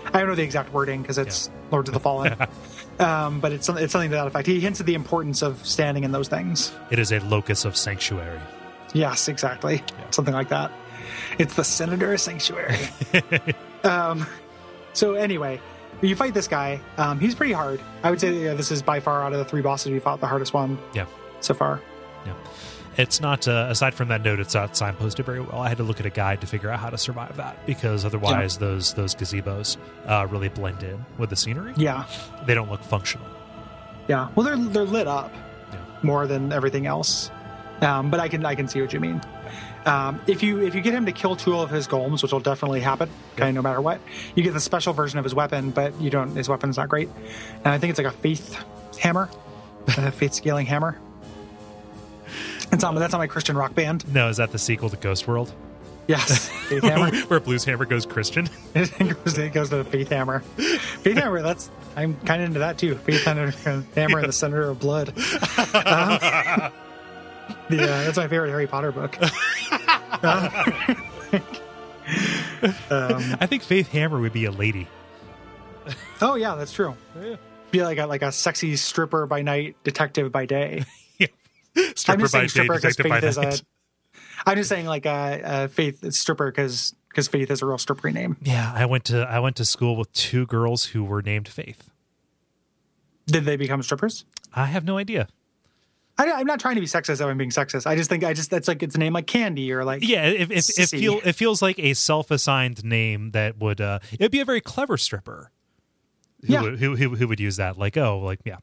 [0.05, 2.35] I don't know the exact wording because it's Lords of the Fallen,
[2.99, 4.47] um, but it's it's something to that effect.
[4.47, 6.71] He hints at the importance of standing in those things.
[6.91, 8.39] It is a locus of sanctuary.
[8.93, 9.81] Yes, exactly.
[10.11, 10.71] Something like that.
[11.39, 12.77] It's the Senator Sanctuary.
[13.83, 14.25] um,
[14.93, 15.59] so anyway,
[16.01, 16.79] you fight this guy.
[16.97, 17.79] Um, he's pretty hard.
[18.03, 20.19] I would say yeah, this is by far out of the three bosses we fought
[20.19, 21.05] the hardest one Yeah,
[21.39, 21.81] so far.
[22.25, 22.33] yeah.
[22.97, 24.39] It's not uh, aside from that note.
[24.39, 25.61] It's not signposted very well.
[25.61, 28.05] I had to look at a guide to figure out how to survive that because
[28.05, 31.73] otherwise, those those gazebos uh, really blend in with the scenery.
[31.75, 32.05] Yeah,
[32.45, 33.25] They don't look functional.
[34.07, 34.29] yeah.
[34.35, 35.33] Well, they're they're lit up
[35.71, 35.79] Yeah.
[36.03, 37.31] more than everything else.
[37.81, 39.21] Um, but I can I can see what you mean.
[39.85, 42.39] Um, if you if you get him to kill two of his golems, which will
[42.39, 43.99] definitely happen, kind of no matter what,
[44.35, 46.33] you get the special version of his weapon, but you don't.
[46.35, 47.09] His weapon's not great,
[47.57, 48.55] and I think it's like a faith
[48.99, 49.29] hammer,
[49.97, 50.97] a faith scaling hammer.
[52.73, 54.11] It's not, that's not my Christian rock band.
[54.11, 55.53] No, is that the sequel to Ghost World?
[56.07, 57.15] Yes, faith hammer.
[57.27, 58.49] Where Blues Hammer goes Christian?
[58.75, 60.39] it, goes, it goes to the faith hammer.
[60.39, 61.41] Faith hammer.
[61.41, 62.95] That's I'm kind of into that too.
[62.95, 63.51] Faith hammer,
[63.95, 65.09] hammer in the center of blood.
[65.09, 66.71] Um,
[67.69, 69.21] the, uh, that's my favorite Harry Potter book.
[69.21, 69.29] um,
[73.39, 74.87] I think Faith Hammer would be a lady.
[76.21, 76.95] oh yeah, that's true.
[77.21, 77.35] Yeah.
[77.71, 80.85] Be like a like a sexy stripper by night, detective by day.
[81.77, 83.41] I'm just by saying stripper because detective by Faith is a.
[83.41, 83.63] night.
[84.45, 87.77] I'm just saying like a, a Faith is stripper because because Faith is a real
[87.77, 88.37] stripper name.
[88.41, 91.89] Yeah, I went to I went to school with two girls who were named Faith.
[93.27, 94.25] Did they become strippers?
[94.53, 95.27] I have no idea.
[96.17, 97.25] I, I'm not trying to be sexist.
[97.25, 97.87] I'm being sexist.
[97.87, 100.25] I just think I just that's like it's a name like Candy or like Yeah,
[100.27, 104.39] it, it, it, feel, it feels like a self-assigned name that would uh, it'd be
[104.39, 105.49] a very clever stripper.
[106.45, 106.61] Who, Yeah.
[106.61, 107.79] would, who, who who would use that?
[107.79, 108.57] Like, oh, like yeah,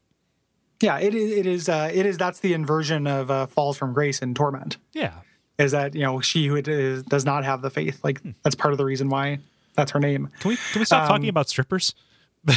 [0.81, 1.31] Yeah, it is.
[1.31, 1.69] It is.
[1.69, 2.17] Uh, it is.
[2.17, 4.77] That's the inversion of uh, falls from grace and torment.
[4.93, 5.13] yeah.
[5.57, 8.03] Is that you know she who is, does not have the faith?
[8.03, 9.37] Like that's part of the reason why
[9.75, 10.29] that's her name.
[10.39, 11.93] Can we can we stop Um, talking about strippers?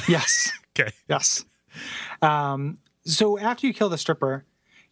[0.08, 0.52] Yes.
[0.76, 0.90] Okay.
[1.08, 1.44] yes.
[2.22, 4.44] Um, so after you kill the stripper,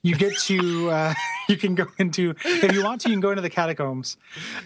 [0.02, 1.14] you get to uh,
[1.48, 4.16] you can go into if you want to you can go into the catacombs,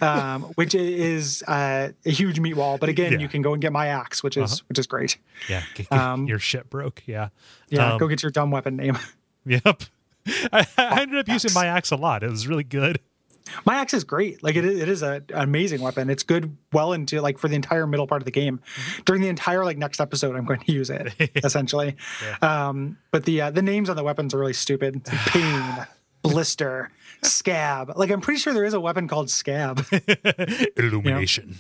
[0.00, 2.78] um, which is uh, a huge meat wall.
[2.78, 3.18] But again, Yeah.
[3.18, 5.18] you can go and get my axe, which is which is great.
[5.48, 7.02] Yeah, g- g- Um, your shit broke.
[7.06, 7.28] Yeah,
[7.68, 8.98] Yeah, Um, go get your dumb weapon name.
[9.48, 9.82] Yep.
[10.52, 12.24] I, I ended up using my axe a lot.
[12.24, 12.98] It was really good.
[13.64, 14.42] My axe is great.
[14.42, 16.10] Like it is, it is a, an amazing weapon.
[16.10, 18.60] It's good well into like for the entire middle part of the game.
[19.04, 21.12] During the entire like next episode, I'm going to use it
[21.44, 21.96] essentially.
[22.42, 25.06] Um, but the uh, the names on the weapons are really stupid.
[25.06, 25.86] Like pain,
[26.22, 26.90] blister,
[27.22, 27.92] scab.
[27.96, 29.86] Like I'm pretty sure there is a weapon called scab.
[30.76, 31.56] Illumination,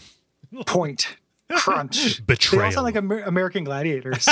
[0.66, 1.16] Point,
[1.52, 2.24] crunch.
[2.26, 2.60] Betrayal.
[2.60, 4.26] They all sound like Amer- American gladiators.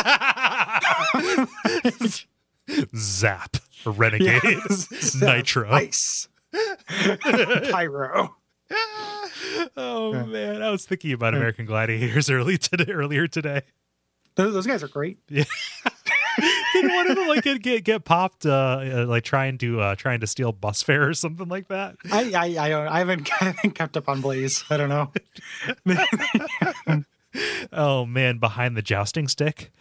[2.97, 5.15] zap, renegade, Yes.
[5.21, 5.71] nitro.
[5.71, 6.29] ice,
[7.71, 8.35] pyro.
[9.77, 13.63] Oh man, I was thinking about American Gladiators early today, earlier today.
[14.37, 15.19] Those, those guys are great.
[15.29, 19.95] Didn't one of them like get get, get popped, uh, uh, like trying to uh,
[19.95, 21.95] trying to steal bus fare or something like that?
[22.11, 24.65] I I, I, don't- I haven't I haven't kept up on Blaze.
[24.71, 25.13] I don't know.
[27.73, 29.73] Oh man, behind the jousting stick.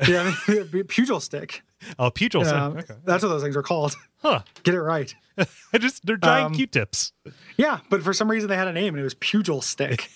[0.08, 1.62] Yeah, pugil stick.
[1.98, 2.54] Oh, pugil stick.
[2.54, 2.94] Um, okay.
[3.04, 3.96] That's what those things are called.
[4.22, 4.40] Huh.
[4.62, 5.14] Get it right.
[5.72, 7.12] I just they're giant Um, Q-tips,
[7.56, 10.10] Yeah, but for some reason they had a name and it was pugil stick.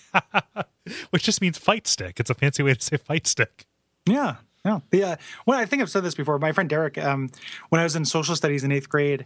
[1.11, 2.19] which just means fight stick.
[2.19, 3.65] It's a fancy way to say fight stick.
[4.05, 4.35] yeah.
[4.65, 4.79] Yeah.
[4.93, 5.15] Uh,
[5.45, 6.39] well, I think I've said this before.
[6.39, 7.29] My friend Derek, um,
[7.69, 9.25] when I was in social studies in eighth grade,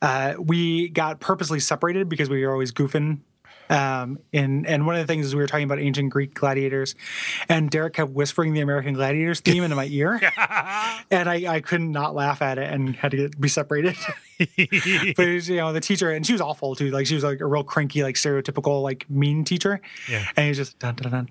[0.00, 3.18] uh, we got purposely separated because we were always goofing.
[3.68, 6.94] Um, and and one of the things is we were talking about ancient Greek gladiators,
[7.48, 10.20] and Derek kept whispering the American Gladiators theme into my ear,
[11.10, 13.96] and I, I couldn't not laugh at it and had to get, be separated.
[15.16, 16.90] but was, you know the teacher, and she was awful too.
[16.90, 19.80] Like she was like a real cranky, like stereotypical, like mean teacher.
[20.08, 20.76] Yeah, and he was just.
[20.82, 21.26] Even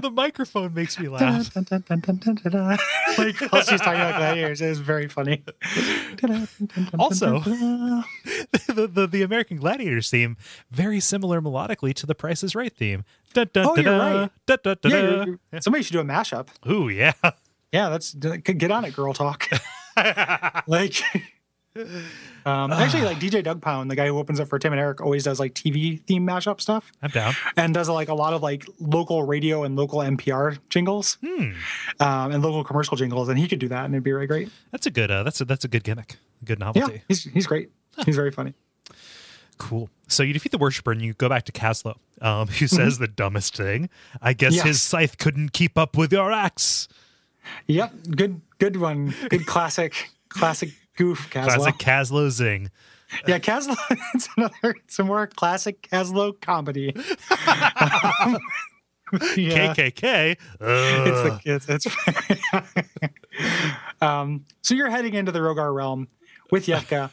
[0.00, 1.22] the microphone makes me laugh.
[3.18, 5.42] like while she's talking about gladiators, it was very funny.
[6.98, 10.36] Also- the, the the American Gladiators theme
[10.70, 13.04] very similar melodically to the Price is Right theme.
[13.34, 14.30] Da, da, Oh, da, you're right.
[14.46, 16.48] da, da, da, yeah, you're- you're- somebody should do a mashup.
[16.70, 17.12] Ooh, yeah.
[17.72, 19.48] Yeah, that's get on it, girl talk.
[20.66, 21.00] like,
[22.44, 25.24] um, actually, like DJ Dougpound, the guy who opens up for Tim and Eric, always
[25.24, 27.34] does like TV theme mashup stuff I'm down.
[27.56, 31.52] and does like a lot of like local radio and local NPR jingles Hmm.
[32.00, 34.50] um, and local commercial jingles, and he could do that, and it'd be really great.
[34.70, 35.10] That's a good.
[35.10, 36.16] Uh, that's a that's a good gimmick.
[36.44, 36.92] Good novelty.
[36.94, 37.70] Yeah, he's he's great.
[38.04, 38.54] He's very funny.
[39.58, 39.88] Cool.
[40.08, 43.06] So you defeat the worshiper and you go back to Kaslo, um, who says the
[43.08, 43.88] dumbest thing.
[44.20, 44.64] I guess Yes.
[44.64, 46.88] his scythe couldn't keep up with your axe.
[47.66, 49.14] Yep, good good one.
[49.30, 51.54] Good classic classic goof, Kaslo.
[51.54, 52.70] Classic Kaslo zing.
[53.26, 53.76] Yeah, Kaslo.
[54.14, 54.76] It's another.
[54.84, 56.94] It's a more classic Kaslo comedy.
[56.96, 58.38] Um,
[59.36, 59.74] yeah.
[59.74, 60.36] KKK.
[60.60, 61.86] It's the it's, it's
[64.02, 66.08] um so you're heading into the Rhogar realm
[66.50, 67.10] with Yetka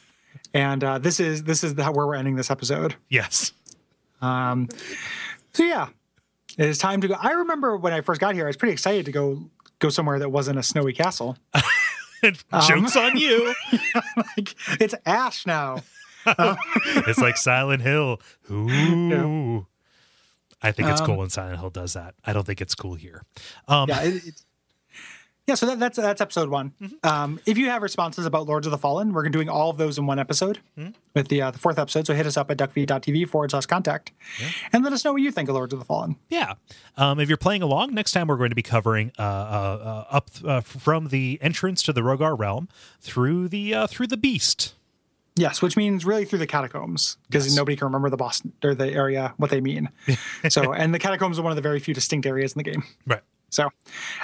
[0.53, 2.95] and uh this is this is the, where we're ending this episode.
[3.09, 3.51] yes.
[4.21, 4.69] Um
[5.53, 5.89] so yeah.
[6.57, 7.15] It is time to go.
[7.21, 9.49] I remember when I first got here I was pretty excited to go
[9.79, 11.37] go somewhere that wasn't a snowy castle.
[12.67, 13.53] Jokes on you.
[14.17, 15.77] like it's ash now.
[17.07, 18.19] It's like Silent Hill.
[18.51, 19.65] Ooh.
[20.61, 22.13] I think it's Um, cool when Silent Hill does that.
[22.25, 23.23] I don't think it's cool here.
[23.67, 24.41] Um, Yeah, it, it,
[25.49, 25.55] yeah.
[25.55, 26.73] So that, that's that's episode one.
[27.03, 29.97] Um, if you have responses about Lords of the Fallen, we're doing all of those
[29.97, 30.59] in one episode
[31.13, 32.07] with the uh, the fourth episode.
[32.07, 34.11] So hit us up at duckfeed.tv forward slash contact,
[34.71, 36.15] and let us know what you think of Lords of the Fallen.
[36.29, 36.53] Yeah.
[36.95, 40.29] Um, if you're playing along, next time we're going to be covering uh, uh, up
[40.45, 42.69] uh, from the entrance to the Rhogar realm
[43.01, 44.75] through the uh, through the beast.
[45.35, 47.55] Yes, which means really through the catacombs because Yes.
[47.55, 49.87] nobody can remember the boss or the area what they mean.
[50.49, 52.83] so, and the catacombs are one of the very few distinct areas in the game.
[53.07, 53.21] Right.
[53.49, 53.69] So,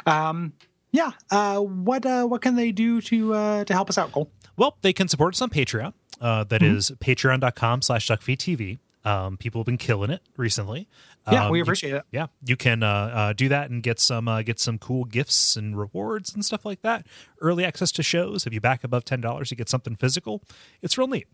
[0.06, 0.52] um,
[0.96, 1.12] yeah.
[1.32, 4.28] Uh, what uh, what can they do to uh, to help us out, Kole?
[4.58, 5.94] Well, they can support us on Patreon.
[6.22, 6.78] Uh, that Mm-hmm.
[6.78, 8.80] is patreon.com slash duckfeedtv.
[9.04, 10.88] Um, people have been killing it recently.
[11.32, 12.04] Yeah, Um, we you- appreciate it.
[12.12, 12.88] yeah, you can uh,
[13.20, 16.66] uh, do that and get some uh, get some cool gifts and rewards and stuff
[16.66, 17.06] like that.
[17.42, 18.48] Early access to shows.
[18.48, 20.42] If you back above ten dollars, you get something physical.
[20.82, 21.28] It's real neat.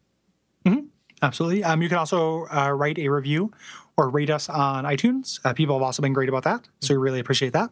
[1.24, 1.64] Absolutely.
[1.64, 3.52] Um, you can also uh, write a review
[3.96, 5.40] or rate us on iTunes.
[5.46, 7.70] Uh, people have also been great about that, so we really appreciate that.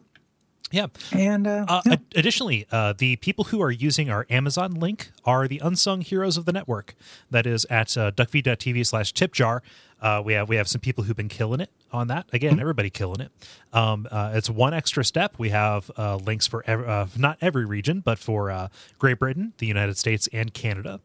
[0.72, 0.86] Yeah.
[1.12, 1.96] And uh, Uh, yeah.
[2.14, 6.44] additionally, uh, the people who are using our Amazon link are the unsung heroes of
[6.44, 6.94] the network.
[7.30, 9.60] That is at uh, duckfeed.tv slash tipjar.
[10.00, 12.26] Uh, we have we have some people who've been killing it on that.
[12.32, 12.60] Again, Mm-hmm.
[12.60, 13.30] everybody killing it.
[13.72, 15.34] Um, uh, it's one extra step.
[15.38, 18.68] We have uh, links for ev- uh, not every region, but for uh,
[18.98, 21.00] Great Britain, the United States, and Canada.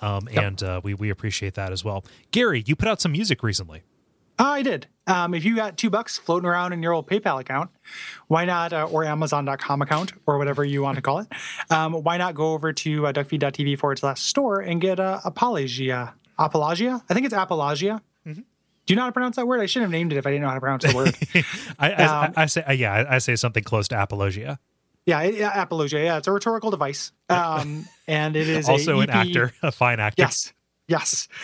[0.00, 2.04] Um, And uh, we we appreciate that as well.
[2.30, 3.82] Gary, you put out some music recently.
[4.38, 4.86] I did.
[5.06, 7.70] Um, if you got two bucks floating around in your old PayPal account,
[8.26, 11.28] why not, uh, or Amazon.com account, or whatever you want to call it,
[11.70, 16.14] um, why not go over to uh, duckfeed.tv forward slash store and get uh, Apologia?
[16.38, 17.02] Apologia?
[17.08, 18.02] I think it's Apologia.
[18.26, 18.40] Mm-hmm.
[18.40, 19.60] Do you know how to pronounce that word?
[19.60, 21.16] I should have named it if I didn't know how to pronounce the word.
[21.78, 24.58] I, I, Um, I, I say uh, yeah, I, say something close to apologia.
[25.06, 26.02] yeah, Apologia.
[26.02, 27.12] Yeah, it's a rhetorical device.
[27.28, 30.22] Um, and it is Also an actor, a fine actor.
[30.22, 30.52] Yes,
[30.88, 31.28] yes.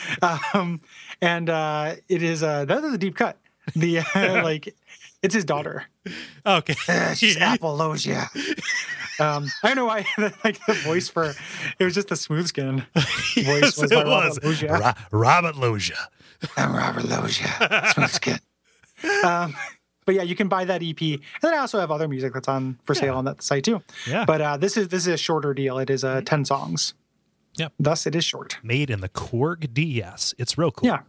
[0.55, 0.81] Um,
[1.21, 3.39] and uh, it is uh, that is a deep cut.
[3.75, 4.05] The uh,
[4.45, 4.75] like,
[5.23, 5.85] it's his daughter.
[6.45, 6.75] Okay.
[6.89, 8.29] Uh, she's Apologia.
[9.21, 10.05] Um, I don't know why
[10.45, 11.35] like the voice for
[11.79, 14.39] it was just the smooth skin voice yes, was it by was.
[14.43, 14.97] Robert Loggia.
[15.13, 16.09] Ro- Robert Loggia.
[16.57, 18.39] I'm Robert Loggia, smooth skin.
[19.25, 19.55] Um,
[20.05, 22.49] but yeah, you can buy that EP, and then I also have other music that's
[22.49, 23.83] on for sale on that site too.
[24.09, 24.25] Yeah.
[24.25, 25.79] But uh, this is this is a shorter deal.
[25.79, 26.95] It is uh, ten songs.
[27.57, 27.69] Yeah.
[27.79, 28.59] Thus, it is short.
[28.63, 30.35] Made in the Korg DS.
[30.39, 30.89] It's real cool.
[30.89, 31.01] Yeah.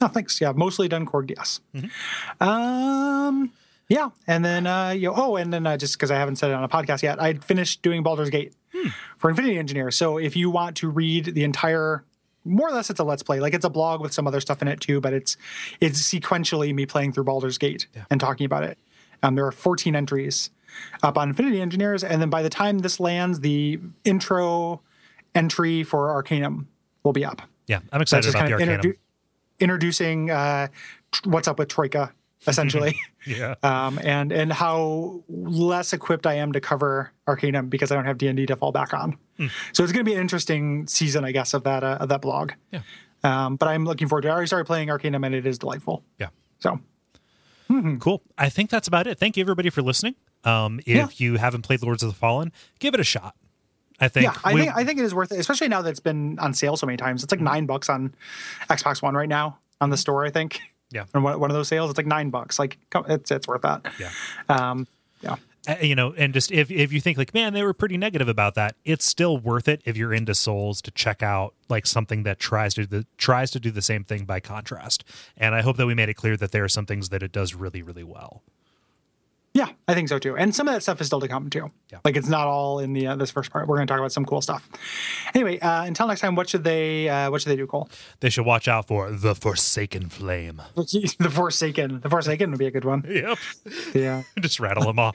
[0.00, 0.40] No, thanks.
[0.40, 1.60] Yeah, mostly done Korg DS.
[1.74, 2.42] Mm-hmm.
[2.48, 3.52] Um,
[3.88, 6.50] yeah, and then uh, you know, oh, and then uh, just because I haven't said
[6.50, 8.88] it on a podcast yet, I finished doing Baldur's Gate Hmm.
[9.18, 9.90] for Infinity Engineer.
[9.92, 12.04] So if you want to read the entire,
[12.44, 13.38] more or less, it's a let's play.
[13.40, 15.36] Like it's a blog with some other stuff in it too, but it's
[15.80, 18.78] it's sequentially me playing through Baldur's Gate and talking about it.
[19.22, 20.50] Um, there are 14 entries
[21.04, 24.80] up on Infinity Engineers, and then by the time this lands, the intro
[25.34, 26.68] entry for Arcanum
[27.02, 27.42] will be up.
[27.66, 27.80] Yeah.
[27.92, 28.80] I'm excited about the Arcanum.
[28.80, 28.96] introdu-
[29.60, 30.68] introducing uh,
[31.12, 32.12] tr- what's up with Troika
[32.46, 32.98] essentially.
[33.26, 33.54] Yeah.
[33.62, 38.18] um, and and how less equipped I am to cover Arcanum because I don't have
[38.18, 39.16] D and D to fall back on.
[39.72, 42.20] So it's going to be an interesting season, I guess, of that uh, of that
[42.20, 42.52] blog.
[42.70, 42.80] Yeah.
[43.22, 44.28] Um, but I'm looking forward to.
[44.28, 44.30] it.
[44.30, 46.04] I already started playing Arcanum, and it is delightful.
[46.20, 46.28] Yeah.
[46.58, 46.80] So
[47.98, 48.20] Cool.
[48.36, 49.18] I think that's about it.
[49.18, 50.14] Thank you everybody for listening.
[50.44, 51.08] Um, if Yeah.
[51.16, 53.34] you haven't played Lords of the Fallen, give it a shot.
[54.00, 54.24] I think.
[54.24, 56.38] yeah, I we- think I think it is worth it, especially now that it's been
[56.38, 57.22] on sale so many times.
[57.22, 58.14] It's like nine bucks on
[58.68, 60.24] Xbox One right now on the store.
[60.24, 60.60] I think.
[60.90, 61.04] Yeah.
[61.12, 62.58] And one, one of those sales, it's like nine bucks.
[62.58, 63.86] Like it's it's worth that.
[63.98, 64.10] Yeah.
[64.48, 64.86] Um,
[65.22, 65.36] yeah.
[65.66, 68.28] uh, you know, and just if if you think like, man, they were pretty negative
[68.28, 72.22] about that, it's still worth it if you're into Souls to check out like something
[72.24, 75.02] that tries to the tries to do the same thing by contrast.
[75.36, 77.32] And I hope that we made it clear that there are some things that it
[77.32, 78.42] does really, really well.
[79.54, 80.36] Yeah, I think so too.
[80.36, 81.70] And some of that stuff is still to come too.
[81.92, 81.98] Yeah.
[82.04, 83.68] Like it's not all in the uh, this first part.
[83.68, 84.68] We're going to talk about some cool stuff.
[85.32, 87.88] Anyway, uh, until next time, what should they uh, what should they do, Kole?
[88.18, 90.60] They should watch out for the Forsaken Flame.
[90.74, 92.00] the Forsaken.
[92.00, 93.04] The Forsaken would be a good one.
[93.08, 93.38] Yep.
[93.94, 94.24] Yeah.
[94.40, 95.14] just rattle them off.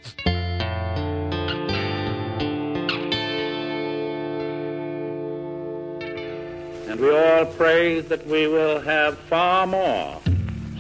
[6.88, 10.22] And we all pray that we will have far more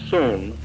[0.07, 0.57] soon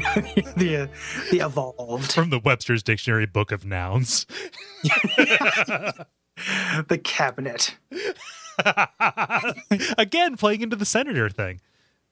[0.56, 0.86] the uh,
[1.30, 4.26] the evolved, From the Webster's Dictionary Book of Nouns.
[6.88, 7.76] the cabinet.
[9.98, 11.60] Again, playing into the senator thing.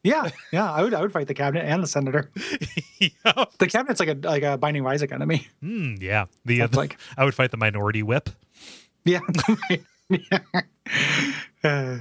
[0.05, 0.71] Yeah, yeah.
[0.71, 2.31] I would I would fight the cabinet and the senator.
[2.39, 5.49] The cabinet's like a like a binding Isaac enemy.
[5.63, 6.25] Mm, yeah.
[6.45, 8.31] The, uh, like- I would fight the minority whip.
[9.05, 9.21] Yeah.
[10.09, 10.39] yeah.
[11.65, 11.99] Uh,